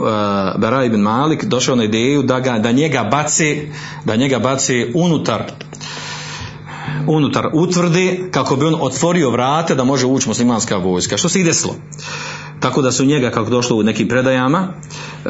Bara 0.57 0.85
ibn 0.85 1.01
Malik 1.01 1.45
došao 1.45 1.77
na 1.77 1.85
ideju 1.85 2.23
da 2.23 2.41
ga 2.41 2.59
da 2.59 2.73
njega 2.73 3.09
bace 3.11 3.57
da 4.05 4.17
njega 4.17 4.39
bace 4.39 4.87
unutar 4.95 5.43
unutar 7.07 7.49
utvrde 7.53 8.19
kako 8.31 8.57
bi 8.57 8.67
on 8.67 8.77
otvorio 8.81 9.31
vrate 9.31 9.75
da 9.75 9.85
može 9.85 10.07
ući 10.07 10.29
muslimanska 10.29 10.77
vojska. 10.77 11.17
Što 11.17 11.29
se 11.29 11.41
i 11.41 11.45
desilo? 11.45 11.75
Tako 12.61 12.83
da 12.83 12.93
su 12.93 13.05
njega, 13.05 13.31
kako 13.31 13.51
došlo 13.51 13.77
u 13.77 13.83
nekim 13.83 14.09
predajama, 14.09 14.69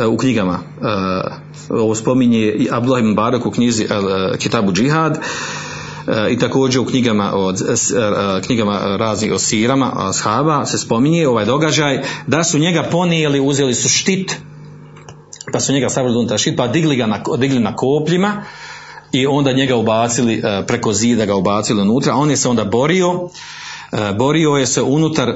u 0.08 0.16
knjigama, 0.16 0.58
ovo 1.70 1.94
spominje 1.94 2.38
i 2.38 2.68
Abdullah 2.72 3.02
ibn 3.02 3.14
Barak 3.14 3.46
u 3.46 3.50
knjizi 3.50 3.86
Kitabu 4.38 4.72
džihad, 4.72 5.18
i 6.30 6.38
također 6.38 6.80
u 6.80 6.84
knjigama 6.84 7.32
od 7.34 7.56
knjigama 8.46 8.96
raznih 8.96 9.32
o 9.32 9.38
sirama 9.38 9.92
ashaba 9.94 10.66
se 10.66 10.78
spominje 10.78 11.28
ovaj 11.28 11.44
događaj 11.44 12.02
da 12.26 12.44
su 12.44 12.58
njega 12.58 12.82
ponijeli 12.90 13.40
uzeli 13.40 13.74
su 13.74 13.88
štit 13.88 14.36
da 15.52 15.60
su 15.60 15.72
njega 15.72 15.88
stavili 15.88 16.18
unutar 16.18 16.38
štit 16.38 16.56
pa 16.56 16.68
digli 16.68 16.96
ga 16.96 17.06
na, 17.06 17.22
digli 17.38 17.60
na 17.60 17.76
kopljima 17.76 18.42
i 19.14 19.26
onda 19.26 19.52
njega 19.52 19.76
ubacili 19.76 20.42
preko 20.66 20.92
zida 20.92 21.24
ga 21.24 21.34
ubacili 21.34 21.82
unutra 21.82 22.14
on 22.14 22.30
je 22.30 22.36
se 22.36 22.48
onda 22.48 22.64
borio 22.64 23.28
borio 24.16 24.50
je 24.50 24.66
se 24.66 24.82
unutar 24.82 25.34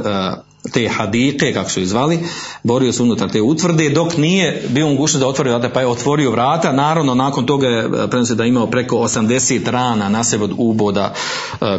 te 0.72 0.89
hadike, 0.89 1.53
kako 1.53 1.70
su 1.70 1.81
izvali, 1.81 2.18
borio 2.62 2.93
se 2.93 3.03
unutar 3.03 3.31
te 3.31 3.43
utvrde, 3.43 3.91
dok 3.91 4.16
nije 4.16 4.62
bio 4.68 4.87
mogućnost 4.87 5.20
da 5.20 5.29
otvori 5.29 5.51
vrata, 5.51 5.70
pa 5.70 5.81
je 5.81 5.87
otvorio 5.87 6.31
vrata, 6.31 6.72
naravno 6.72 7.14
nakon 7.14 7.47
toga 7.47 7.66
je 7.66 7.89
prenosi 8.11 8.35
da 8.35 8.45
imao 8.45 8.66
preko 8.66 8.97
80 8.97 9.70
rana 9.70 10.09
na 10.09 10.24
sebe 10.24 10.45
od 10.45 10.55
uboda 10.57 11.14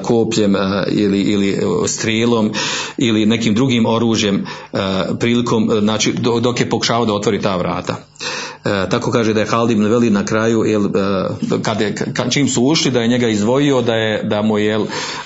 kopljem 0.03 0.55
ili, 0.91 1.21
ili 1.21 1.61
strijelom 1.87 2.51
ili 2.97 3.25
nekim 3.25 3.55
drugim 3.55 3.85
oružjem 3.85 4.45
prilikom, 5.19 5.69
znači 5.79 6.13
dok 6.41 6.59
je 6.59 6.69
pokušavao 6.69 7.05
da 7.05 7.13
otvori 7.13 7.41
ta 7.41 7.55
vrata. 7.55 7.95
E, 8.65 8.89
tako 8.89 9.11
kaže 9.11 9.33
da 9.33 9.39
je 9.39 9.47
Halid 9.47 9.71
ibn 9.71 9.85
Velid 9.85 10.13
na 10.13 10.25
kraju 10.25 10.63
jel, 10.65 10.85
e, 10.85 10.89
kad 11.63 11.81
je, 11.81 11.95
kad, 11.95 12.31
čim 12.31 12.49
su 12.49 12.63
ušli 12.63 12.91
da 12.91 13.01
je 13.01 13.07
njega 13.07 13.27
izdvojio 13.27 13.81
da 13.81 13.93
je 13.93 14.23
da 14.23 14.41
mu 14.41 14.57
je 14.57 14.79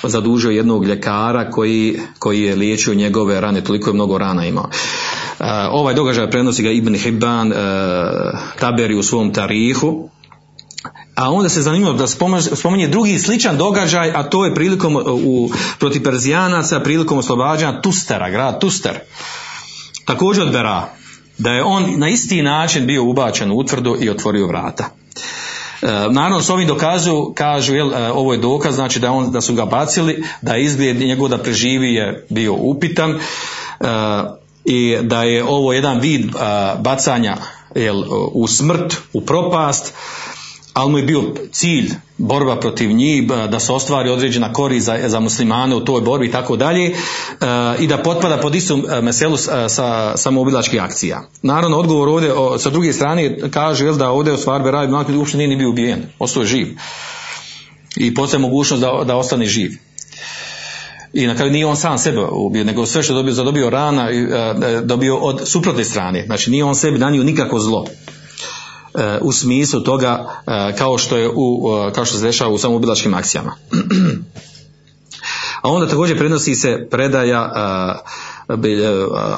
zadužio 0.03 0.51
jednog 0.51 0.85
ljekara 0.85 1.49
koji, 1.51 1.99
koji 2.19 2.41
je 2.41 2.55
liječio 2.55 2.93
njegove 2.93 3.41
rane. 3.41 3.63
Toliko 3.63 3.89
je 3.89 3.93
mnogo 3.93 4.17
rana 4.17 4.45
imao. 4.45 4.69
E, 5.39 5.43
ovaj 5.71 5.93
događaj 5.93 6.29
prenosi 6.29 6.63
ga 6.63 6.71
Ibn 6.71 6.95
Hibban 6.95 7.51
e, 7.51 7.55
Taberi 8.59 8.95
u 8.95 9.03
svom 9.03 9.33
tarihu. 9.33 10.09
A 11.15 11.31
onda 11.31 11.49
se 11.49 11.61
zanimljivo 11.61 11.93
da 11.93 12.07
spominje 12.55 12.87
drugi 12.87 13.19
sličan 13.19 13.57
događaj, 13.57 14.11
a 14.11 14.23
to 14.23 14.45
je 14.45 14.55
prilikom 14.55 14.95
u, 14.95 15.51
protiv 15.79 16.03
Perzijanaca, 16.03 16.79
prilikom 16.79 17.17
oslobađanja 17.17 17.81
Tustera, 17.81 18.29
grad 18.29 18.59
Tuster. 18.59 18.99
Također 20.05 20.43
od 20.43 20.51
Bera, 20.51 20.89
da 21.37 21.51
je 21.51 21.63
on 21.63 21.93
na 21.97 22.09
isti 22.09 22.41
način 22.41 22.85
bio 22.85 23.03
ubačen 23.03 23.51
u 23.51 23.57
utvrdu 23.57 23.97
i 24.01 24.09
otvorio 24.09 24.47
vrata. 24.47 24.89
E, 25.81 25.87
naravno 26.09 26.41
s 26.41 26.49
ovim 26.49 26.67
dokazu 26.67 27.33
kažu 27.35 27.75
jel, 27.75 27.93
e, 27.93 28.11
ovo 28.11 28.33
je 28.33 28.39
dokaz 28.39 28.75
znači 28.75 28.99
da, 28.99 29.11
on, 29.11 29.31
da 29.31 29.41
su 29.41 29.53
ga 29.53 29.65
bacili 29.65 30.23
da 30.41 30.53
je 30.53 30.63
izgled 30.63 30.97
njegov 30.97 31.29
da 31.29 31.37
preživi 31.37 31.93
je 31.93 32.25
bio 32.29 32.53
upitan 32.53 33.11
e, 33.11 33.17
i 34.65 34.97
da 35.01 35.23
je 35.23 35.43
ovo 35.43 35.73
jedan 35.73 35.99
vid 35.99 36.35
a, 36.39 36.75
bacanja 36.79 37.37
jel, 37.75 38.03
u 38.31 38.47
smrt, 38.47 38.97
u 39.13 39.21
propast 39.21 39.93
ali 40.73 40.91
mu 40.91 40.97
je 40.97 41.03
bio 41.03 41.21
cilj 41.51 41.91
borba 42.17 42.55
protiv 42.55 42.91
njih, 42.91 43.27
da 43.27 43.59
se 43.59 43.73
ostvari 43.73 44.09
određena 44.09 44.53
korist 44.53 44.85
za, 44.85 44.99
za 45.05 45.19
muslimane 45.19 45.75
u 45.75 45.85
toj 45.85 46.01
borbi 46.01 46.27
i 46.27 46.31
tako 46.31 46.55
dalje 46.55 46.85
e, 46.85 46.93
i 47.79 47.87
da 47.87 47.97
potpada 47.97 48.37
pod 48.37 48.55
istu 48.55 48.83
e, 48.89 49.01
meselu 49.01 49.37
s- 49.37 49.47
e, 49.47 49.69
sa 49.69 50.17
samoubilačkih 50.17 50.83
akcija. 50.83 51.23
Naravno, 51.41 51.77
odgovor 51.77 52.09
ovdje 52.09 52.33
o, 52.33 52.57
sa 52.59 52.69
druge 52.69 52.93
strane 52.93 53.37
kaže 53.51 53.85
jel, 53.85 53.95
da 53.95 54.09
ovdje 54.09 54.33
u 54.33 54.37
stvari 54.37 54.63
Beraj 54.63 54.87
uopšte 55.17 55.37
nije 55.37 55.47
ni 55.47 55.55
bio 55.55 55.69
ubijen, 55.69 56.03
ostao 56.19 56.41
je 56.41 56.47
živ. 56.47 56.67
I 57.95 58.13
postoje 58.13 58.39
mogućnost 58.39 58.81
da, 58.81 59.03
da 59.05 59.15
ostane 59.15 59.45
živ. 59.45 59.71
I 61.13 61.27
na 61.27 61.35
kraju 61.35 61.51
nije 61.51 61.65
on 61.65 61.75
sam 61.77 61.97
sebe 61.97 62.21
ubio, 62.21 62.63
nego 62.63 62.85
sve 62.85 63.03
što 63.03 63.13
je 63.13 63.17
dobio, 63.17 63.33
zadobio 63.33 63.69
rana, 63.69 64.07
dobio 64.83 65.17
od 65.17 65.41
suprotne 65.45 65.83
strane. 65.83 66.23
Znači 66.25 66.51
nije 66.51 66.63
on 66.63 66.75
sebi 66.75 66.97
nanio 66.97 67.23
nikako 67.23 67.59
zlo 67.59 67.85
u 69.21 69.31
smislu 69.31 69.79
toga 69.79 70.29
e, 70.47 70.77
kao 70.77 70.97
što 70.97 71.17
je 71.17 71.29
u, 71.35 71.71
e, 71.89 71.93
kao 71.93 72.05
što 72.05 72.17
se 72.17 72.25
dešava 72.25 72.51
u 72.51 72.57
samoubilačkim 72.57 73.13
akcijama. 73.13 73.55
A 75.63 75.69
onda 75.69 75.87
također 75.87 76.17
prenosi 76.17 76.55
se 76.55 76.87
predaja 76.91 77.51
uh, 78.47 78.57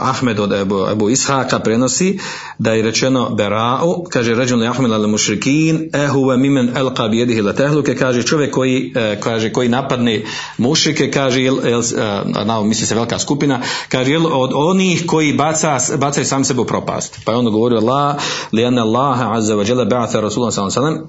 Ahmed 0.01 0.39
od 0.39 0.53
Ebu, 0.53 0.87
Ebu 0.91 1.09
Ishaka 1.09 1.59
prenosi 1.59 2.19
da 2.57 2.73
je 2.73 2.83
rečeno 2.83 3.29
Bera'u, 3.29 4.03
kaže 4.09 4.35
ređun 4.35 4.59
li 4.59 4.67
Ahmed 4.67 4.91
al 4.91 5.07
mušrikin 5.07 5.89
ehuve 5.93 6.37
mimen 6.37 6.71
elqa 6.75 7.09
bijedihi 7.09 7.41
la 7.41 7.53
tehluke, 7.53 7.95
kaže 7.95 8.23
čovjek 8.23 8.53
koji, 8.53 8.93
uh, 8.95 9.23
kaže, 9.23 9.51
koji 9.51 9.69
napadne 9.69 10.23
mušrike, 10.57 11.11
kaže, 11.11 11.41
jel, 11.41 11.57
jel, 11.67 11.79
uh, 11.79 12.45
na, 12.45 12.63
misli 12.63 12.87
se 12.87 12.95
velika 12.95 13.19
skupina, 13.19 13.61
kaže 13.89 14.11
jel, 14.11 14.25
od 14.41 14.51
onih 14.53 15.03
koji 15.07 15.33
baca, 15.33 15.79
bacaju 15.97 16.25
sam 16.25 16.43
sebe 16.43 16.63
propast. 16.67 17.19
Pa 17.25 17.31
je 17.31 17.37
on 17.37 17.45
govorio 17.45 17.79
la, 17.79 18.17
li 18.51 18.65
anna 18.65 18.81
Allaha 18.81 19.33
azza 19.33 19.55
wa 19.55 19.69
jalla 19.69 19.85
ba'atha 19.85 20.21
Rasulullah 20.21 20.53
wasallam 20.53 21.07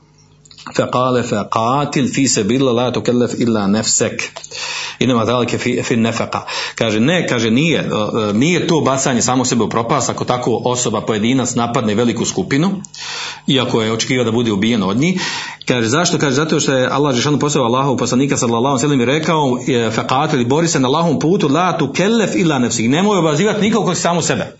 فقال 0.75 1.23
فقاتل 1.23 2.07
في 2.07 2.27
سبيل 2.27 2.61
الله 2.61 2.83
لا 2.83 2.89
تكلف 2.89 3.33
الا 3.33 3.67
نفسك 3.67 4.31
inama 5.01 5.25
dalike 5.25 5.57
fi, 5.57 5.83
fi 5.83 5.95
nefaka. 5.95 6.45
Kaže, 6.75 6.99
ne, 6.99 7.27
kaže, 7.27 7.51
nije, 7.51 7.79
e, 7.79 8.33
nije 8.33 8.67
to 8.67 8.81
bacanje 8.81 9.21
samo 9.21 9.45
sebe 9.45 9.63
u 9.63 9.69
propast, 9.69 10.09
ako 10.09 10.25
tako 10.25 10.61
osoba, 10.65 11.01
pojedinac 11.01 11.55
napadne 11.55 11.95
veliku 11.95 12.25
skupinu, 12.25 12.71
iako 13.47 13.81
je 13.81 13.91
očekivao 13.91 14.25
da 14.25 14.31
bude 14.31 14.51
ubijen 14.51 14.83
od 14.83 14.97
njih. 14.97 15.21
Kaže, 15.65 15.87
zašto? 15.87 16.17
Kaže, 16.17 16.35
zato 16.35 16.59
što 16.59 16.73
je 16.73 16.87
Allah 16.87 17.15
Žešanu 17.15 17.39
poslao 17.39 17.65
Allahu 17.65 17.97
poslanika 17.97 18.37
sallallahu 18.37 18.77
sallam 18.77 19.01
i 19.01 19.05
rekao, 19.05 19.59
e, 19.67 19.91
faqatil, 19.95 20.47
bori 20.47 20.67
se 20.67 20.79
na 20.79 20.87
Allahom 20.87 21.19
putu, 21.19 21.47
la 21.47 21.77
tu 21.77 21.93
kellef 21.93 22.35
illa 22.35 22.59
nefsik. 22.59 22.89
Nemoj 22.89 23.17
obazivati 23.17 23.61
nikog 23.61 23.85
koji 23.85 23.95
samo 23.95 24.21
sebe. 24.21 24.55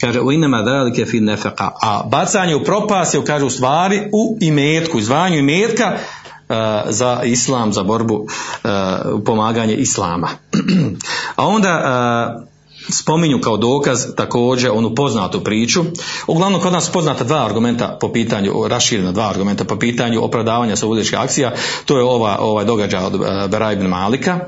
Kaže, 0.00 0.20
u 0.20 0.32
inama 0.32 0.62
dalike 0.62 1.04
fi 1.04 1.20
nefaka. 1.20 1.70
A 1.82 2.02
bacanje 2.10 2.56
u 2.56 2.64
propast 2.64 3.14
je, 3.14 3.24
kaže, 3.24 3.44
u 3.44 3.50
stvari 3.50 4.00
u 4.12 4.38
imetku, 4.40 4.98
izvanju 4.98 5.38
imetka, 5.38 5.92
uh, 6.48 6.56
za 6.88 7.20
islam, 7.24 7.72
za 7.72 7.82
borbu, 7.82 8.14
uh, 8.14 8.70
pomaganje 9.24 9.74
islama. 9.74 10.28
A 11.36 11.46
onda 11.46 11.80
uh, 12.38 12.44
spominju 12.88 13.40
kao 13.40 13.56
dokaz 13.56 14.06
također 14.16 14.70
onu 14.74 14.94
poznatu 14.94 15.44
priču. 15.44 15.84
Uglavnom 16.26 16.60
kod 16.60 16.72
nas 16.72 16.92
poznata 16.92 17.24
dva 17.24 17.44
argumenta 17.44 17.98
po 18.00 18.12
pitanju, 18.12 18.68
raširena 18.68 19.12
dva 19.12 19.28
argumenta 19.28 19.64
po 19.64 19.76
pitanju 19.76 20.24
opravdavanja 20.24 20.76
saudijskih 20.76 21.18
akcija, 21.18 21.52
to 21.84 21.96
je 21.98 22.04
ova, 22.04 22.38
ovaj 22.40 22.64
događaj 22.64 23.04
od 23.04 23.20
Bera 23.50 23.72
ibn 23.72 23.86
Malika, 23.86 24.40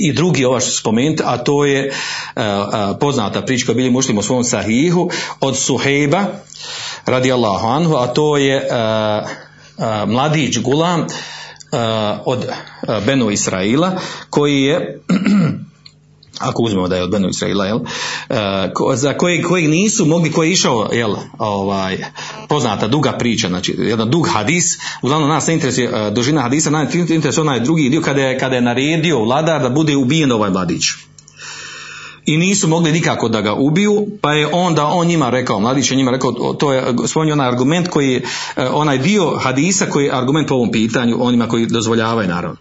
i 0.00 0.12
drugi 0.12 0.44
ova 0.44 0.60
što 0.60 0.70
spomenuti, 0.70 1.22
a 1.26 1.38
to 1.38 1.64
je 1.64 1.88
uh, 1.88 2.42
uh, 2.42 2.96
poznata 3.00 3.42
priča 3.42 3.66
koja 3.66 3.76
bili 3.76 3.90
mušlim 3.90 4.18
u 4.18 4.22
svom 4.22 4.44
sahihu 4.44 5.10
od 5.40 5.58
Suhejba 5.58 6.24
radijallahu 7.06 7.66
anhu, 7.66 7.94
a 7.94 8.06
to 8.06 8.36
je 8.36 8.56
uh, 8.56 9.30
uh, 9.76 10.08
mladić 10.08 10.58
Gulam 10.58 11.06
od 12.24 12.46
Benu 13.06 13.30
Israila 13.30 14.00
koji 14.30 14.62
je 14.62 15.00
ako 16.40 16.62
uzmemo 16.62 16.88
da 16.88 16.96
je 16.96 17.02
od 17.02 17.10
Benu 17.10 17.28
Israila, 17.28 17.66
jel, 17.66 17.78
ko, 18.74 18.96
za 18.96 19.12
kojeg, 19.12 19.44
kojeg 19.46 19.68
nisu 19.68 20.06
mogli, 20.06 20.32
koji 20.32 20.48
je 20.48 20.52
išao, 20.52 20.88
jel, 20.92 21.14
ovaj, 21.38 21.98
poznata 22.48 22.88
duga 22.88 23.12
priča, 23.12 23.48
znači 23.48 23.76
jedan 23.78 24.10
dug 24.10 24.28
hadis, 24.32 24.78
uglavnom 25.02 25.28
nas 25.28 25.46
ne 25.46 25.54
interesuje 25.54 25.88
uh, 25.88 26.12
dužina 26.12 26.42
hadisa, 26.42 26.70
nas 26.70 26.94
interesuje 26.94 27.42
onaj 27.42 27.60
drugi 27.60 27.88
dio 27.88 28.00
kada 28.00 28.22
je, 28.22 28.38
kada 28.38 28.54
je 28.54 28.62
naredio 28.62 29.24
vladar 29.24 29.62
da 29.62 29.68
bude 29.68 29.96
ubijen 29.96 30.32
ovaj 30.32 30.50
mladić 30.50 30.84
i 32.26 32.36
nisu 32.36 32.68
mogli 32.68 32.92
nikako 32.92 33.28
da 33.28 33.40
ga 33.40 33.54
ubiju, 33.54 34.06
pa 34.20 34.32
je 34.32 34.48
onda 34.52 34.86
on 34.86 35.06
njima 35.06 35.30
rekao, 35.30 35.60
mladić 35.60 35.90
je 35.90 35.96
njima 35.96 36.10
rekao, 36.10 36.32
to 36.32 36.72
je 36.72 36.94
spomenuo 37.06 37.32
onaj 37.32 37.48
argument 37.48 37.88
koji 37.88 38.12
je, 38.12 38.22
onaj 38.72 38.98
dio 38.98 39.36
hadisa 39.38 39.86
koji 39.86 40.04
je 40.04 40.12
argument 40.12 40.48
po 40.48 40.54
ovom 40.54 40.70
pitanju, 40.70 41.16
onima 41.20 41.48
koji 41.48 41.66
dozvoljavaju 41.66 42.28
naravno. 42.28 42.56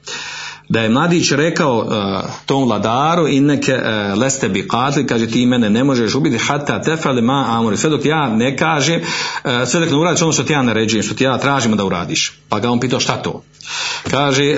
Da 0.70 0.82
je 0.82 0.90
mladić 0.90 1.32
rekao 1.32 1.78
uh, 1.78 2.30
tom 2.46 2.64
vladaru 2.64 3.28
i 3.28 3.40
neke 3.40 3.74
uh, 3.74 4.20
leste 4.20 4.50
bi 4.50 4.68
katli, 4.68 5.08
kaže 5.08 5.28
ti 5.28 5.46
mene 5.46 5.70
ne 5.70 5.84
možeš 5.84 6.16
ubiti 6.16 6.38
hata 6.38 6.82
tefali 6.82 7.22
ma 7.22 7.46
amori, 7.50 7.78
sve 7.78 7.90
dok 7.90 8.06
ja 8.06 8.30
ne 8.30 8.58
kažem, 8.58 9.02
uh, 9.02 9.52
sve 9.68 9.80
dok 9.80 9.90
ne 9.90 9.98
uradiš 9.98 10.22
ono 10.22 10.32
što 10.32 10.44
ti 10.44 10.54
ja 10.54 10.62
naređujem, 10.62 11.04
što 11.04 11.16
ti 11.16 11.24
ja 11.24 11.38
tražim 11.38 11.78
da 11.78 11.86
uradiš. 11.86 12.34
Pa 12.50 12.60
ga 12.60 12.70
on 12.70 12.80
pitao 12.80 13.00
šta 13.00 13.22
to? 13.22 13.44
Kaže, 14.12 14.56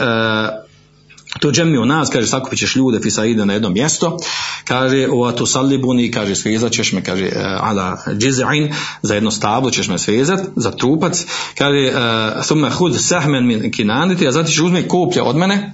to 1.41 1.51
džemni 1.51 1.77
u 1.77 1.85
nas, 1.85 2.09
kaže, 2.09 2.27
sakupit 2.27 2.59
ćeš 2.59 2.75
ljude, 2.75 2.99
fisaide 3.03 3.45
na 3.45 3.53
jedno 3.53 3.69
mjesto, 3.69 4.17
kaže, 4.63 5.07
ova 5.11 5.31
tu 5.31 5.45
salibuni, 5.45 6.11
kaže, 6.11 6.35
svezat 6.35 6.71
ćeš 6.71 6.91
me, 6.91 7.03
kaže, 7.03 7.25
uh, 7.25 7.31
ala 7.69 7.97
džiz'in, 8.07 8.73
za 9.01 9.13
jedno 9.13 9.31
stablo 9.31 9.71
ćeš 9.71 9.87
me 9.87 9.97
svezat, 9.97 10.39
za 10.55 10.71
trupac, 10.71 11.25
kaže, 11.57 11.93
uh, 11.93 12.45
thumme 12.45 12.69
hud 12.69 12.95
sahmen 13.01 13.47
min 13.47 13.71
kinaniti, 13.71 14.27
a 14.27 14.31
zatim 14.31 14.51
ćeš 14.51 14.59
uzme 14.59 14.87
koplje 14.87 15.21
od 15.21 15.35
mene, 15.35 15.73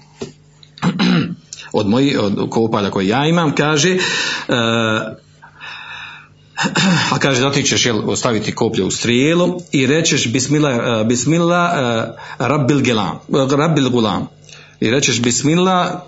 od 1.80 1.90
mojih, 1.90 2.20
od 2.20 2.50
kopalja 2.50 2.92
koje 2.92 3.08
ja 3.08 3.28
imam, 3.28 3.56
kaže, 3.56 3.96
uh, 3.96 4.56
a 7.14 7.20
kaže 7.20 7.42
zatim 7.42 7.64
ćeš 7.64 7.86
jel, 7.86 8.16
staviti 8.16 8.52
koplje 8.52 8.84
u 8.84 8.92
strijelu 8.92 9.60
i 9.72 9.88
rečeš 9.88 10.32
bismillah, 10.34 11.08
bismillah 11.08 11.72
rabbil, 12.38 12.82
gelam, 12.82 13.20
uh, 13.28 13.52
rabbil 13.52 13.90
gulam 13.90 14.37
i 14.80 14.92
rečeš 14.92 15.22
bismillah 15.22 15.92
uh, 15.94 16.00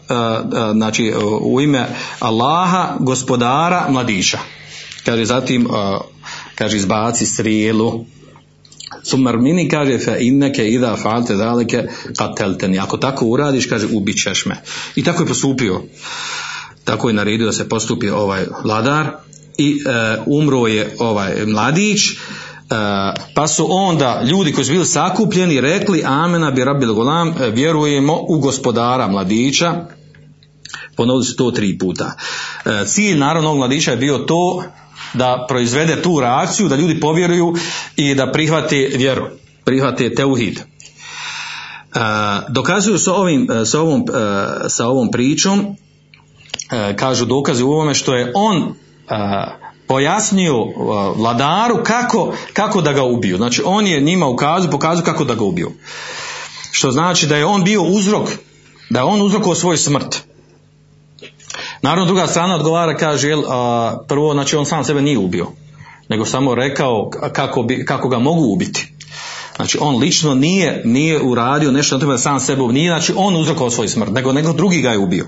uh, 0.45 0.71
znači 0.71 1.13
uh, 1.17 1.41
u 1.41 1.61
ime 1.61 1.87
Allaha 2.19 2.95
gospodara 2.99 3.85
mladića 3.89 4.39
kaže 5.05 5.25
zatim 5.25 5.67
kaže 6.55 6.77
izbaci 6.77 7.25
strijelu 7.25 8.05
Sumar 9.03 9.37
mini 9.37 9.67
kaže 9.69 9.97
fa 9.99 10.17
inneke 10.17 10.65
idha 10.69 10.95
fa'alte 10.97 11.35
zalike 11.35 11.83
qatelteni. 12.17 12.79
Ako 12.79 12.97
tako 12.97 13.25
uradiš, 13.25 13.65
kaže 13.65 13.87
ubićeš 13.91 14.45
me. 14.45 14.61
I 14.95 15.03
tako 15.03 15.23
je 15.23 15.27
postupio. 15.27 15.81
Tako 16.83 17.07
je 17.07 17.13
naredio 17.13 17.45
da 17.45 17.51
se 17.51 17.69
postupi 17.69 18.09
ovaj 18.09 18.45
vladar 18.63 19.11
i 19.57 19.83
e, 19.85 20.17
umro 20.25 20.67
je 20.67 20.95
ovaj 20.99 21.45
mladić. 21.45 21.99
E, 22.71 22.75
pa 23.33 23.47
su 23.47 23.67
onda 23.69 24.21
ljudi 24.23 24.53
koji 24.53 24.65
su 24.65 24.71
bili 24.71 24.85
sakupljeni 24.85 25.61
rekli 25.61 26.03
amena 26.05 26.51
bi 26.51 26.63
rabbil 26.63 26.93
gulam 26.93 27.35
vjerujemo 27.53 28.17
u 28.27 28.39
gospodara 28.39 29.07
mladića 29.07 29.85
ponovili 30.95 31.25
su 31.25 31.35
to 31.35 31.51
tri 31.51 31.77
puta. 31.77 32.13
E, 32.65 32.85
cilj 32.85 33.17
naravno 33.17 33.55
mladića 33.55 33.91
je 33.91 33.97
bio 33.97 34.17
to 34.17 34.63
da 35.13 35.45
proizvede 35.47 36.01
tu 36.01 36.19
reakciju, 36.19 36.67
da 36.67 36.75
ljudi 36.75 36.99
povjeruju 36.99 37.53
i 37.95 38.15
da 38.15 38.31
prihvate 38.31 38.91
vjeru, 38.95 39.27
prihvate 39.65 40.15
teuhid. 40.15 40.59
E, 40.59 40.63
dokazuju 42.49 42.97
sa, 42.97 43.13
ovim, 43.13 43.47
sa, 43.65 43.81
ovom, 43.81 44.01
e, 44.01 44.69
sa 44.69 44.87
ovom 44.87 45.11
pričom, 45.11 45.59
e, 46.71 46.95
kažu 46.95 47.25
dokazi 47.25 47.63
u 47.63 47.71
ovome 47.71 47.93
što 47.93 48.15
je 48.15 48.31
on 48.35 48.57
e, 48.57 48.73
pojasnio 49.89 50.53
e, 50.53 50.73
vladaru 51.15 51.83
kako, 51.83 52.33
kako 52.53 52.81
da 52.81 52.93
ga 52.93 53.03
ubiju. 53.03 53.37
Znači 53.37 53.61
on 53.65 53.87
je 53.87 54.01
njima 54.01 54.27
ukazao, 54.27 54.71
pokazao 54.71 55.05
kako 55.05 55.23
da 55.23 55.35
ga 55.35 55.43
ubiju. 55.43 55.71
Što 56.71 56.91
znači 56.91 57.27
da 57.27 57.37
je 57.37 57.45
on 57.45 57.63
bio 57.63 57.83
uzrok, 57.83 58.29
da 58.89 58.99
je 58.99 59.05
on 59.05 59.21
uzrokovao 59.21 59.55
svoju 59.55 59.77
smrt. 59.77 60.21
Naravno 61.81 62.05
druga 62.05 62.27
strana 62.27 62.55
odgovara 62.55 62.97
kaže 62.97 63.29
jel, 63.29 63.43
a, 63.47 63.97
prvo 64.07 64.33
znači 64.33 64.55
on 64.55 64.65
sam 64.65 64.83
sebe 64.83 65.01
nije 65.01 65.17
ubio 65.17 65.47
nego 66.09 66.25
samo 66.25 66.55
rekao 66.55 67.09
kako, 67.33 67.63
bi, 67.63 67.85
kako 67.85 68.09
ga 68.09 68.19
mogu 68.19 68.53
ubiti. 68.53 68.93
Znači 69.55 69.77
on 69.81 69.97
lično 69.97 70.35
nije, 70.35 70.81
nije 70.85 71.21
uradio 71.21 71.71
nešto 71.71 71.95
na 71.95 71.99
tome 71.99 72.13
da 72.13 72.17
sam 72.17 72.39
sebe 72.39 72.63
nije, 72.63 72.89
znači 72.89 73.13
on 73.15 73.35
uzrokovao 73.35 73.71
svoju 73.71 73.89
smrt, 73.89 74.11
nego, 74.11 74.33
nego 74.33 74.53
drugi 74.53 74.81
ga 74.81 74.91
je 74.91 74.97
ubio. 74.97 75.27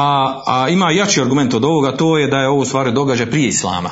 A, 0.00 0.42
a 0.46 0.68
ima 0.68 0.90
jači 0.90 1.20
argument 1.20 1.54
od 1.54 1.64
ovoga, 1.64 1.96
to 1.96 2.18
je 2.18 2.26
da 2.26 2.38
je 2.38 2.48
ovo 2.48 2.64
stvari 2.64 2.92
događaj 2.92 3.30
prije 3.30 3.48
Islama. 3.48 3.90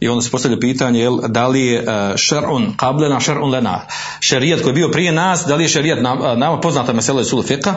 I 0.00 0.08
onda 0.08 0.22
se 0.22 0.30
postavlja 0.30 0.58
pitanje 0.60 1.00
jel, 1.00 1.18
da 1.28 1.46
li 1.48 1.66
je 1.66 1.80
uh, 1.80 1.86
šar'un 2.16 2.76
qablena, 2.76 3.20
šar'un 3.20 3.50
lena. 3.50 3.80
Šerijat 4.20 4.62
koji 4.62 4.70
je 4.70 4.74
bio 4.74 4.88
prije 4.88 5.12
nas, 5.12 5.44
da 5.46 5.54
li 5.54 5.64
je 5.64 5.68
šerijat 5.68 5.98
nama, 6.36 6.60
poznata 6.60 6.92
mesela 6.92 7.20
je 7.20 7.24
sulu 7.24 7.42
fiqha, 7.42 7.74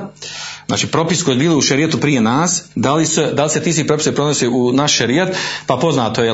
Znači 0.67 0.87
propis 0.87 1.23
koji 1.23 1.35
je 1.35 1.39
bili 1.39 1.55
u 1.55 1.61
šerijetu 1.61 1.97
prije 1.99 2.21
nas, 2.21 2.63
da 2.75 2.93
li 2.93 3.05
se, 3.05 3.31
da 3.33 3.43
li 3.43 3.49
se 3.49 3.63
ti 3.63 3.73
svi 3.73 3.87
propise 3.87 4.15
pronose 4.15 4.47
u 4.47 4.71
naš 4.71 4.93
šerijet, 4.93 5.35
pa 5.67 5.77
poznato 5.77 6.23
je, 6.23 6.33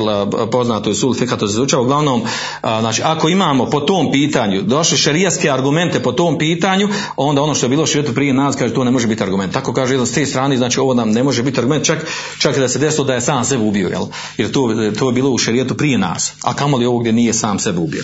poznato 0.52 0.90
je 0.90 0.94
sul 0.94 1.14
fika, 1.14 1.36
to 1.36 1.48
se 1.48 1.52
izučava. 1.52 1.82
Uglavnom, 1.82 2.22
znači 2.60 3.02
ako 3.04 3.28
imamo 3.28 3.66
po 3.66 3.80
tom 3.80 4.12
pitanju 4.12 4.62
došli 4.62 4.98
šerijatske 4.98 5.50
argumente 5.50 6.02
po 6.02 6.12
tom 6.12 6.38
pitanju, 6.38 6.88
onda 7.16 7.42
ono 7.42 7.54
što 7.54 7.66
je 7.66 7.70
bilo 7.70 7.82
u 7.82 7.86
šerijetu 7.86 8.14
prije 8.14 8.32
nas, 8.32 8.56
kaže 8.56 8.74
to 8.74 8.84
ne 8.84 8.90
može 8.90 9.06
biti 9.06 9.22
argument. 9.22 9.52
Tako 9.52 9.72
kaže 9.72 9.94
jedan 9.94 10.06
s 10.06 10.12
te 10.12 10.26
strane, 10.26 10.56
znači 10.56 10.80
ovo 10.80 10.94
nam 10.94 11.10
ne 11.10 11.22
može 11.22 11.42
biti 11.42 11.60
argument, 11.60 11.84
čak, 11.84 12.06
čak 12.38 12.58
da 12.58 12.68
se 12.68 12.78
desilo 12.78 13.04
da 13.04 13.14
je 13.14 13.20
sam 13.20 13.44
sebe 13.44 13.64
ubio, 13.64 13.88
jel? 13.88 14.04
Jer 14.36 14.50
to, 14.50 14.74
to 14.98 15.08
je 15.08 15.12
bilo 15.12 15.30
u 15.30 15.38
šerijetu 15.38 15.74
prije 15.74 15.98
nas, 15.98 16.32
a 16.42 16.54
kamoli 16.54 16.86
ovo 16.86 16.98
gdje 16.98 17.12
nije 17.12 17.32
sam 17.32 17.58
sebe 17.58 17.78
ubio. 17.78 18.02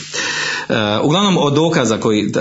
E, 0.69 0.75
uglavnom 1.03 1.39
od 1.39 1.55
dokaza 1.55 1.99
koji, 2.01 2.33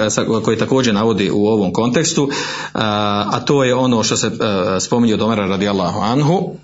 koji 0.43 0.57
također 0.57 0.93
navodi 0.93 1.31
u 1.31 1.47
ovom 1.47 1.73
kontekstu, 1.73 2.29
a, 2.73 3.29
a 3.31 3.39
to 3.39 3.63
je 3.63 3.76
ono 3.77 4.03
što 4.03 4.17
se 4.17 4.27
uh, 4.27 4.33
spominje 4.79 5.13
od 5.13 5.21
Omera 5.21 5.45
radijallahu 5.45 5.99
anhu, 5.99 6.55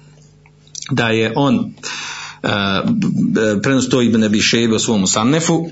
da 0.91 1.07
je 1.07 1.33
on 1.35 1.55
uh, 1.55 1.69
prenos 3.61 3.89
to 3.89 4.01
ibn 4.01 4.23
Abi 4.23 4.41
u 4.75 4.79
svom 4.79 5.07
Sannefu 5.07 5.69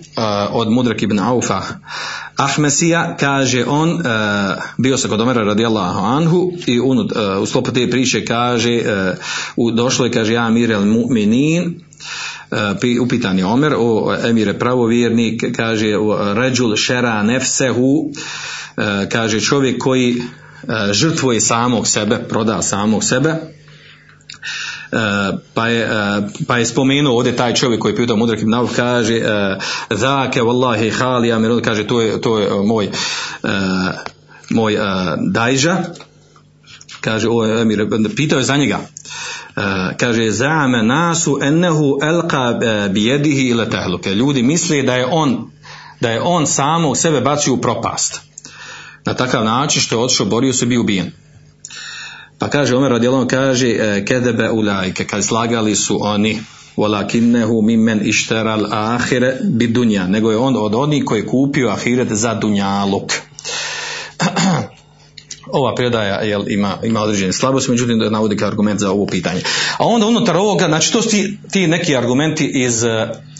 od 0.51 0.71
Mudrak 0.71 1.01
ibn 1.01 1.19
Aufa 1.19 1.61
Ahmesija 2.35 3.17
kaže 3.19 3.65
on 3.67 3.99
bio 4.77 4.97
se 4.97 5.09
kod 5.09 5.21
Omera 5.21 5.43
radijallahu 5.43 5.99
anhu 5.99 6.51
i 6.65 6.79
un, 6.79 6.99
uh, 6.99 7.05
u 7.41 7.45
sklopu 7.45 7.71
te 7.71 7.89
priče 7.89 8.25
kaže 8.25 8.81
došlo 9.75 10.05
je 10.05 10.11
kaže 10.11 10.33
ja 10.33 10.49
mir 10.49 10.71
el 10.71 10.85
mu'minin 10.85 11.79
upitan 13.01 13.39
je 13.39 13.45
Omer 13.45 13.73
o 13.77 14.15
emire 14.25 14.59
pravovjernik 14.59 15.55
kaže 15.55 15.87
ređul 16.35 16.75
šera 16.75 17.23
nefsehu 17.23 18.11
kaže 19.09 19.41
čovjek 19.41 19.77
koji 19.79 20.21
E, 20.21 20.23
žrtvuje 20.91 21.41
samog 21.41 21.87
sebe, 21.87 22.19
proda 22.29 22.61
samog 22.61 23.03
sebe, 23.03 23.29
e, 23.29 23.37
pa 25.53 25.67
je, 25.67 25.81
e, 25.81 26.21
pa 26.47 26.57
je 26.57 26.65
spomenuo 26.65 27.15
ovdje 27.15 27.35
taj 27.35 27.53
čovjek 27.53 27.81
koji 27.81 27.91
je 27.91 27.95
pitao 27.95 28.15
mudrak 28.15 28.41
ibn 28.41 28.53
kaže 28.75 29.21
zake 29.89 30.41
wallahi 30.41 30.91
hali 30.91 31.31
amir 31.31 31.61
kaže 31.63 31.87
to 31.87 32.01
je, 32.01 32.21
to 32.21 32.39
je 32.39 32.49
moj 32.65 32.89
moj 34.49 34.77
dajža. 35.31 35.77
Kaže 37.01 37.27
o 37.29 37.61
emir 37.61 37.87
pitao 38.15 38.39
je 38.39 38.45
za 38.45 38.57
njega. 38.57 38.79
Kaže 39.97 40.31
zame 40.31 40.83
nasu 40.83 41.39
ennehu 41.41 41.99
elqa 42.01 42.59
bijedihi 42.89 43.47
ila 43.47 43.69
tahluke 43.69 44.15
ljudi 44.15 44.43
misle 44.43 44.81
da 44.81 44.95
je 44.95 45.07
on 45.11 45.51
da 45.99 46.09
je 46.09 46.21
on 46.21 46.47
samo 46.47 46.95
sebe 46.95 47.21
bacio 47.21 47.53
u 47.53 47.61
propast 47.61 48.30
na 49.05 49.13
takav 49.13 49.45
način 49.45 49.81
što 49.81 49.95
je 49.95 50.03
otišao, 50.03 50.25
borio 50.25 50.53
se, 50.53 50.65
bio 50.65 50.81
ubijen. 50.81 51.11
Pa 52.39 52.49
kaže 52.49 52.75
Omer 52.75 52.91
radijalom 52.91 53.27
kaže 53.27 53.69
e, 53.69 54.05
kedebe 54.05 54.49
ulajke, 54.49 55.05
kad 55.05 55.25
slagali 55.25 55.75
su 55.75 55.99
oni 56.01 56.39
walakinnehu 56.77 57.61
mimmen 57.61 58.01
išteral 58.03 58.65
ahire 58.71 59.37
bi 59.43 59.67
dunja, 59.67 60.07
nego 60.07 60.31
je 60.31 60.37
on 60.37 60.55
od 60.57 60.75
onih 60.75 61.03
koji 61.05 61.19
je 61.19 61.27
kupio 61.27 61.69
ahiret 61.69 62.07
za 62.11 62.33
dunjaluk. 62.33 63.13
Ova 65.51 65.75
predaja 65.75 66.21
jel, 66.21 66.43
ima, 66.47 66.77
ima 66.83 67.01
određene 67.01 67.33
slabosti, 67.33 67.71
međutim 67.71 67.99
da 67.99 68.09
navodi 68.09 68.37
kao 68.37 68.47
argument 68.47 68.79
za 68.79 68.91
ovo 68.91 69.05
pitanje. 69.05 69.41
A 69.77 69.85
onda 69.85 70.05
unutar 70.05 70.37
ovoga, 70.37 70.65
znači 70.65 70.93
to 70.93 71.01
su 71.01 71.09
ti, 71.09 71.37
ti 71.51 71.67
neki 71.67 71.95
argumenti 71.95 72.51
iz 72.53 72.83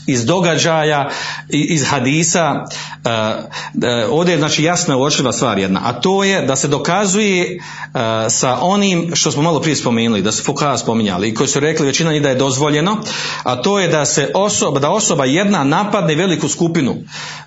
iz 0.08 0.26
događaja, 0.26 1.10
iz 1.49 1.84
hadisa, 1.86 2.52
uh, 2.62 4.12
ovdje 4.12 4.32
je 4.32 4.38
znači 4.38 4.64
jasna 4.64 4.97
uočljiva 4.97 5.32
stvar 5.32 5.60
jedna, 5.60 5.82
a 5.84 5.93
to 5.93 6.24
je 6.24 6.41
da 6.41 6.56
se 6.56 6.68
dokazuje 6.68 7.58
uh, 7.58 8.02
sa 8.30 8.58
onim 8.62 9.12
što 9.16 9.32
smo 9.32 9.41
malo 9.41 9.60
prije 9.60 9.76
spomenuli, 9.76 10.22
da 10.22 10.32
se 10.32 10.43
Fukaha 10.43 10.78
spominjali 10.78 11.30
i 11.30 11.34
koji 11.34 11.47
su 11.47 11.60
rekli 11.60 11.86
većina 11.86 12.12
njih 12.12 12.22
da 12.22 12.30
je 12.30 12.36
dozvoljeno, 12.36 12.97
a 13.43 13.62
to 13.62 13.80
je 13.80 13.88
da 13.88 14.06
se 14.06 14.32
osoba, 14.34 14.80
da 14.80 14.89
osoba 14.89 15.26
jedna 15.26 15.64
napadne 15.64 16.16
veliku 16.16 16.49
skupinu 16.49 16.95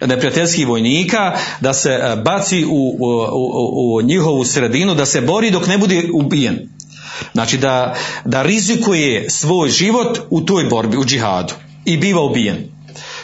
neprijateljskih 0.00 0.68
vojnika, 0.68 1.32
da 1.60 1.72
se 1.72 2.16
baci 2.24 2.64
u, 2.64 2.96
u, 2.98 3.96
u 3.96 4.02
njihovu 4.02 4.44
sredinu, 4.44 4.94
da 4.94 5.06
se 5.06 5.20
bori 5.20 5.50
dok 5.50 5.66
ne 5.66 5.78
bude 5.78 6.08
ubijen. 6.14 6.68
Znači 7.32 7.58
da, 7.58 7.94
da 8.24 8.42
rizikuje 8.42 9.30
svoj 9.30 9.68
život 9.68 10.18
u 10.30 10.40
toj 10.40 10.64
borbi, 10.64 10.96
u 10.96 11.04
džihadu 11.04 11.54
i 11.84 11.96
biva 11.96 12.22
ubijen. 12.22 12.74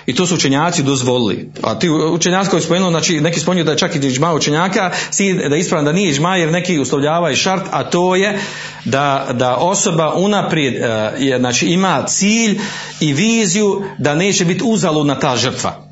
I 0.06 0.14
to 0.14 0.26
su 0.26 0.34
učenjaci 0.34 0.82
dozvolili. 0.82 1.50
A 1.62 1.78
ti 1.78 1.90
učenjaci 1.90 2.50
koji 2.50 2.62
spomenuo, 2.62 2.90
znači 2.90 3.20
neki 3.20 3.40
spomenuo 3.40 3.64
da 3.64 3.72
je 3.72 3.78
čak 3.78 3.96
i 3.96 3.98
iđma 3.98 4.34
učenjaka, 4.34 4.90
da 5.48 5.54
je 5.54 5.60
ispravan 5.60 5.84
da 5.84 5.92
nije 5.92 6.10
iđma 6.10 6.36
jer 6.36 6.52
neki 6.52 6.78
uslovljavaju 6.78 7.36
šart, 7.36 7.62
a 7.70 7.84
to 7.84 8.16
je 8.16 8.38
da, 8.84 9.26
da 9.32 9.56
osoba 9.56 10.14
unaprijed 10.14 10.74
je, 11.18 11.38
znači 11.38 11.66
ima 11.66 12.04
cilj 12.06 12.58
i 13.00 13.12
viziju 13.12 13.82
da 13.98 14.14
neće 14.14 14.44
biti 14.44 14.62
uzaludna 14.64 15.18
ta 15.18 15.36
žrtva. 15.36 15.90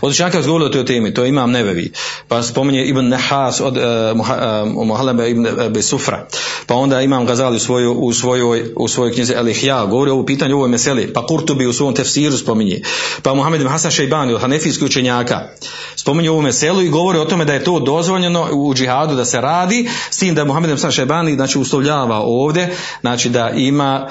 Od 0.00 0.10
učenjaka 0.10 0.42
govorili 0.42 0.70
o 0.70 0.72
toj 0.72 0.84
temi, 0.84 1.14
to 1.14 1.24
imam 1.24 1.50
nevevi. 1.50 1.92
Pa 2.28 2.42
spominje 2.42 2.84
Ibn 2.84 3.08
Nehas 3.08 3.60
od 3.60 3.76
uh, 3.76 4.86
Muhalebe 4.86 5.30
Ibn 5.30 5.46
Besufra. 5.70 6.26
Pa 6.70 6.76
onda 6.76 7.00
imam 7.00 7.26
Gazali 7.26 7.56
u 7.56 7.60
svojoj, 7.60 7.94
u 7.96 8.12
svojoj, 8.12 8.72
u 8.76 8.88
svojoj 8.88 9.12
knjizi 9.14 9.32
Elihja, 9.32 9.86
govori 9.86 10.10
o 10.10 10.26
pitanju, 10.26 10.56
ovoj 10.56 10.68
meseli. 10.68 11.12
Pa 11.12 11.26
Kurtubi 11.26 11.66
u 11.66 11.72
svom 11.72 11.94
tefsiru 11.94 12.36
spominje. 12.36 12.82
Pa 13.22 13.34
Muhammed 13.34 13.66
Hasan 13.68 13.90
Šejbani 13.90 14.34
od 14.34 14.40
Hanefijskih 14.40 14.86
učenjaka 14.86 15.40
spominje 15.96 16.30
ovu 16.30 16.42
meselu 16.42 16.82
i 16.82 16.88
govori 16.88 17.18
o 17.18 17.24
tome 17.24 17.44
da 17.44 17.54
je 17.54 17.64
to 17.64 17.80
dozvoljeno 17.80 18.48
u 18.52 18.74
džihadu 18.74 19.16
da 19.16 19.24
se 19.24 19.40
radi, 19.40 19.88
s 20.10 20.18
tim 20.18 20.34
da 20.34 20.44
Muhammed 20.44 20.70
Hasan 20.70 20.90
Šejbani 20.90 21.34
znači 21.34 21.58
uslovljava 21.58 22.18
ovdje, 22.18 22.74
znači 23.00 23.28
da 23.28 23.50
ima, 23.50 24.08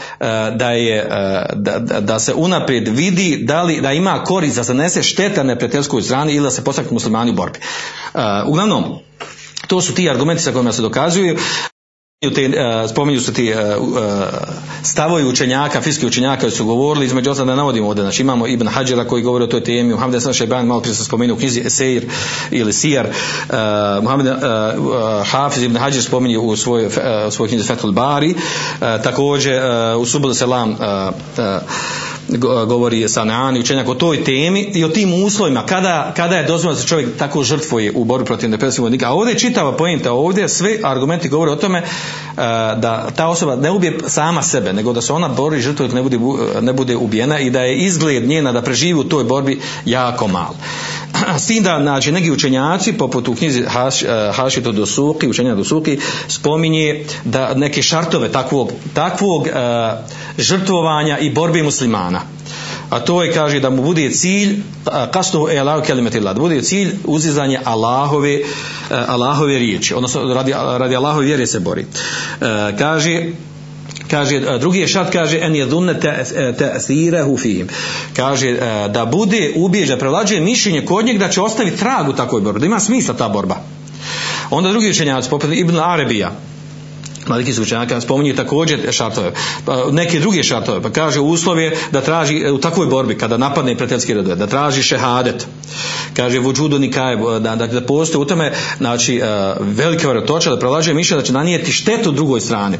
da 0.55 0.71
je, 0.71 1.07
da, 1.55 1.99
da 1.99 2.19
se 2.19 2.33
unaprijed 2.33 2.87
vidi 2.87 3.37
da 3.43 3.63
li, 3.63 3.81
da 3.81 3.93
ima 3.93 4.23
korist, 4.23 4.55
da 4.55 4.63
se 4.63 4.73
nese 4.73 5.03
šteta 5.03 5.43
neprijateljskoj 5.43 6.01
strani 6.01 6.33
ili 6.33 6.43
da 6.43 6.51
se 6.51 6.63
postaknu 6.63 6.93
muslimani 6.93 7.31
u 7.31 7.35
borbi. 7.35 7.59
Uh, 8.13 8.21
uglavnom, 8.47 8.83
to 9.67 9.81
su 9.81 9.93
ti 9.93 10.09
argumenti 10.09 10.43
sa 10.43 10.51
kojima 10.51 10.71
se 10.71 10.81
dokazuju 10.81 11.37
te, 12.19 12.47
uh, 12.47 12.89
spominju 12.89 13.21
su 13.21 13.33
ti 13.33 13.53
uh, 13.53 13.87
uh, 13.87 13.97
stavovi 14.83 15.25
učenjaka, 15.25 15.81
fiski 15.81 16.05
učenjaka 16.05 16.39
koji 16.39 16.51
su 16.51 16.65
govorili, 16.65 17.05
između 17.05 17.31
ostalog 17.31 17.47
da 17.47 17.55
navodimo 17.55 17.87
ovdje, 17.87 18.03
znači 18.03 18.21
imamo 18.21 18.47
Ibn 18.47 18.67
Hađara 18.67 19.07
koji 19.07 19.23
govori 19.23 19.43
o 19.43 19.47
toj 19.47 19.63
temi, 19.63 19.93
Muhammed 19.93 20.15
Hasan 20.15 20.33
Šajban, 20.33 20.65
malo 20.65 20.81
prije 20.81 20.95
sam 20.95 21.05
spomenuo 21.05 21.35
u 21.35 21.39
knjizi 21.39 21.61
Eseir 21.65 22.09
ili 22.51 22.73
Sijar, 22.73 23.07
uh, 23.07 24.03
Muhammed 24.03 24.27
uh, 24.27 24.33
uh, 24.33 25.27
Hafiz 25.27 25.63
Ibn 25.63 25.77
Hađar 25.77 26.03
spominje 26.03 26.37
u 26.37 26.55
svojoj 26.55 26.89
svoj 27.31 27.47
knjizi 27.47 27.67
Fethul 27.67 27.91
Bari, 27.91 28.35
također 28.79 29.61
u 29.97 30.05
Subul 30.05 30.33
Selam 30.33 30.77
govori 32.67 33.09
Saneani 33.09 33.59
učenjak 33.59 33.89
o 33.89 33.95
toj 33.95 34.23
temi 34.23 34.61
i 34.73 34.83
o 34.83 34.89
tim 34.89 35.23
uslovima 35.23 35.65
kada, 35.65 36.13
kada 36.15 36.35
je 36.35 36.47
dozvoljeno 36.47 36.75
da 36.75 36.81
se 36.81 36.87
čovjek 36.87 37.17
tako 37.17 37.43
žrtvuje 37.43 37.91
u 37.95 38.03
borbi 38.03 38.25
protiv 38.25 38.49
neprijateljskih 38.49 38.81
vojnika. 38.81 39.07
A 39.07 39.13
ovdje 39.13 39.31
je 39.31 39.39
čitava 39.39 39.77
pojenta, 39.77 40.11
ovdje 40.11 40.49
sve 40.49 40.77
argumenti 40.83 41.29
govore 41.29 41.51
o 41.51 41.55
tome 41.55 41.83
da 42.77 43.07
ta 43.15 43.27
osoba 43.27 43.55
ne 43.55 43.71
ubije 43.71 43.97
sama 44.07 44.41
sebe, 44.41 44.73
nego 44.73 44.93
da 44.93 45.01
se 45.01 45.13
ona 45.13 45.27
bori 45.27 45.57
i 45.57 45.61
žrtvuje 45.61 45.89
ne 45.93 46.01
bude, 46.01 46.19
ne 46.61 46.73
bude 46.73 46.95
ubijena 46.95 47.39
i 47.39 47.49
da 47.49 47.61
je 47.61 47.77
izgled 47.77 48.27
njena 48.27 48.51
da 48.51 48.61
preživi 48.61 48.99
u 48.99 49.03
toj 49.03 49.23
borbi 49.23 49.59
jako 49.85 50.27
mal. 50.27 50.53
S 51.37 51.47
tim 51.47 51.63
da, 51.63 51.79
znači, 51.81 52.11
neki 52.11 52.31
učenjaci, 52.31 52.93
poput 52.93 53.27
u 53.27 53.35
knjizi 53.35 53.63
Haš, 53.67 54.03
Hašito 54.33 54.71
do 54.71 54.85
Suki, 54.85 55.27
učenja 55.27 55.55
do 55.55 55.63
Suki, 55.63 55.99
spominje 56.27 57.05
da 57.23 57.53
neke 57.53 57.81
šartove 57.81 58.31
takvog, 58.31 58.71
takvog 58.93 59.41
uh, 59.41 59.47
žrtvovanja 60.39 61.17
i 61.19 61.29
borbe 61.29 61.63
muslimana. 61.63 62.21
A 62.89 62.99
to 62.99 63.23
je, 63.23 63.31
kaže, 63.31 63.59
da 63.59 63.69
mu 63.69 63.83
bude 63.83 64.09
cilj, 64.11 64.59
kasnu 65.11 65.47
e 65.51 65.57
Allahu 65.59 65.83
da 66.21 66.33
bude 66.33 66.61
cilj 66.61 66.95
uzizanje 67.05 67.59
Allahove, 67.63 68.39
Allahove 69.07 69.59
riječi, 69.59 69.93
odnosno 69.93 70.33
radi, 70.33 70.53
radi 70.53 70.95
Allahove 70.95 71.25
vjere 71.25 71.47
se 71.47 71.59
bori. 71.59 71.81
Uh, 71.81 72.47
kaže, 72.79 73.31
kaže 74.09 74.59
drugi 74.59 74.79
je 74.79 74.87
šart 74.87 75.11
kaže 75.13 75.39
en 75.41 75.55
je 75.55 75.65
dunne 75.65 75.99
ta'sirahu 76.57 77.37
fihim 77.37 77.67
kaže 78.15 78.57
da 78.89 79.05
bude 79.05 79.53
ubijeđa 79.55 79.97
prevlađuje 79.97 80.41
mišljenje 80.41 80.85
kod 80.85 81.05
njeg 81.05 81.17
da 81.17 81.29
će 81.29 81.41
ostaviti 81.41 81.77
trag 81.77 82.09
u 82.09 82.13
takvoj 82.13 82.41
borbi 82.41 82.59
da 82.59 82.65
ima 82.65 82.79
smisla 82.79 83.13
ta 83.13 83.29
borba 83.29 83.55
onda 84.49 84.69
drugi 84.69 84.89
učenjac 84.89 85.27
poput 85.27 85.49
Ibn 85.53 85.79
Arabija 85.79 86.31
Maliki 87.29 87.53
su 87.53 87.61
učenjaka 87.61 88.01
spominju 88.01 88.35
također 88.35 88.79
šartove, 88.91 89.31
pa, 89.65 89.91
neke 89.91 90.19
druge 90.19 90.43
šartove, 90.43 90.81
pa 90.81 90.89
kaže 90.89 91.19
uslov 91.19 91.59
je 91.59 91.77
da 91.91 92.01
traži 92.01 92.51
u 92.51 92.57
takvoj 92.57 92.87
borbi, 92.87 93.17
kada 93.17 93.37
napadne 93.37 93.75
prijateljski 93.75 94.13
redove, 94.13 94.35
da 94.35 94.47
traži 94.47 94.83
šehadet, 94.83 95.47
kaže 96.15 96.39
vuđudu 96.39 96.79
nikaje, 96.79 97.17
da, 97.39 97.55
da, 97.55 97.67
da 97.67 97.81
postoje 97.81 98.21
u 98.21 98.25
tome, 98.25 98.51
znači, 98.77 99.21
uh, 99.21 99.67
velike 99.67 100.07
vratoče, 100.07 100.49
da 100.49 100.59
prolaže 100.59 100.93
mišljenje 100.93 101.21
da 101.21 101.25
će 101.25 101.33
nanijeti 101.33 101.71
štetu 101.71 102.11
drugoj 102.11 102.41
strani. 102.41 102.77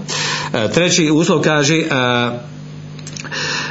Treći 0.74 1.12
uslov 1.12 1.42
kaže, 1.42 1.84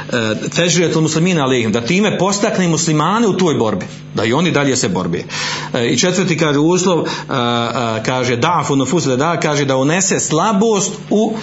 uh, 0.09 0.49
težrijetul 0.55 1.01
muslimina 1.01 1.43
alehim, 1.43 1.71
da 1.71 1.81
time 1.81 2.17
postakne 2.17 2.67
muslimane 2.67 3.27
u 3.27 3.37
toj 3.37 3.53
borbi, 3.53 3.85
da 4.13 4.25
i 4.25 4.33
oni 4.33 4.51
dalje 4.51 4.75
se 4.75 4.89
borbi. 4.89 5.25
E, 5.73 5.87
I 5.87 5.97
četvrti 5.97 6.37
kaže 6.37 6.59
uslov, 6.59 6.99
e, 6.99 7.03
e, 7.07 8.03
kaže 8.05 8.35
dafu 8.35 8.75
nufus 8.75 9.03
da 9.03 9.39
kaže 9.39 9.65
da 9.65 9.77
unese 9.77 10.19
slabost 10.19 10.91
u 11.09 11.33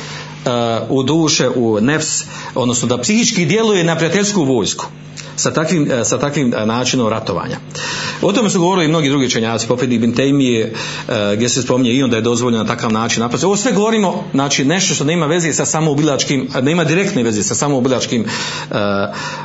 u 0.89 1.03
duše, 1.03 1.49
u 1.49 1.81
nefs, 1.81 2.25
odnosno 2.55 2.89
da 2.89 2.99
psihički 2.99 3.47
djeluje 3.47 3.85
na 3.85 3.97
prijateljsku 3.97 4.45
vojsku 4.45 4.87
sa 5.37 5.51
takvim, 5.51 5.91
sa 6.05 6.19
takvim 6.19 6.55
načinom 6.65 7.09
ratovanja. 7.09 7.57
O 8.23 8.33
tome 8.33 8.51
su 8.51 8.61
govorili 8.61 8.85
i 8.85 8.89
mnogi 8.89 9.09
drugi 9.09 9.31
čenjaci, 9.31 9.67
poput 9.67 9.91
Ibn 9.91 10.15
Taymiye, 10.15 10.73
gdje 11.35 11.49
se 11.49 11.63
spominje 11.63 11.93
i 11.93 12.03
on 12.03 12.11
da 12.11 12.17
je 12.17 12.23
dozvoljeno 12.23 12.65
na 12.65 12.69
takav 12.69 12.93
način 12.93 13.21
napraviti. 13.21 13.47
Ovo 13.47 13.57
sve 13.57 13.73
govorimo, 13.73 14.25
znači 14.33 14.65
nešto 14.65 14.95
što 14.95 15.05
nema 15.05 15.27
veze 15.27 15.53
sa 15.53 15.67
samoubilačkim, 15.67 16.49
nema 16.63 16.85
direktne 16.85 17.23
veze 17.23 17.43
sa 17.43 17.55
samoubilačkim 17.55 18.25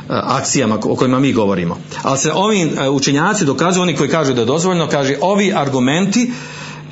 akcijama 0.08 0.78
o 0.84 0.96
kojima 0.96 1.18
mi 1.18 1.32
govorimo. 1.32 1.78
Ali 2.02 2.18
se 2.18 2.32
ovim 2.32 2.70
učenjaci 2.90 3.44
dokazuju, 3.44 3.82
oni 3.82 3.96
koji 3.96 4.08
kažu 4.08 4.34
da 4.34 4.40
je 4.40 4.46
dozvoljeno, 4.46 4.88
kaže 4.88 5.16
ovi 5.20 5.52
argumenti 5.54 6.32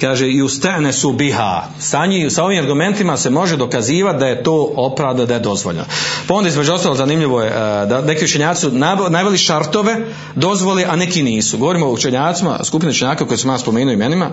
kaže 0.00 0.28
i 0.30 0.42
ustene 0.42 0.92
su 0.92 1.12
biha. 1.12 1.64
Sa, 1.78 2.06
njih, 2.06 2.32
sa 2.32 2.44
ovim 2.44 2.58
argumentima 2.58 3.16
se 3.16 3.30
može 3.30 3.56
dokazivati 3.56 4.18
da 4.18 4.26
je 4.26 4.42
to 4.42 4.72
opravda 4.76 5.26
da 5.26 5.34
je 5.34 5.40
dozvoljeno. 5.40 5.84
Pa 6.26 6.34
onda 6.34 6.48
između 6.48 6.72
ostalo 6.72 6.94
zanimljivo 6.94 7.42
je 7.42 7.50
da 7.86 8.02
neki 8.06 8.24
učenjaci 8.24 8.60
su 8.60 8.70
naveli 9.10 9.38
šartove 9.38 9.96
dozvoli 10.34 10.84
a 10.88 10.96
neki 10.96 11.22
nisu. 11.22 11.58
Govorimo 11.58 11.86
o 11.86 11.92
učenjacima 11.92 12.58
skupine 12.64 12.90
učenjaka 12.90 13.26
koje 13.26 13.38
smo 13.38 13.52
ja 13.52 13.58
spomenuo 13.58 13.92
imenima 13.92 14.30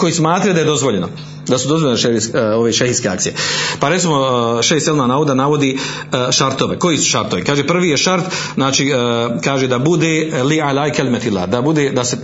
koji 0.00 0.12
smatraju 0.12 0.54
da 0.54 0.60
je 0.60 0.66
dozvoljeno 0.66 1.08
da 1.48 1.58
su 1.58 1.68
dozvoljene 1.68 1.98
šerijs, 1.98 2.30
ove 2.54 2.72
šehijske 2.72 3.08
akcije. 3.08 3.34
Pa 3.80 3.88
recimo 3.88 4.16
šeji 4.62 4.80
selna 4.80 5.06
nauda 5.06 5.34
navodi 5.34 5.78
šartove. 6.30 6.78
Koji 6.78 6.98
su 6.98 7.10
šartovi? 7.10 7.44
Kaže 7.44 7.66
prvi 7.66 7.88
je 7.88 7.96
šart, 7.96 8.24
znači 8.54 8.92
kaže 9.44 9.66
da 9.66 9.78
bude 9.78 10.30
li 10.44 10.60
alaj 10.60 10.92
kelmetila, 10.92 11.46
da 11.46 11.62
bude 11.62 11.90
da 11.90 12.04
se 12.04 12.18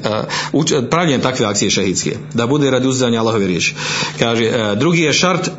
pravljenje 0.90 1.22
takve 1.22 1.46
akcije 1.46 1.70
šehijske, 1.70 2.16
da 2.34 2.46
bude 2.46 2.70
radi 2.70 2.88
uzizanja 2.88 3.20
Allahove 3.20 3.46
riječi. 3.46 3.74
Kaže 4.18 4.74
drugi 4.76 5.02
je 5.02 5.12
šart 5.12 5.50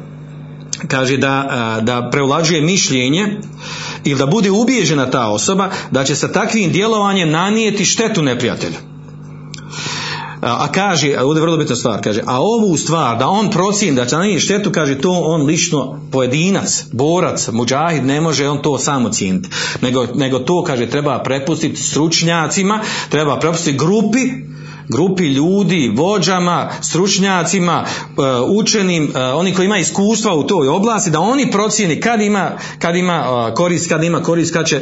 kaže 0.87 1.17
da, 1.17 1.79
da 1.81 2.09
preulađuje 2.11 2.61
mišljenje 2.61 3.39
ili 4.03 4.19
da 4.19 4.25
bude 4.25 4.51
ubijeđena 4.51 5.11
ta 5.11 5.27
osoba 5.27 5.69
da 5.91 6.03
će 6.03 6.15
sa 6.15 6.31
takvim 6.31 6.71
djelovanjem 6.71 7.29
nanijeti 7.29 7.85
štetu 7.85 8.21
neprijatelju 8.21 8.86
a 10.41 10.71
kaže, 10.71 11.15
a 11.17 11.25
ovdje 11.25 11.39
je 11.39 11.41
vrlo 11.41 11.57
bitna 11.57 11.75
stvar, 11.75 12.01
kaže, 12.01 12.21
a 12.25 12.41
ovu 12.41 12.77
stvar, 12.77 13.17
da 13.17 13.27
on 13.27 13.51
procijeni 13.51 13.95
da 13.95 14.05
će 14.05 14.15
na 14.15 14.39
štetu, 14.39 14.71
kaže, 14.71 15.01
to 15.01 15.11
on 15.11 15.45
lično, 15.45 15.99
pojedinac, 16.11 16.83
borac, 16.91 17.47
muđahid, 17.51 18.05
ne 18.05 18.21
može 18.21 18.49
on 18.49 18.61
to 18.61 18.77
samo 18.77 19.09
ocijeniti. 19.09 19.49
Nego, 19.81 20.07
nego 20.15 20.39
to, 20.39 20.63
kaže, 20.63 20.89
treba 20.89 21.23
prepustiti 21.23 21.83
stručnjacima, 21.83 22.79
treba 23.09 23.39
prepustiti 23.39 23.77
grupi, 23.77 24.19
grupi 24.89 25.23
ljudi, 25.23 25.91
vođama, 25.95 26.69
stručnjacima, 26.81 27.85
e, 27.85 28.11
učenim, 28.47 29.11
e, 29.15 29.23
oni 29.23 29.53
koji 29.53 29.65
imaju 29.65 29.81
iskustva 29.81 30.35
u 30.35 30.47
toj 30.47 30.67
oblasti, 30.67 31.11
da 31.11 31.19
oni 31.19 31.51
procijeni 31.51 31.99
kad 31.99 32.21
ima, 32.21 32.51
kad 32.79 32.95
ima 32.95 33.47
e, 33.49 33.53
korist, 33.55 33.89
kad 33.89 34.03
ima 34.03 34.23
korist, 34.23 34.53
kad 34.53 34.67
će, 34.67 34.81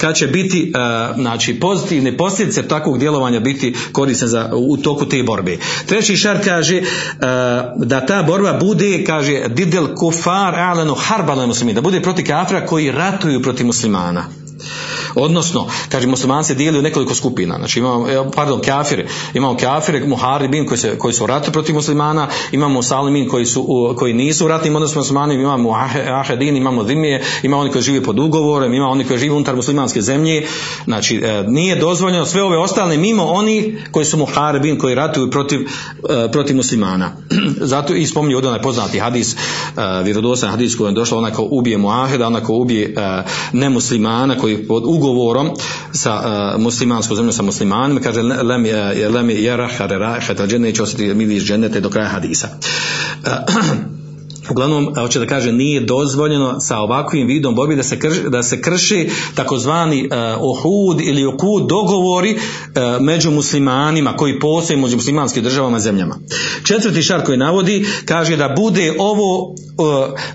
kad 0.00 0.16
će 0.16 0.26
biti 0.26 0.72
znači, 1.16 1.60
pozitivne 1.60 2.16
posljedice 2.16 2.68
takvog 2.68 2.98
djelovanja 2.98 3.40
biti 3.40 3.74
korisne 3.92 4.28
za, 4.28 4.50
u 4.54 4.76
toku 4.76 5.06
te 5.06 5.22
borbe. 5.22 5.56
Treći 5.86 6.16
šar 6.16 6.44
kaže 6.44 6.82
da 7.76 8.06
ta 8.06 8.22
borba 8.22 8.52
bude, 8.52 9.04
kaže, 9.04 9.42
didel 9.48 9.94
kufar 9.94 10.54
alenu 10.54 10.94
harbala 10.94 11.46
muslimin, 11.46 11.74
da 11.74 11.80
bude 11.80 12.00
protiv 12.00 12.26
kafira 12.26 12.66
koji 12.66 12.90
ratuju 12.90 13.42
protiv 13.42 13.66
muslimana. 13.66 14.45
Odnosno, 15.16 15.66
kaže 15.88 16.06
muslimani 16.06 16.44
se 16.44 16.54
dijeli 16.54 16.78
u 16.78 16.82
nekoliko 16.82 17.14
skupina. 17.14 17.56
Znači 17.56 17.78
imamo, 17.78 18.06
pardon, 18.34 18.60
kafire. 18.60 19.06
Imamo 19.34 19.56
kafire, 19.56 20.06
muharibin 20.06 20.66
koji, 20.66 20.78
se, 20.78 20.98
koji 20.98 21.14
su 21.14 21.24
u 21.24 21.26
ratu 21.26 21.52
protiv 21.52 21.74
muslimana, 21.74 22.28
imamo 22.52 22.82
salimin 22.82 23.28
koji, 23.28 23.46
su, 23.46 23.94
koji 23.98 24.14
nisu 24.14 24.44
u 24.44 24.48
ratnim 24.48 24.76
odnosima 24.76 25.00
muslimanima, 25.00 25.42
imamo 25.42 25.74
ahedin, 26.20 26.56
imamo 26.56 26.84
dimije, 26.84 27.24
ima 27.42 27.56
oni 27.56 27.70
koji 27.70 27.82
žive 27.82 28.02
pod 28.02 28.18
ugovorem, 28.18 28.74
ima 28.74 28.88
oni 28.88 29.04
koji 29.04 29.18
žive 29.18 29.34
unutar 29.34 29.56
muslimanske 29.56 30.02
zemlje. 30.02 30.46
Znači, 30.84 31.16
e, 31.16 31.44
nije 31.48 31.76
dozvoljeno 31.76 32.26
sve 32.26 32.42
ove 32.42 32.58
ostale 32.58 32.96
mimo 32.96 33.24
oni 33.24 33.78
koji 33.90 34.04
su 34.04 34.16
muharibin, 34.16 34.78
koji 34.78 34.94
ratuju 34.94 35.30
protiv, 35.30 35.60
e, 35.60 36.32
protiv 36.32 36.56
muslimana. 36.56 37.12
Zato 37.72 37.94
i 37.94 38.06
spominju 38.06 38.36
ovdje 38.36 38.48
onaj 38.48 38.62
poznati 38.62 38.98
hadis, 38.98 39.34
e, 39.34 39.36
vjerodosan 40.04 40.50
hadis 40.50 40.76
koji 40.76 40.88
je 40.88 40.94
došao 40.94 41.18
onaj 41.18 41.32
ko 41.32 41.48
ubije 41.50 41.78
muaheda, 41.78 42.26
onaj 42.26 42.42
ko 42.42 42.54
ubije 42.54 42.94
nemuslimana 43.52 44.38
koji 44.38 44.68
pod 44.68 44.82
ugovorom 44.86 45.05
sa 45.92 46.14
uh, 46.14 46.62
muslimanskom 46.62 47.16
zemljom 47.16 47.32
sa 47.32 47.42
muslimanima 47.42 48.00
kaže 48.00 48.22
lem 48.22 48.64
lem 49.12 49.30
neće 50.58 50.82
osjetiti 50.82 51.14
miris 51.14 51.44
dženete 51.44 51.80
do 51.80 51.90
kraja 51.90 52.08
hadisa 52.08 52.48
uh, 53.26 53.76
Uglavnom, 54.50 54.94
hoće 54.94 55.18
da 55.18 55.26
kaže, 55.26 55.52
nije 55.52 55.80
dozvoljeno 55.80 56.60
sa 56.60 56.78
ovakvim 56.78 57.26
vidom 57.26 57.54
borbi 57.54 57.76
da 57.76 57.82
se 57.82 57.98
krši, 57.98 58.20
da 58.28 58.42
se 58.42 58.60
krši 58.60 59.10
takozvani 59.34 60.08
ohud 60.40 61.00
ili 61.00 61.26
okud 61.26 61.68
dogovori 61.68 62.36
među 63.00 63.30
muslimanima 63.30 64.16
koji 64.16 64.40
postoje 64.40 64.76
među 64.76 64.96
muslimanskim 64.96 65.44
državama 65.44 65.76
i 65.76 65.80
zemljama. 65.80 66.18
Četvrti 66.64 67.02
šar 67.02 67.24
koji 67.24 67.38
navodi 67.38 67.86
kaže 68.04 68.36
da 68.36 68.54
bude 68.56 68.94
ovo 68.98 69.54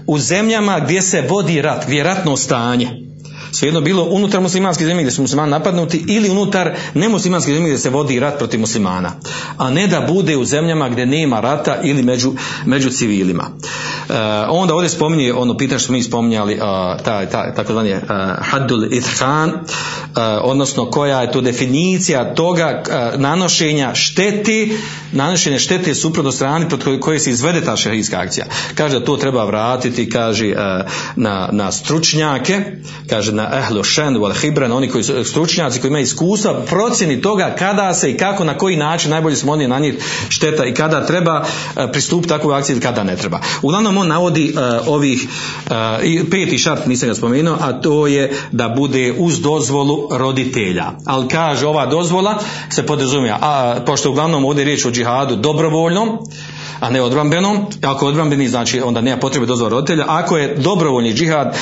u 0.07 0.19
zemljama 0.19 0.79
gdje 0.79 1.01
se 1.01 1.23
vodi 1.29 1.61
rat, 1.61 1.85
gdje 1.85 1.97
je 1.97 2.03
ratno 2.03 2.37
stanje 2.37 3.10
svejedno 3.51 3.81
bilo 3.81 4.03
unutar 4.03 4.41
muslimanske 4.41 4.85
zemlje 4.85 5.03
gdje 5.03 5.11
su 5.11 5.21
muslimani 5.21 5.51
napadnuti 5.51 6.03
ili 6.07 6.29
unutar 6.29 6.73
nemuslimanske 6.93 7.53
zemlje 7.53 7.69
gdje 7.69 7.77
se 7.77 7.89
vodi 7.89 8.19
rat 8.19 8.37
protiv 8.37 8.59
muslimana 8.59 9.11
a 9.57 9.69
ne 9.69 9.87
da 9.87 10.01
bude 10.01 10.37
u 10.37 10.45
zemljama 10.45 10.89
gdje 10.89 11.05
nema 11.05 11.39
rata 11.39 11.79
ili 11.83 12.03
među, 12.03 12.33
među 12.65 12.89
civilima 12.89 13.49
onda 14.49 14.75
ovdje 14.75 14.89
spominje 14.89 15.33
ono 15.33 15.57
pitanje 15.57 15.79
što 15.79 15.93
mi 15.93 16.03
spominjali 16.03 16.53
uh, 16.53 16.61
taj, 17.03 17.29
taj, 17.29 17.55
takozvani 17.55 17.93
uh, 17.93 17.99
haddul 18.39 18.93
ithan 18.93 19.51
odnosno 20.41 20.85
koja 20.85 21.21
je 21.21 21.31
to 21.31 21.41
definicija 21.41 22.35
toga 22.35 22.83
nanošenja 23.17 23.95
šteti 23.95 24.77
nanošenja 25.11 25.59
štete 25.59 25.95
suprotno 25.95 26.31
strani 26.31 26.69
protiv 26.69 26.99
koje 26.99 27.19
se 27.19 27.29
izvede 27.29 27.61
ta 27.61 27.75
šehijska 27.75 28.19
akcija. 28.19 28.45
Kaže 28.75 28.99
da 28.99 29.05
to 29.05 29.17
treba 29.17 29.45
vratiti 29.45 30.09
kaže 30.09 30.53
na, 31.15 31.49
na 31.51 31.71
stručnjake 31.71 32.65
kaže 33.09 33.31
na 33.31 33.49
ehlu 33.59 33.83
šen 33.83 34.17
hibran 34.41 34.71
oni 34.71 34.89
koji 34.89 35.03
su 35.03 35.23
stručnjaci 35.23 35.79
koji 35.79 35.89
imaju 35.89 36.03
iskustva 36.03 36.61
procjeni 36.65 37.21
toga 37.21 37.55
kada 37.59 37.93
se 37.93 38.11
i 38.11 38.17
kako 38.17 38.43
na 38.43 38.57
koji 38.57 38.77
način 38.77 39.11
najbolje 39.11 39.35
smo 39.35 39.51
oni 39.51 39.67
nanijeti 39.67 40.03
šteta 40.29 40.65
i 40.65 40.73
kada 40.73 41.05
treba 41.05 41.45
pristupiti 41.91 42.29
takvoj 42.29 42.57
akciji 42.57 42.73
ili 42.73 42.81
kada 42.81 43.03
ne 43.03 43.15
treba. 43.15 43.39
Uglavnom 43.61 43.97
on 44.01 44.07
navodi 44.07 44.53
uh, 44.53 44.87
ovih 44.87 45.27
uh, 45.65 45.71
peti 46.31 46.57
šart 46.57 46.85
nisam 46.87 47.09
ga 47.09 47.15
spomenuo 47.15 47.57
a 47.59 47.81
to 47.81 48.07
je 48.07 48.33
da 48.51 48.69
bude 48.69 49.13
uz 49.17 49.41
dozvolu 49.41 50.07
roditelja. 50.11 50.91
Ali 51.05 51.27
kaže 51.27 51.67
ova 51.67 51.85
dozvola 51.85 52.39
se 52.69 52.85
podrazumija 52.85 53.37
a 53.41 53.75
pošto 53.85 54.09
uglavnom 54.09 54.45
ovdje 54.45 54.61
je 54.61 54.65
riječ 54.65 54.85
o 54.85 54.91
džihadu 54.91 55.35
dobrovoljnom 55.35 56.19
a 56.81 56.89
ne 56.89 57.01
odbrambenom. 57.01 57.65
Ako 57.81 58.05
je 58.05 58.09
odbrambeni, 58.09 58.47
znači 58.47 58.81
onda 58.81 59.01
nema 59.01 59.17
potrebe 59.17 59.45
dozvola 59.45 59.69
roditelja. 59.69 60.05
Ako 60.07 60.37
je 60.37 60.55
dobrovoljni 60.55 61.13
džihad, 61.13 61.57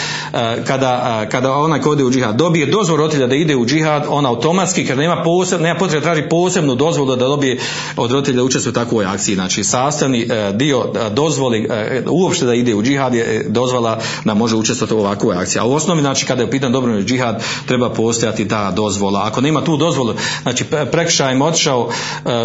kada, 0.67 1.25
kada 1.31 1.53
onaj 1.53 1.81
ko 1.81 1.89
ode 1.89 2.03
u 2.03 2.11
džihad 2.11 2.35
dobije 2.35 2.65
dozvol 2.65 2.97
roditelja 2.97 3.27
da 3.27 3.35
ide 3.35 3.55
u 3.55 3.65
džihad, 3.65 4.05
on 4.09 4.25
automatski, 4.25 4.85
kad 4.85 4.97
nema, 4.97 5.23
poseb, 5.23 5.61
nema 5.61 5.79
potrebe 5.79 6.03
traži 6.03 6.21
posebnu 6.29 6.75
dozvolu 6.75 7.15
da 7.15 7.27
dobije 7.27 7.59
od 7.97 8.11
roditelja 8.11 8.43
učestvuje 8.43 8.71
u 8.71 8.73
takvoj 8.73 9.05
akciji. 9.05 9.35
Znači 9.35 9.63
sastavni 9.63 10.27
dio 10.53 10.85
dozvoli 11.11 11.69
uopšte 12.07 12.45
da 12.45 12.53
ide 12.53 12.75
u 12.75 12.83
džihad 12.83 13.13
je 13.13 13.45
dozvola 13.49 13.99
da 14.25 14.33
može 14.33 14.55
učestvovati 14.55 14.95
u 14.95 14.99
ovakvoj 14.99 15.35
akciji. 15.35 15.59
A 15.59 15.65
u 15.65 15.73
osnovi, 15.73 16.01
znači 16.01 16.25
kada 16.25 16.41
je 16.41 16.47
upitan 16.47 16.71
dobrovoljni 16.71 17.05
džihad, 17.05 17.43
treba 17.65 17.89
postojati 17.89 18.47
ta 18.47 18.71
dozvola. 18.71 19.23
Ako 19.25 19.41
nema 19.41 19.63
tu 19.63 19.77
dozvolu, 19.77 20.13
znači 20.41 20.65
prekšajem 20.91 21.41
otišao 21.41 21.89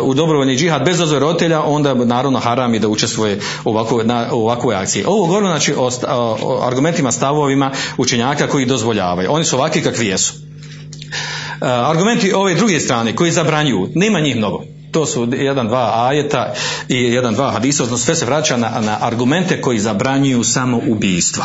u 0.02 0.14
dobrovoljni 0.14 0.56
džihad 0.56 0.84
bez 0.84 0.98
dozvole 0.98 1.20
roditelja, 1.20 1.62
onda 1.62 1.94
naravno 1.94 2.38
haram 2.38 2.63
i 2.74 2.78
da 2.78 2.88
učestvuje 2.88 3.40
u 3.64 3.70
ovakvoj, 3.70 4.04
na, 4.04 4.28
u 4.32 4.42
ovakvoj 4.42 4.74
akciji. 4.74 5.04
Ovo 5.06 5.26
govorimo 5.26 5.50
znači 5.50 5.74
o, 5.74 5.90
o, 6.08 6.60
argumentima, 6.66 7.12
stavovima 7.12 7.70
učenjaka 7.96 8.46
koji 8.46 8.66
dozvoljavaju. 8.66 9.32
Oni 9.32 9.44
su 9.44 9.56
ovakvi 9.56 9.82
kakvi 9.82 10.06
jesu. 10.06 10.34
Uh, 10.34 11.68
argumenti 11.68 12.32
ove 12.32 12.54
druge 12.54 12.80
strane 12.80 13.16
koji 13.16 13.32
zabranjuju, 13.32 13.88
nema 13.94 14.20
njih 14.20 14.36
mnogo. 14.36 14.62
To 14.92 15.06
su 15.06 15.28
jedan, 15.32 15.68
dva 15.68 16.08
ajeta 16.08 16.54
i 16.88 16.96
jedan, 16.96 17.34
dva 17.34 17.50
hadisa, 17.50 17.82
odnosno 17.82 18.04
sve 18.04 18.14
se 18.14 18.26
vraća 18.26 18.56
na, 18.56 18.80
na 18.80 18.98
argumente 19.00 19.60
koji 19.60 19.78
zabranjuju 19.78 20.44
samo 20.44 20.80
ubijstva. 20.88 21.44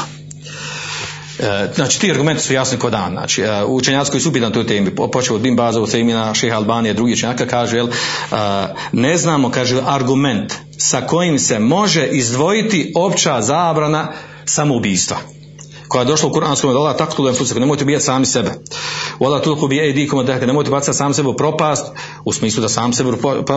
Znači, 1.75 1.99
ti 1.99 2.11
argumenti 2.11 2.43
su 2.43 2.53
jasni 2.53 2.77
kod 2.77 2.91
dan. 2.91 3.11
Znači, 3.11 3.43
učenjaci 3.67 4.11
koji 4.11 4.21
su 4.21 4.29
upitani 4.29 4.53
toj 4.53 4.67
temi, 4.67 4.95
počeo 4.95 5.35
od 5.35 5.41
Bimbaza, 5.41 5.81
od 5.81 5.89
Semina, 5.89 6.33
Šeha 6.33 6.55
Albanije, 6.55 6.93
drugi 6.93 7.13
učenjaka, 7.13 7.47
kaže, 7.47 7.77
jel, 7.77 7.87
ne 8.91 9.17
znamo, 9.17 9.51
kaže, 9.51 9.81
argument 9.87 10.53
sa 10.81 11.01
kojim 11.01 11.39
se 11.39 11.59
može 11.59 12.07
izdvojiti 12.07 12.93
opća 12.95 13.41
zabrana 13.41 14.11
samoubistva. 14.45 15.17
Koja 15.89 16.01
je 16.01 16.05
došla 16.05 16.29
u 16.29 16.33
Kur'anskom 16.33 16.73
da 16.73 16.79
Allah 16.79 16.97
taktul 16.97 17.27
enfusakum, 17.27 17.59
nemojte 17.59 17.83
ubijati 17.83 18.05
sami 18.05 18.25
sebe. 18.25 18.51
Wala 19.19 19.41
tulku 19.43 19.67
bi 19.67 19.79
aydikum 19.79 20.25
dahka, 20.25 20.45
nemojte 20.45 20.71
bacati 20.71 20.97
sam 20.97 21.13
sebe 21.13 21.29
u 21.29 21.33
propast, 21.33 21.85
u 22.25 22.33
smislu 22.33 22.61
da 22.61 22.69
sam 22.69 22.93
sebe 22.93 23.11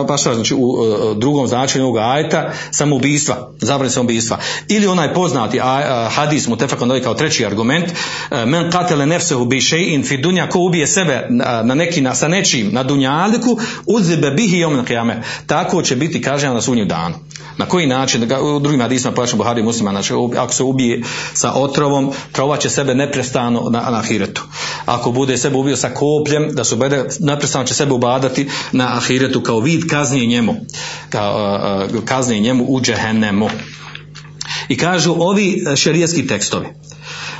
paša, 0.07 0.35
znači 0.35 0.53
u 0.53 0.67
uh, 0.67 1.17
drugom 1.17 1.47
značenju 1.47 1.85
ovog 1.85 1.97
ajeta, 1.97 2.51
samoubistva, 2.71 3.51
zabrane 3.59 3.89
samoubistva. 3.89 4.37
Ili 4.67 4.87
onaj 4.87 5.13
poznati 5.13 5.59
hadis 6.09 6.47
mu 6.47 6.57
tefakon 6.57 7.01
kao 7.03 7.13
treći 7.13 7.45
argument, 7.45 7.85
uh, 7.85 8.37
men 8.45 8.71
katele 8.71 9.05
nefsehu 9.05 9.45
bi 9.45 9.57
shay'in 9.57 10.07
fi 10.07 10.17
dunya 10.17 10.49
ko 10.49 10.59
ubije 10.59 10.87
sebe 10.87 11.27
na, 11.29 11.75
neki 11.75 12.01
na, 12.01 12.15
sa 12.15 12.27
nečim 12.27 12.69
na 12.71 12.83
dunjaliku, 12.83 13.59
uzebe 13.85 14.31
bihi 14.31 14.57
yawm 14.57 14.99
al 14.99 15.21
Tako 15.47 15.81
će 15.81 15.95
biti 15.95 16.21
kažnjen 16.21 16.53
na 16.53 16.61
sunnji 16.61 16.85
dan. 16.85 17.13
Na 17.57 17.65
koji 17.65 17.87
način, 17.87 18.23
u 18.41 18.59
drugim 18.59 18.81
hadisima 18.81 19.13
plaćam 19.13 19.37
Buhari 19.37 19.61
i 19.61 19.63
muslima, 19.63 19.91
znači 19.91 20.13
ako 20.37 20.53
se 20.53 20.63
ubije 20.63 21.03
sa 21.33 21.53
otrovom, 21.53 22.11
trovat 22.31 22.61
će 22.61 22.69
sebe 22.69 22.95
neprestano 22.95 23.69
na, 23.69 23.79
na 23.79 23.99
ahiretu. 23.99 24.41
Ako 24.85 25.11
bude 25.11 25.37
sebe 25.37 25.57
ubio 25.57 25.77
sa 25.77 25.89
kopljem, 25.89 26.49
da 26.55 26.63
se 26.63 26.75
ubede, 26.75 27.05
neprestano 27.19 27.65
će 27.65 27.73
sebe 27.73 27.93
ubadati 27.93 28.49
na 28.71 28.97
ahiretu 28.97 29.41
kao 29.41 29.59
vid 29.59 29.89
kaznije 29.89 30.25
njemu, 30.25 30.55
kao 31.09 31.87
kaznije 32.05 32.41
njemu 32.41 32.65
u 32.67 32.81
džehennemu. 32.81 33.49
I 34.67 34.77
kažu 34.77 35.15
ovi 35.19 35.63
šerijski 35.75 36.27
tekstovi. 36.27 36.67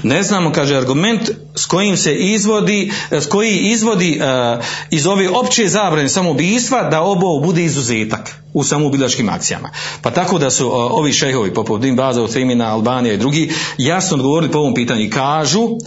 Ne 0.04 0.24
znamo, 0.24 0.52
kaže, 0.52 0.78
argument 0.78 1.30
s 1.56 1.66
kojim 1.66 1.98
se 1.98 2.16
izvodi, 2.16 2.92
s 3.12 3.26
koji 3.26 3.58
izvodi 3.58 4.20
uh, 4.22 4.64
iz 4.90 5.08
ove 5.08 5.30
opće 5.30 5.68
zabrane 5.68 6.10
samoubistva 6.10 6.84
da 6.84 7.02
ovo 7.02 7.40
bude 7.40 7.64
izuzetak 7.64 8.36
u 8.54 8.64
samoubilačkim 8.64 9.30
akcijama. 9.30 9.70
Pa 10.02 10.12
tako 10.12 10.40
da 10.40 10.50
su 10.50 10.68
uh, 10.68 10.74
ovi 10.76 11.14
šehovi, 11.14 11.54
poput 11.54 11.82
Dim 11.82 11.96
Baza, 11.96 12.24
Ucemina, 12.24 12.74
Albanija 12.74 13.14
i 13.14 13.18
drugi, 13.18 13.54
jasno 13.78 14.16
odgovorili 14.16 14.52
po 14.52 14.58
ovom 14.58 14.74
pitanju 14.74 15.02
i 15.02 15.10
kažu, 15.10 15.62
uh, 15.64 15.80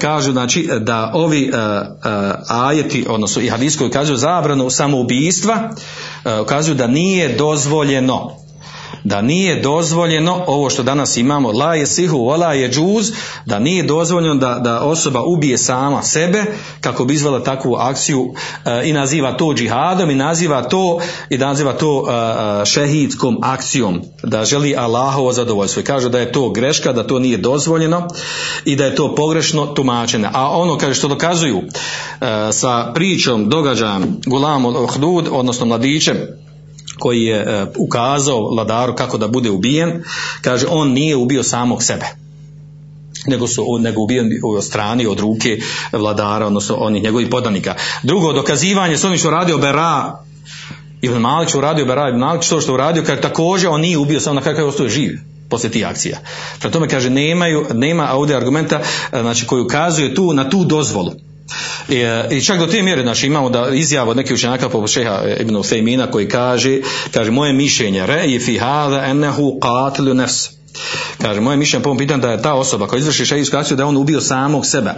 kažu 0.00 0.32
znači 0.32 0.68
da 0.80 1.10
ovi 1.14 1.50
ajeti, 2.48 3.06
odnosno 3.08 3.42
i 3.42 3.48
hadis 3.48 3.76
koji 3.76 3.90
kažu 3.90 4.16
zabranu 4.16 4.70
samoubistva, 4.70 5.70
uh, 5.70 6.46
kazuju 6.46 6.74
da 6.74 6.86
nije 6.86 7.36
dozvoljeno 7.36 8.47
da 9.04 9.22
nije 9.22 9.60
dozvoljeno 9.60 10.44
ovo 10.46 10.70
što 10.70 10.82
danas 10.82 11.16
imamo 11.16 11.52
la 11.52 11.74
je 11.74 11.86
sihu 11.86 12.16
wala 12.16 12.50
je 12.50 12.70
džuz 12.70 13.12
da 13.46 13.58
nije 13.58 13.82
dozvoljeno 13.82 14.34
da, 14.34 14.58
da 14.58 14.80
osoba 14.80 15.22
ubije 15.22 15.58
sama 15.58 16.02
sebe 16.02 16.44
kako 16.80 17.04
bi 17.04 17.14
izvala 17.14 17.44
takvu 17.44 17.74
akciju 17.74 18.34
e, 18.64 18.88
i 18.88 18.92
naziva 18.92 19.32
to 19.32 19.54
džihadom 19.54 20.10
i 20.10 20.14
naziva 20.14 20.62
to 20.62 21.00
i 21.30 21.38
naziva 21.38 21.72
to 21.72 22.04
e, 22.08 22.66
šehidskom 22.66 23.38
akcijom 23.42 24.00
da 24.22 24.44
želi 24.44 24.76
Allahovo 24.76 25.32
zadovoljstvo. 25.32 25.80
I 25.80 25.84
kaže 25.84 26.08
da 26.08 26.18
je 26.18 26.32
to 26.32 26.50
greška 26.50 26.92
da 26.92 27.06
to 27.06 27.18
nije 27.18 27.36
dozvoljeno 27.36 28.08
i 28.64 28.76
da 28.76 28.84
je 28.84 28.94
to 28.94 29.14
pogrešno 29.14 29.66
tumačeno 29.66 30.28
a 30.32 30.50
ono 30.50 30.78
kaže 30.78 30.94
što 30.94 31.08
dokazuju 31.08 31.58
e, 31.58 32.52
sa 32.52 32.92
pričom 32.94 33.48
događajem 33.48 34.20
Gulam 34.26 34.66
Ohdud 34.66 35.28
odnosno 35.30 35.66
mladićem 35.66 36.16
koji 36.98 37.22
je 37.22 37.36
e, 37.36 37.66
ukazao 37.78 38.50
vladaru 38.54 38.94
kako 38.94 39.18
da 39.18 39.28
bude 39.28 39.50
ubijen, 39.50 40.02
kaže 40.42 40.66
on 40.70 40.92
nije 40.92 41.16
ubio 41.16 41.42
samog 41.42 41.82
sebe 41.82 42.06
nego 43.26 43.46
su 43.46 43.78
nego 43.80 44.02
ubijen 44.02 44.30
u 44.44 44.60
strani 44.60 45.06
od 45.06 45.20
ruke 45.20 45.58
vladara, 45.92 46.46
odnosno 46.46 46.74
onih 46.74 47.02
njegovih 47.02 47.28
podanika. 47.30 47.74
Drugo, 48.02 48.32
dokazivanje 48.32 48.96
s 48.96 49.04
onim 49.04 49.18
što 49.18 49.30
radio 49.30 49.58
Bera, 49.58 50.18
Ibn 51.02 51.18
Malik 51.18 51.48
što 51.48 51.58
uradio 51.58 51.86
Bera, 51.86 52.08
Ibn 52.08 52.18
Malik 52.18 52.42
što 52.42 52.60
što 52.60 52.74
uradio, 52.74 53.02
kaže 53.06 53.20
također 53.20 53.70
on 53.70 53.80
nije 53.80 53.98
ubio, 53.98 54.20
samo 54.20 54.34
na 54.34 54.40
kraju 54.40 54.68
ostaje 54.68 54.88
živ 54.88 55.18
posle 55.48 55.70
tih 55.70 55.86
akcija. 55.86 56.18
Prema 56.58 56.72
tome 56.72 56.88
kaže 56.88 57.10
nemaju, 57.10 57.66
nema 57.74 58.12
ovdje 58.12 58.36
argumenta 58.36 58.80
e, 59.12 59.20
znači, 59.20 59.46
koji 59.46 59.62
ukazuje 59.62 60.14
tu 60.14 60.32
na 60.32 60.50
tu 60.50 60.64
dozvolu. 60.64 61.12
I, 61.88 61.96
e, 61.96 62.28
I 62.30 62.44
čak 62.44 62.58
do 62.58 62.66
te 62.66 62.82
mjere, 62.82 63.02
znači 63.02 63.26
imamo 63.26 63.50
da 63.50 63.68
izjavu 63.72 64.10
od 64.10 64.16
nekih 64.16 64.34
učenjaka 64.34 64.68
poput 64.68 64.90
šeha 64.90 65.22
Ibn 65.40 65.56
Usejmina 65.56 66.10
koji 66.10 66.28
kaže, 66.28 66.80
kaže 67.14 67.30
moje 67.30 67.52
mišljenje, 67.52 68.06
re 68.06 68.38
fi 68.38 68.58
hada 68.58 69.04
ennehu 69.04 69.58
qatilu 69.60 70.14
nefs. 70.14 70.50
Kaže, 71.22 71.40
moje 71.40 71.56
mišljenje 71.56 71.82
po 71.82 71.96
pitanju 71.96 72.22
da 72.22 72.30
je 72.30 72.42
ta 72.42 72.54
osoba 72.54 72.86
koja 72.86 72.98
izvrši 72.98 73.26
šehijsku 73.26 73.56
akciju 73.56 73.76
da 73.76 73.82
je 73.82 73.86
on 73.86 73.96
ubio 73.96 74.20
samog 74.20 74.66
sebe. 74.66 74.90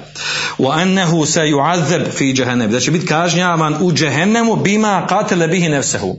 Wa 0.59 0.83
ennehu 0.83 1.27
se 1.27 1.41
yu'adzab 1.41 2.11
fi 2.11 2.35
jahannam. 2.37 2.71
Da 2.71 2.81
će 2.81 2.91
biti 2.91 3.07
kažnjavan 3.07 3.77
u 3.81 3.93
džehennemu 3.93 4.57
bima 4.57 5.07
qatala 5.11 5.51
bihi 5.51 5.69
nefsehu. 5.69 6.17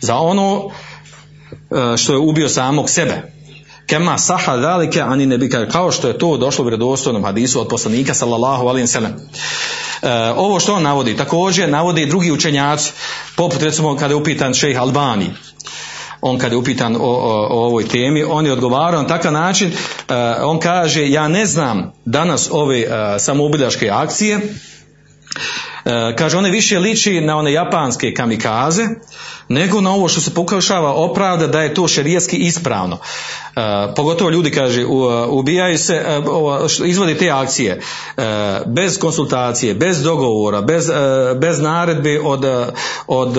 Za 0.00 0.16
ono 0.16 0.70
e, 1.50 1.96
što 1.96 2.12
je 2.12 2.18
ubio 2.18 2.48
samog 2.48 2.90
sebe 2.90 3.37
kema 3.88 4.18
saha 4.18 4.60
zalike 4.60 5.00
ani 5.00 5.26
nebi 5.26 5.50
kao 5.72 5.92
što 5.92 6.08
je 6.08 6.18
to 6.18 6.36
došlo 6.36 6.62
u 6.62 6.68
vjerodostojnom 6.68 7.24
hadisu 7.24 7.60
od 7.60 7.68
poslanika 7.68 8.14
sallallahu 8.14 8.68
alejhi 8.68 8.82
ve 8.82 8.86
sellem 8.86 9.12
e, 9.12 10.32
ovo 10.36 10.60
što 10.60 10.74
on 10.74 10.82
navodi 10.82 11.16
također 11.16 11.68
navode 11.68 12.02
i 12.02 12.06
drugi 12.06 12.32
učenjaci 12.32 12.92
poput 13.36 13.62
recimo 13.62 13.96
kada 13.96 14.14
je 14.14 14.20
upitan 14.20 14.54
šejh 14.54 14.80
Albani 14.80 15.30
on 16.20 16.38
kada 16.38 16.54
je 16.54 16.58
upitan 16.58 16.96
o, 16.96 17.00
o, 17.00 17.46
o 17.50 17.66
ovoj 17.66 17.88
temi, 17.88 18.24
on 18.24 18.46
je 18.46 18.52
odgovarao 18.52 19.02
na 19.02 19.08
takav 19.08 19.32
način, 19.32 19.68
uh, 19.68 20.14
on 20.42 20.60
kaže, 20.60 21.10
ja 21.10 21.28
ne 21.28 21.46
znam 21.46 21.92
danas 22.04 22.48
ove 22.52 22.78
uh, 22.80 22.92
samoubilaške 23.18 23.90
akcije, 23.90 24.40
kaže, 26.18 26.38
one 26.38 26.50
više 26.50 26.78
liči 26.78 27.20
na 27.20 27.36
one 27.36 27.52
japanske 27.52 28.14
kamikaze, 28.14 28.82
nego 29.48 29.80
na 29.80 29.90
ovo 29.90 30.08
što 30.08 30.20
se 30.20 30.34
pokušava 30.34 30.92
opravda 30.92 31.46
da 31.46 31.62
je 31.62 31.74
to 31.74 31.88
šerijetski 31.88 32.36
ispravno. 32.36 32.94
Uh, 33.58 33.94
pogotovo 33.96 34.30
ljudi 34.30 34.50
kaže 34.50 34.84
ubijaju 35.28 35.78
se 35.78 36.04
uh, 36.80 36.88
izvodi 36.88 37.18
te 37.18 37.30
akcije 37.30 37.80
uh, 38.16 38.22
bez 38.66 38.98
konsultacije, 38.98 39.74
bez 39.74 40.02
dogovora, 40.02 40.60
bez, 40.60 40.90
bez 41.36 41.60
naredbe 41.60 42.20
od, 42.20 42.44
od 43.06 43.36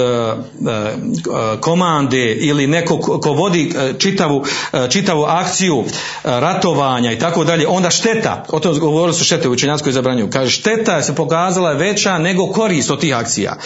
komande 1.60 2.34
ili 2.34 2.68
neko 2.68 2.98
ko 2.98 3.34
vodi 3.34 3.74
čitavu, 3.98 4.44
čitavu 4.90 5.24
akciju 5.24 5.84
ratovanja 6.24 7.12
i 7.12 7.20
tako 7.20 7.44
dalje, 7.44 7.68
onda 7.68 7.90
šteta, 7.90 8.46
o 8.50 8.60
tom 8.60 8.80
govorili 8.80 9.14
su 9.14 9.24
štete 9.24 9.50
u 9.50 9.52
učenjatskoj 9.52 9.92
zabranju, 9.92 10.30
kaže 10.34 10.52
šteta 10.52 11.02
se 11.02 11.16
pokazala 11.16 11.74
veća 11.74 12.18
nego 12.18 12.39
korist 12.48 12.92
od 12.92 13.00
tih 13.00 13.16
akcija. 13.16 13.58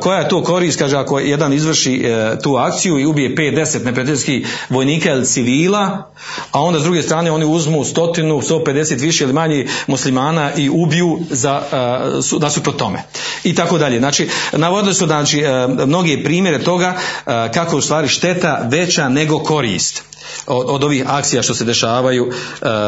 Koja 0.00 0.18
je 0.18 0.28
to 0.28 0.42
korist, 0.42 0.78
kaže 0.78 0.96
ako 0.96 1.18
jedan 1.18 1.52
izvrši 1.52 1.94
e, 1.94 2.38
tu 2.42 2.56
akciju 2.56 2.98
i 2.98 3.06
ubije 3.06 3.34
5-10 3.34 3.84
neprijateljskih 3.84 4.46
vojnika 4.68 5.10
ili 5.10 5.26
civila, 5.26 6.10
a 6.52 6.62
onda 6.62 6.80
s 6.80 6.82
druge 6.82 7.02
strane 7.02 7.30
oni 7.30 7.44
uzmu 7.44 7.84
stotinu, 7.84 8.40
150 8.40 9.00
više 9.00 9.24
ili 9.24 9.32
manje 9.32 9.66
muslimana 9.86 10.54
i 10.56 10.68
ubiju 10.68 11.18
za, 11.30 11.62
e, 12.34 12.38
da 12.38 12.50
su 12.50 12.62
po 12.62 12.72
tome. 12.72 13.02
I 13.44 13.54
tako 13.54 13.78
dalje. 13.78 13.98
Znači, 13.98 14.28
navodili 14.52 14.94
su 14.94 15.06
znači, 15.06 15.40
e, 15.40 15.66
mnoge 15.86 16.24
primjere 16.24 16.58
toga 16.58 16.94
e, 16.96 17.30
kako 17.54 17.76
u 17.76 17.80
stvari 17.80 18.08
šteta 18.08 18.66
veća 18.70 19.08
nego 19.08 19.38
korist 19.38 20.13
od, 20.46 20.64
od 20.68 20.84
ovih 20.84 21.04
akcija 21.06 21.42
što 21.42 21.54
se 21.54 21.64
dešavaju 21.64 22.26
uh, 22.26 22.32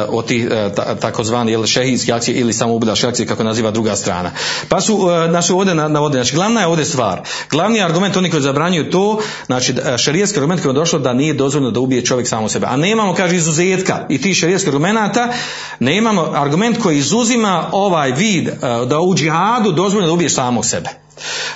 od 0.09 0.27
tih 0.27 0.49
ta, 0.77 0.95
takozvani 0.95 1.53
jel, 1.53 1.67
šehijski 1.67 2.13
akcije 2.13 2.35
ili 2.35 2.53
samoubilaške 2.53 3.07
akcije 3.07 3.27
kako 3.27 3.45
naziva 3.45 3.71
druga 3.71 3.97
strana. 3.97 4.31
Pa 4.69 4.81
su 4.81 4.95
uh, 4.95 5.31
naši 5.31 5.53
ovdje 5.53 5.75
navode, 5.75 6.19
znači 6.19 6.35
glavna 6.35 6.61
je 6.61 6.67
ovdje 6.67 6.85
stvar. 6.85 7.21
Glavni 7.51 7.83
argument 7.83 8.17
oni 8.17 8.31
koji 8.31 8.43
zabranjuju 8.43 8.91
to, 8.91 9.21
znači 9.47 9.75
šerijski 9.99 10.39
argument 10.39 10.63
koji 10.63 10.71
je 10.71 10.75
došlo 10.75 10.99
da 10.99 11.13
nije 11.13 11.35
dozvoljeno 11.35 11.71
da 11.71 11.81
ubije 11.81 12.05
čovjek 12.05 12.29
samo 12.29 12.49
sebe. 12.49 12.67
A 12.71 12.77
nemamo, 12.77 13.15
kaže, 13.15 13.37
izuzetka 13.37 14.07
i 14.09 14.21
ti 14.21 14.35
šerijskih 14.35 14.69
argumenata, 14.69 15.33
nemamo 15.81 16.33
argument 16.35 16.83
koji 16.83 16.99
izuzima 16.99 17.69
ovaj 17.73 18.13
vid 18.13 18.49
da 18.87 19.01
u 19.01 19.15
džihadu 19.15 19.73
dozvoljeno 19.73 20.07
da 20.07 20.13
ubiješ 20.13 20.35
samog 20.35 20.67
sebe. 20.67 20.89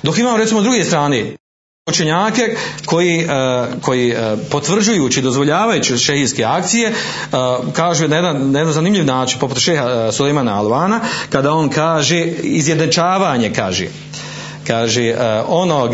Dok 0.03 0.19
imamo 0.19 0.37
recimo 0.37 0.61
druge 0.61 0.85
strane 0.85 1.37
učenjake 1.91 2.57
koji, 2.87 3.25
uh, 3.25 3.83
koji 3.83 4.13
uh, 4.13 4.39
potvrđujući, 4.51 5.23
dozvoljavajući 5.23 5.99
šehijske 5.99 6.45
akcije, 6.45 6.93
uh, 6.93 7.73
kažu 7.73 8.09
na 8.09 8.17
jedan, 8.17 8.51
na 8.51 8.59
jedan 8.59 8.75
zanimljiv 8.75 9.05
način, 9.05 9.39
poput 9.39 9.59
šeha 9.59 10.13
Suleimana 10.13 10.59
Alvana, 10.59 11.01
kada 11.31 11.53
on 11.53 11.69
kaže 11.69 12.21
izjednačavanje, 12.43 13.53
kaže, 13.53 13.89
kaže 14.67 15.15
onog 15.49 15.91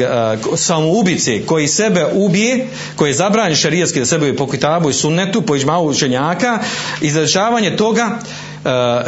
samoubice 0.57 1.47
koji 1.47 1.68
sebe 1.68 2.07
ubije, 2.12 2.68
koji 2.97 3.11
je 3.11 3.14
zabranjen 3.14 3.57
šarijetski 3.57 3.99
da 3.99 4.07
sebe 4.07 4.37
po 4.37 4.47
kitabu 4.47 4.91
i 4.91 4.95
sunnetu, 4.95 5.43
po 5.43 5.57
ižmavu 5.57 5.89
učenjaka, 5.89 6.59
izjednačavanje 7.01 7.76
toga 7.76 8.18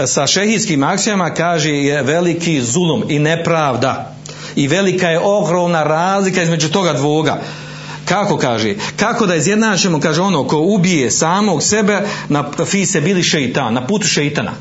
sa 0.06 0.26
šehijskim 0.26 0.82
akcijama 0.82 1.30
kaže 1.30 1.70
je 1.70 2.02
veliki 2.02 2.62
zulum 2.62 3.04
i 3.08 3.18
nepravda 3.18 4.17
i 4.58 4.68
velika 4.68 5.08
je 5.08 5.20
ogromna 5.22 5.82
razlika 5.82 6.42
između 6.42 6.68
toga 6.68 6.92
dvoga. 6.92 7.40
Kako 8.04 8.36
kaže? 8.36 8.74
Kako 8.96 9.26
da 9.26 9.34
izjednačimo 9.34 10.00
kaže 10.00 10.20
ono 10.20 10.44
ko 10.44 10.58
ubije 10.58 11.10
samog 11.10 11.62
sebe 11.62 12.00
na 12.28 12.44
fi 12.66 12.86
se 12.86 13.00
bili 13.00 13.22
šeitan 13.22 13.74
na 13.74 13.86
putu 13.86 14.06
šeitana. 14.06 14.52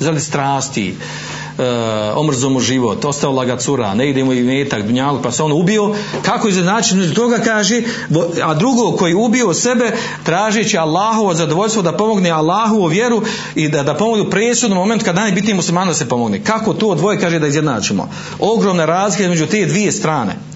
Zali 0.00 0.20
strasti 0.20 0.94
omrzo 2.14 2.50
mu 2.50 2.60
život, 2.60 3.04
ostao 3.04 3.44
ga 3.44 3.56
cura, 3.56 3.94
ne 3.94 4.10
ide 4.10 4.24
mu 4.24 4.32
i 4.32 4.42
metak, 4.42 4.82
dunjalu, 4.82 5.22
pa 5.22 5.32
se 5.32 5.42
on 5.42 5.52
ubio, 5.52 5.94
kako 6.22 6.48
izjednačiti 6.48 6.94
između 6.94 7.14
toga 7.14 7.38
kaže, 7.38 7.82
a 8.44 8.54
drugo 8.54 8.96
koji 8.96 9.14
ubio 9.14 9.54
sebe 9.54 9.92
tražeći 10.24 10.78
Allahovo 10.78 11.34
zadovoljstvo 11.34 11.82
da 11.82 11.96
pomogne 11.96 12.30
Allahovu 12.30 12.86
vjeru 12.86 13.22
i 13.54 13.68
da, 13.68 13.82
da 13.82 13.94
pomogne 13.94 14.22
u 14.22 14.30
presudnom 14.30 14.78
momentu 14.78 15.04
kad 15.04 15.14
najbitnije 15.14 15.54
muslimanu 15.54 15.90
da 15.90 15.94
se 15.94 16.08
pomogne. 16.08 16.44
Kako 16.44 16.74
to 16.74 16.94
dvoje 16.94 17.20
kaže 17.20 17.38
da 17.38 17.46
izjednačimo? 17.46 18.08
Ogromna 18.38 18.84
razlika 18.84 19.24
između 19.24 19.46
te 19.46 19.66
dvije 19.66 19.92
strane. 19.92 20.55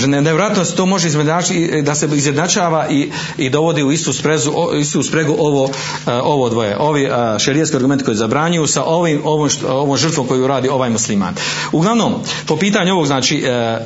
Kaže, 0.00 0.08
ne, 0.08 0.22
nevjerojatno 0.22 0.64
se 0.64 0.76
to 0.76 0.86
može 0.86 1.08
izjednačiti, 1.08 1.82
da 1.82 1.94
se 1.94 2.08
izjednačava 2.14 2.88
i, 2.90 3.10
i 3.38 3.50
dovodi 3.50 3.82
u 3.82 3.92
istu, 3.92 4.12
sprezu, 4.12 4.52
istu 4.80 5.02
spregu 5.02 5.36
ovo, 5.38 5.70
e, 6.06 6.12
ovo 6.12 6.48
dvoje. 6.48 6.76
Ovi 6.78 7.04
uh, 7.04 7.12
šerijetski 7.38 7.76
argumenti 7.76 8.04
koji 8.04 8.16
zabranjuju 8.16 8.66
sa 8.66 8.84
ovim, 8.84 9.20
ovom, 9.24 9.50
ovom 9.68 9.96
žrtvom 9.96 10.26
koju 10.26 10.46
radi 10.46 10.68
ovaj 10.68 10.90
musliman. 10.90 11.34
Uglavnom, 11.72 12.14
po 12.46 12.56
pitanju 12.56 12.92
ovog, 12.92 13.06
znači, 13.06 13.38
e, 13.38 13.78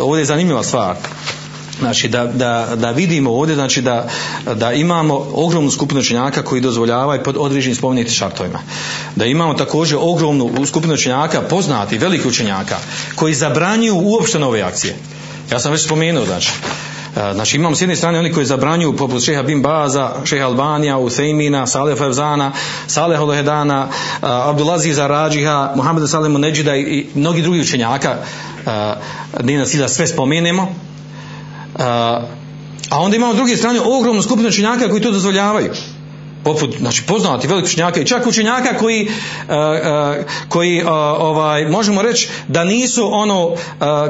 ovdje 0.00 0.20
je 0.20 0.24
zanimljiva 0.24 0.62
stvar. 0.62 0.96
Znači 1.78 2.08
da, 2.08 2.24
da, 2.24 2.68
da 2.76 2.90
vidimo 2.90 3.30
ovdje 3.30 3.54
znači 3.54 3.82
da, 3.82 4.08
da 4.54 4.72
imamo 4.72 5.26
ogromnu 5.34 5.70
skupinu 5.70 6.00
učenjaka 6.00 6.42
koji 6.42 6.60
dozvoljavaju 6.60 7.22
pod 7.22 7.36
određenim 7.38 7.76
spomenutim 7.76 8.14
šartovima. 8.14 8.58
Da 9.16 9.24
imamo 9.24 9.54
također 9.54 9.98
ogromnu 10.00 10.66
skupinu 10.66 10.94
učenjaka, 10.94 11.40
poznati, 11.40 11.98
veliki 11.98 12.28
učenjaka, 12.28 12.76
koji 13.14 13.34
zabranjuju 13.34 13.94
uopšte 13.96 14.38
nove 14.38 14.62
akcije. 14.62 14.96
Ja 15.52 15.58
sam 15.58 15.72
već 15.72 15.84
spomenuo, 15.84 16.24
znači, 16.24 16.52
E, 17.16 17.34
Znači 17.34 17.56
imamo 17.56 17.76
s 17.76 17.80
jedne 17.80 17.96
strane 17.96 18.18
oni 18.18 18.32
koji 18.32 18.46
zabranjuju 18.46 18.96
poput 18.96 19.24
šeha 19.24 19.42
Bin 19.42 19.62
Baza, 19.62 20.10
šeha 20.24 20.46
Albanija, 20.46 20.98
Uthejmina, 20.98 21.66
Saleh 21.66 21.98
Fevzana, 21.98 22.52
Saleh 22.86 23.20
Olohedana, 23.20 23.88
Abdulaziza 24.20 25.06
Rađiha, 25.06 25.72
Muhammeda 25.76 26.06
Salemu 26.06 26.38
Neđida 26.38 26.76
i, 26.76 27.06
mnogi 27.14 27.42
drugi 27.42 27.60
učenjaka, 27.60 28.16
nije 29.42 29.58
nas 29.58 29.74
da 29.74 29.88
sve 29.88 30.06
spomenemo, 30.06 30.74
a, 31.78 32.20
a 32.90 33.00
onda 33.00 33.16
imamo 33.16 33.32
s 33.32 33.36
druge 33.36 33.56
strane 33.56 33.80
ogromnu 33.80 34.22
skupinu 34.22 34.48
učenjaka 34.48 34.88
koji 34.88 35.02
to 35.02 35.10
dozvoljavaju 35.10 35.72
poput 36.46 36.78
znači 36.78 37.02
poznati 37.02 37.46
veliki 37.46 37.66
učenjaka 37.66 38.00
i 38.00 38.06
čak 38.06 38.26
učenjaka 38.26 38.78
koji 38.78 39.08
a, 39.48 39.54
a, 39.54 40.14
koji 40.48 40.82
a, 40.86 40.92
ovaj 41.18 41.68
možemo 41.68 42.02
reći 42.02 42.28
da 42.48 42.64
nisu 42.64 43.08
ono 43.12 43.54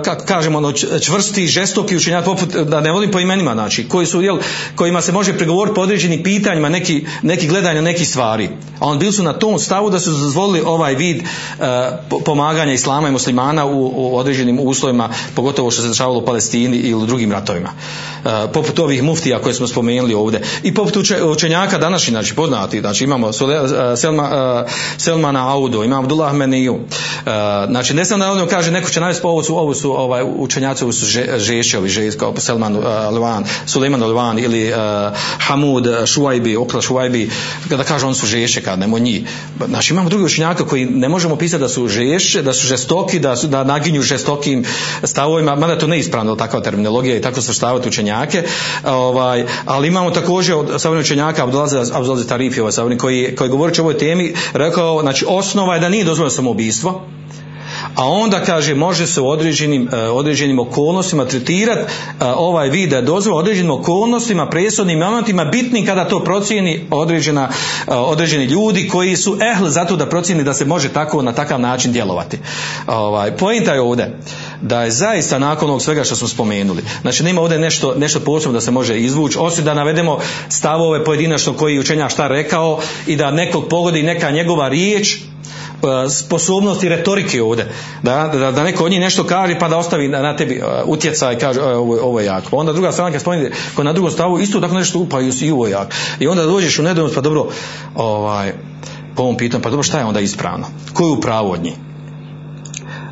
kako 0.04 0.24
kažemo 0.26 0.58
ono 0.58 0.72
čvrsti 1.00 1.46
žestoki 1.46 1.96
učenjaki 1.96 2.24
poput 2.24 2.48
da 2.48 2.80
ne 2.80 2.92
volim 2.92 3.10
po 3.10 3.20
imenima 3.20 3.52
znači 3.52 3.88
koji 3.88 4.06
su 4.06 4.22
jel 4.22 4.38
kojima 4.74 5.02
se 5.02 5.12
može 5.12 5.38
pregovoriti 5.38 5.74
po 5.74 5.80
određenim 5.80 6.22
pitanjima 6.22 6.68
neki 6.68 7.06
neki 7.22 7.46
gledanja 7.46 7.80
nekih 7.80 8.08
stvari. 8.08 8.48
A 8.80 8.86
on 8.86 8.98
bili 8.98 9.12
su 9.12 9.22
na 9.22 9.32
tom 9.32 9.58
stavu 9.58 9.90
da 9.90 10.00
su 10.00 10.10
dozvolili 10.10 10.62
ovaj 10.66 10.94
vid 10.94 11.22
pomaganja 12.24 12.72
islama 12.72 13.08
i 13.08 13.12
muslimana 13.12 13.66
u, 13.66 13.92
u 13.96 14.16
određenim 14.16 14.58
uslovima 14.62 15.08
pogotovo 15.34 15.70
što 15.70 15.82
se 15.82 15.88
dešavalo 15.88 16.18
u 16.18 16.24
Palestini 16.24 16.76
ili 16.76 17.02
u 17.02 17.06
drugim 17.06 17.32
ratovima. 17.32 17.70
Poput 18.52 18.78
ovih 18.78 19.02
muftija 19.02 19.38
koje 19.38 19.54
smo 19.54 19.66
spomenuli 19.66 20.14
ovdje 20.14 20.42
i 20.62 20.74
poput 20.74 20.96
uče- 20.96 21.22
učenjaka 21.24 21.78
današnjih 21.78 22.14
znači 22.26 22.36
poznati. 22.36 22.80
Znači 22.80 23.04
imamo 23.04 23.28
a, 23.28 23.96
Selma, 23.96 24.22
a, 24.22 24.64
Selmana 24.98 25.52
Audu 25.52 25.84
imamo 25.84 26.02
Abdullah 26.02 26.34
Meniju. 26.34 26.78
A, 27.26 27.66
znači 27.70 27.94
ne 27.94 28.04
samo 28.04 28.24
da 28.24 28.30
ono 28.30 28.46
kaže 28.46 28.70
neko 28.70 28.90
će 28.90 29.00
navesti 29.00 29.26
ovo 29.26 29.42
su, 29.42 29.56
ovo 29.56 29.74
su 29.74 29.92
ovaj, 29.92 30.22
učenjaci 30.36 30.84
ovo 30.84 30.92
su 30.92 31.06
že, 31.06 31.38
žešćovi 31.38 31.88
žeš, 31.88 32.14
kao 32.14 32.34
Selman 32.38 32.76
Levan 33.12 33.44
Suleiman 33.66 34.02
Levan 34.02 34.38
ili 34.38 34.72
Hamud 35.38 35.86
Šuajbi 36.06 36.56
Okla 36.56 36.80
Šuajbi 36.80 37.30
kada 37.68 37.84
kaže 37.84 38.06
on 38.06 38.14
su 38.14 38.26
žešće 38.26 38.60
kad 38.60 38.78
nemo 38.78 38.98
njih. 38.98 39.28
Znači 39.68 39.92
imamo 39.92 40.08
drugi 40.08 40.24
učenjaka 40.24 40.64
koji 40.64 40.84
ne 40.84 41.08
možemo 41.08 41.36
pisati 41.36 41.60
da 41.60 41.68
su 41.68 41.88
žešće 41.88 42.42
da 42.42 42.52
su 42.52 42.66
žestoki 42.66 43.18
da, 43.18 43.36
su, 43.36 43.46
da 43.46 43.64
naginju 43.64 44.02
žestokim 44.02 44.64
stavovima 45.02 45.54
mada 45.54 45.78
to 45.78 45.86
neispravno 45.86 46.36
takva 46.36 46.60
terminologija 46.60 47.16
i 47.16 47.20
tako 47.20 47.40
se 47.40 47.54
stavati 47.54 47.88
učenjake 47.88 48.42
ovaj, 48.84 49.46
ali 49.64 49.88
imamo 49.88 50.10
također 50.10 50.54
od 50.54 50.80
savremenih 50.80 51.06
učenjaka 51.06 51.44
Abdulaze 51.44 52.15
Abdulaze 52.16 52.28
Tarifi 52.28 52.60
ovaj 52.60 52.98
koji, 52.98 53.34
koji 53.36 53.50
govori 53.50 53.72
o 53.78 53.82
ovoj 53.82 53.98
temi 53.98 54.34
rekao 54.52 55.00
znači 55.00 55.24
osnova 55.28 55.74
je 55.74 55.80
da 55.80 55.88
nije 55.88 56.04
dozvoljeno 56.04 56.30
samoubistvo 56.30 57.02
a 57.96 58.08
onda 58.08 58.44
kaže 58.44 58.74
može 58.74 59.06
se 59.06 59.20
u 59.20 59.28
određenim, 59.28 59.88
e, 59.92 59.96
određenim 59.96 60.58
okolnostima 60.58 61.24
tretirati 61.24 61.92
ovaj 62.20 62.68
vid 62.68 62.90
da 62.90 62.96
je 62.96 63.02
dozvoljeno 63.02 63.40
određenim 63.40 63.70
okolnostima, 63.70 64.48
presudnim 64.48 64.98
momentima 64.98 65.44
bitnim 65.44 65.86
kada 65.86 66.08
to 66.08 66.24
procijeni 66.24 66.86
određena, 66.90 67.48
e, 67.88 67.94
određeni 67.94 68.44
ljudi 68.44 68.88
koji 68.88 69.16
su 69.16 69.38
ehl 69.52 69.66
zato 69.66 69.96
da 69.96 70.06
procijeni 70.06 70.44
da 70.44 70.54
se 70.54 70.64
može 70.64 70.88
tako 70.88 71.22
na 71.22 71.32
takav 71.32 71.60
način 71.60 71.92
djelovati. 71.92 72.38
Ovaj, 72.86 73.36
pojenta 73.36 73.74
je 73.74 73.80
ovdje 73.80 74.18
da 74.62 74.82
je 74.82 74.90
zaista 74.90 75.38
nakon 75.38 75.68
ovog 75.68 75.82
svega 75.82 76.04
što 76.04 76.16
smo 76.16 76.28
spomenuli, 76.28 76.82
znači 77.02 77.24
nema 77.24 77.40
ovdje 77.40 77.58
nešto, 77.58 77.94
nešto 77.94 78.20
posebno 78.20 78.52
da 78.52 78.60
se 78.60 78.70
može 78.70 78.98
izvući, 78.98 79.38
osim 79.40 79.64
da 79.64 79.74
navedemo 79.74 80.18
stavove 80.48 81.04
pojedinačno 81.04 81.52
koji 81.52 81.74
je 81.74 81.80
učenjak 81.80 82.10
šta 82.10 82.28
rekao 82.28 82.80
i 83.06 83.16
da 83.16 83.30
nekog 83.30 83.68
pogodi 83.68 84.02
neka 84.02 84.30
njegova 84.30 84.68
riječ 84.68 85.14
e, 85.14 85.35
sposobnosti 86.10 86.88
retorike 86.88 87.42
ovdje. 87.42 87.72
Da, 88.02 88.30
da, 88.32 88.52
da 88.52 88.64
neko 88.64 88.84
od 88.84 88.90
njih 88.90 89.00
nešto 89.00 89.24
kaže 89.24 89.58
pa 89.58 89.68
da 89.68 89.76
ostavi 89.76 90.08
na, 90.08 90.22
na 90.22 90.36
tebi 90.36 90.58
uh, 90.58 90.88
utjecaj 90.88 91.34
i 91.34 91.38
kaže 91.38 91.62
ovo, 91.62 91.98
ovo 92.02 92.20
je 92.20 92.26
jako 92.26 92.50
pa 92.50 92.56
onda 92.56 92.72
druga 92.72 92.92
strana 92.92 93.12
kad 93.12 93.20
spomeni 93.20 93.50
ko 93.74 93.82
na 93.82 93.92
drugom 93.92 94.10
stavu 94.10 94.40
isto 94.40 94.60
tako 94.60 94.74
nešto 94.74 95.06
pa 95.10 95.20
i, 95.20 95.50
ovo 95.50 95.66
je 95.66 95.72
jako 95.72 95.90
i 96.20 96.28
onda 96.28 96.44
dođeš 96.44 96.78
u 96.78 96.82
nedojmost 96.82 97.14
pa 97.14 97.20
dobro 97.20 97.46
ovaj, 97.94 98.52
po 99.16 99.22
ovom 99.22 99.36
pitanju 99.36 99.62
pa 99.62 99.70
dobro 99.70 99.82
šta 99.82 99.98
je 99.98 100.04
onda 100.04 100.20
ispravno? 100.20 100.66
Ko 100.92 101.04
je 101.04 101.10
u 101.10 101.20
pravu 101.20 101.50
od 101.50 101.62
njih 101.62 101.74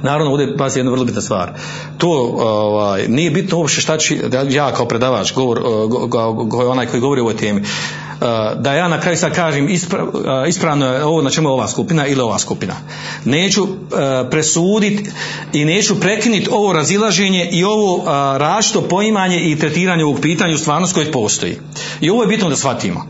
Naravno, 0.04 0.30
ovdje 0.30 0.56
pazi 0.56 0.78
jedna 0.78 0.92
vrlo 0.92 1.04
bitna 1.04 1.20
stvar. 1.20 1.52
To 1.98 2.10
ovaj, 2.38 3.08
nije 3.08 3.30
bitno 3.30 3.58
uopšte 3.58 3.80
šta 3.80 3.98
ću, 3.98 4.14
ja 4.50 4.72
kao 4.72 4.86
predavač, 4.86 5.34
govor, 5.34 5.60
go, 5.88 6.06
go, 6.06 6.32
go, 6.32 6.70
onaj 6.70 6.86
koji 6.86 7.00
govori 7.00 7.20
o 7.20 7.24
ovoj 7.24 7.36
temi, 7.36 7.60
uh, 7.60 7.66
da 8.60 8.74
ja 8.74 8.88
na 8.88 9.00
kraju 9.00 9.16
sad 9.16 9.34
kažem 9.34 9.68
ispra, 9.68 10.04
uh, 10.04 10.10
ispravno 10.48 10.86
je 10.86 11.04
ovo 11.04 11.22
na 11.22 11.30
čemu 11.30 11.48
je 11.48 11.52
ova 11.52 11.68
skupina 11.68 12.06
ili 12.06 12.20
ova 12.20 12.38
skupina. 12.38 12.74
Neću 13.24 13.66
presuditi 14.30 15.10
i 15.52 15.64
neću 15.64 16.00
prekinuti 16.00 16.48
ovo 16.52 16.72
razilaženje 16.72 17.48
i 17.52 17.64
ovo 17.64 18.04
različito 18.38 18.82
poimanje 18.82 19.40
i 19.40 19.58
tretiranje 19.58 20.04
ovog 20.04 20.20
pitanja 20.20 20.54
u 20.54 20.58
stvarnost 20.58 20.94
koje 20.94 21.12
postoji. 21.12 21.56
I 22.00 22.10
ovo 22.10 22.22
je 22.22 22.28
bitno 22.28 22.48
da 22.48 22.56
shvatimo. 22.56 23.06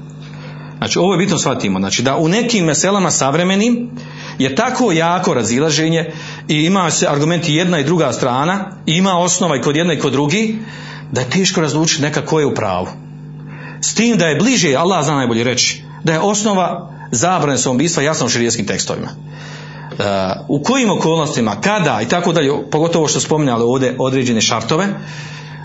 Znači, 0.79 0.99
ovo 0.99 1.15
je 1.15 1.19
bitno 1.19 1.39
shvatimo. 1.39 1.79
Znači, 1.79 2.03
da 2.03 2.17
u 2.17 2.29
nekim 2.29 2.65
meselama 2.65 3.11
savremenim 3.11 3.91
je 4.39 4.55
tako 4.55 4.93
jako 4.93 5.35
razilaženje 5.35 6.13
i 6.49 6.65
ima 6.65 6.91
se 6.91 7.07
argumenti 7.09 7.55
jedna 7.55 7.79
i 7.79 7.85
druga 7.85 8.13
strana 8.13 8.71
i 8.87 8.93
ima 8.93 9.19
osnova 9.19 9.57
i 9.57 9.61
kod 9.61 9.77
jedna 9.77 9.95
i 9.95 9.99
kod 9.99 10.13
drugi 10.13 10.59
da 11.13 11.21
je 11.21 11.31
teško 11.31 11.61
razlučiti 11.61 12.03
neka 12.03 12.27
ko 12.27 12.41
je 12.41 12.47
u 12.47 12.55
pravu. 12.55 12.87
S 13.81 13.95
tim 13.95 14.17
da 14.17 14.27
je 14.27 14.37
bliže, 14.37 14.75
Allah 14.77 15.05
zna 15.05 15.15
najbolje 15.15 15.45
reći, 15.45 15.83
da 16.05 16.13
je 16.13 16.21
osnova 16.21 16.91
zabrane 17.13 17.59
samoubistva 17.59 18.03
jasno 18.03 18.27
u 18.27 18.29
širijetskim 18.29 18.67
tekstovima. 18.67 19.09
Uh, 19.09 20.05
u 20.49 20.63
kojim 20.63 20.91
okolnostima, 20.91 21.61
kada 21.61 22.01
i 22.03 22.09
tako 22.09 22.33
dalje, 22.33 22.51
pogotovo 22.71 23.09
što 23.09 23.21
spominjali 23.21 23.63
ovdje 23.63 23.97
određene 23.99 24.41
šartove, 24.41 24.87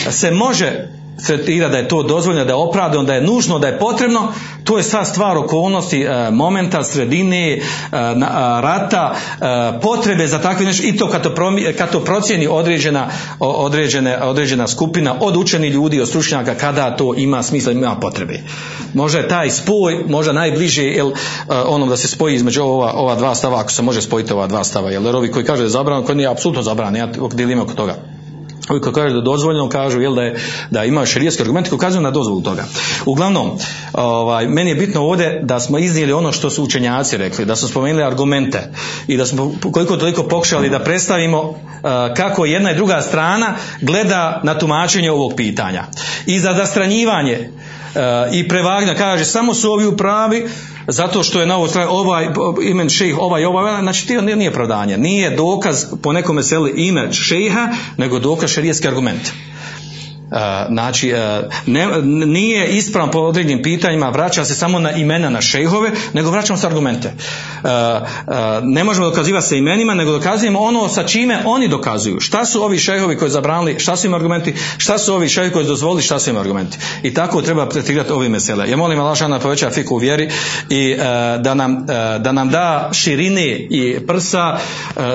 se 0.09 0.31
može 0.31 0.87
tretira 1.27 1.69
da 1.69 1.77
je 1.77 1.87
to 1.87 2.03
dozvoljeno, 2.03 2.45
da 2.45 2.51
je 2.51 2.55
opravdano, 2.55 3.03
da 3.03 3.13
je 3.13 3.21
nužno, 3.21 3.59
da 3.59 3.67
je 3.67 3.79
potrebno, 3.79 4.33
to 4.63 4.77
je 4.77 4.83
sva 4.83 5.05
stvar 5.05 5.37
okolnosti, 5.37 6.01
e, 6.01 6.31
momenta, 6.31 6.83
sredine, 6.83 7.53
e, 7.53 7.61
na, 7.91 8.59
rata, 8.61 9.13
e, 9.15 9.79
potrebe 9.81 10.27
za 10.27 10.39
takve 10.39 10.65
nešto. 10.65 10.87
I 10.87 10.97
to 10.97 11.09
kad 11.09 11.23
to, 11.23 11.35
promi, 11.35 11.73
kad 11.77 11.91
to 11.91 11.99
procjeni 11.99 12.47
određena, 12.47 13.07
određene, 13.39 14.17
određena 14.23 14.67
skupina 14.67 15.15
od 15.19 15.37
učeni 15.37 15.67
ljudi, 15.67 16.01
od 16.01 16.07
stručnjaka, 16.07 16.55
kada 16.55 16.95
to 16.95 17.13
ima 17.17 17.43
smisla, 17.43 17.71
ima 17.71 17.95
potrebe. 17.95 18.39
Možda 18.93 19.19
je 19.19 19.27
taj 19.27 19.49
spoj, 19.49 20.03
možda 20.07 20.33
najbliže 20.33 20.83
jel, 20.83 21.11
onom 21.47 21.89
da 21.89 21.97
se 21.97 22.07
spoji 22.07 22.35
između 22.35 22.61
ova, 22.61 22.93
ova 22.93 23.15
dva 23.15 23.35
stava, 23.35 23.59
ako 23.59 23.71
se 23.71 23.81
može 23.81 24.01
spojiti 24.01 24.33
ova 24.33 24.47
dva 24.47 24.63
stava, 24.63 24.91
jer 24.91 25.15
ovi 25.15 25.31
koji 25.31 25.45
kaže 25.45 25.61
da 25.61 25.65
je 25.65 25.69
zabrano, 25.69 26.03
koji 26.03 26.15
nije 26.15 26.29
apsolutno 26.29 26.61
zabrano, 26.61 26.97
ja 26.97 27.07
dilim 27.33 27.59
oko 27.59 27.73
toga 27.73 28.18
ovi 28.69 28.81
koji 28.81 28.93
kažu 28.93 29.09
da 29.09 29.19
je 29.19 29.21
dozvoljeno 29.21 29.69
kažu 29.69 30.01
jel 30.01 30.15
da 30.15 30.23
je 30.23 30.39
da 30.69 30.85
ima 30.85 31.05
šerijski 31.05 31.41
argumenti 31.41 31.69
koji 31.69 31.77
ukazuju 31.77 32.01
na 32.01 32.11
dozvolu 32.11 32.41
toga. 32.41 32.65
Uglavnom, 33.05 33.51
ovaj 33.93 34.47
meni 34.47 34.69
je 34.69 34.75
bitno 34.75 35.01
ovdje 35.01 35.39
da 35.43 35.59
smo 35.59 35.79
iznijeli 35.79 36.13
ono 36.13 36.31
što 36.31 36.49
su 36.49 36.63
učenjaci 36.63 37.17
rekli, 37.17 37.45
da 37.45 37.55
smo 37.55 37.67
spomenuli 37.67 38.03
argumente 38.03 38.71
i 39.07 39.17
da 39.17 39.25
smo 39.25 39.51
koliko 39.73 39.97
toliko 39.97 40.23
pokušali 40.23 40.69
da 40.69 40.79
predstavimo 40.79 41.41
uh, 41.41 41.55
kako 42.15 42.45
jedna 42.45 42.71
i 42.71 42.75
druga 42.75 43.01
strana 43.01 43.55
gleda 43.81 44.41
na 44.43 44.57
tumačenje 44.57 45.11
ovog 45.11 45.33
pitanja. 45.37 45.83
I 46.25 46.39
za 46.39 46.53
zastranjivanje 46.53 47.49
i 48.31 48.47
prevagna 48.47 48.95
kaže 48.95 49.25
samo 49.25 49.53
su 49.53 49.71
ovi 49.71 49.85
u 49.85 49.97
pravi 49.97 50.49
zato 50.87 51.23
što 51.23 51.39
je 51.39 51.45
na 51.45 51.55
ovoj 51.55 51.69
ovaj 51.89 52.27
imen 52.63 52.89
šejh, 52.89 53.17
ovaj 53.19 53.45
ovaj, 53.45 53.81
znači 53.81 54.07
to 54.07 54.21
nije 54.21 54.49
opravdanje. 54.49 54.97
Nije 54.97 55.29
dokaz 55.29 55.85
po 56.03 56.13
nekom 56.13 56.35
meseli 56.35 56.73
ime 56.75 57.13
šejha, 57.13 57.67
nego 57.97 58.19
dokaz 58.19 58.49
šerijski 58.49 58.87
argument. 58.87 59.31
Znači 60.69 61.13
ne, 61.65 61.87
nije 62.25 62.67
ispravan 62.67 63.11
po 63.11 63.19
određenim 63.19 63.63
pitanjima 63.63 64.09
vraća 64.09 64.45
se 64.45 64.55
samo 64.55 64.79
na 64.79 64.91
imena 64.91 65.29
na 65.29 65.41
šejhove 65.41 65.91
nego 66.13 66.31
vraćamo 66.31 66.57
se 66.57 66.67
argumente. 66.67 67.13
Ne 68.63 68.83
možemo 68.83 69.09
dokazivati 69.09 69.47
sa 69.47 69.55
imenima 69.55 69.93
nego 69.93 70.11
dokazujemo 70.11 70.59
ono 70.59 70.87
sa 70.87 71.03
čime 71.03 71.39
oni 71.45 71.67
dokazuju. 71.67 72.19
Šta 72.19 72.45
su 72.45 72.63
ovi 72.63 72.77
šejhovi 72.77 73.17
koji 73.17 73.31
zabranili 73.31 73.79
šta 73.79 73.95
su 73.95 74.07
im 74.07 74.13
argumenti 74.13 74.53
šta 74.77 74.97
su 74.97 75.13
ovi 75.13 75.29
šejhovi 75.29 75.53
koji 75.53 75.65
dozvolili 75.65 76.01
šta 76.01 76.19
su 76.19 76.29
im 76.29 76.37
argumenti. 76.37 76.77
I 77.03 77.13
tako 77.13 77.41
treba 77.41 77.69
tretirati 77.69 78.11
ove 78.11 78.29
mesele. 78.29 78.69
Ja 78.69 78.77
molim 78.77 78.99
Allah 78.99 79.19
da 79.29 79.39
poveća 79.39 79.69
fiku 79.69 79.95
u 79.95 79.97
vjeri 79.97 80.29
i 80.69 80.95
da 81.39 81.53
nam, 81.53 81.85
da 82.19 82.31
nam 82.31 82.49
da 82.49 82.89
širine 82.93 83.47
i 83.69 83.99
prsa 84.07 84.57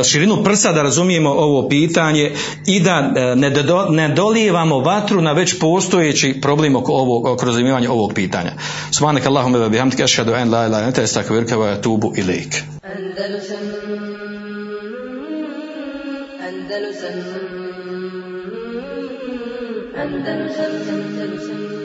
širinu 0.04 0.44
prsa 0.44 0.72
da 0.72 0.82
razumijemo 0.82 1.30
ovo 1.30 1.68
pitanje 1.68 2.32
i 2.66 2.80
da 2.80 3.12
ne, 3.36 3.50
do, 3.50 3.86
ne 3.90 4.08
dolijevamo 4.08 4.80
vatru 5.04 5.20
na 5.20 5.32
već 5.32 5.58
postojeći 5.58 6.40
problem 6.40 6.76
oko 6.76 6.92
ovog, 6.92 7.26
oko 7.26 7.46
razumijevanja 7.46 7.92
ovog 7.92 8.12
pitanja. 8.14 8.52
Subhanak 8.90 9.26
Allahumma 9.26 9.58
wa 9.58 9.68
bihamdika 9.68 10.04
ashhadu 10.04 10.32
an 10.34 10.50
la 10.50 10.66
ilaha 10.66 10.66
illa 10.66 10.86
anta 10.86 11.56
wa 11.56 11.72
atubu 11.72 12.12
ilaik. 12.16 12.62
Andalusam 12.82 13.58
Andalusam 16.40 17.14
Andalusam 19.96 21.83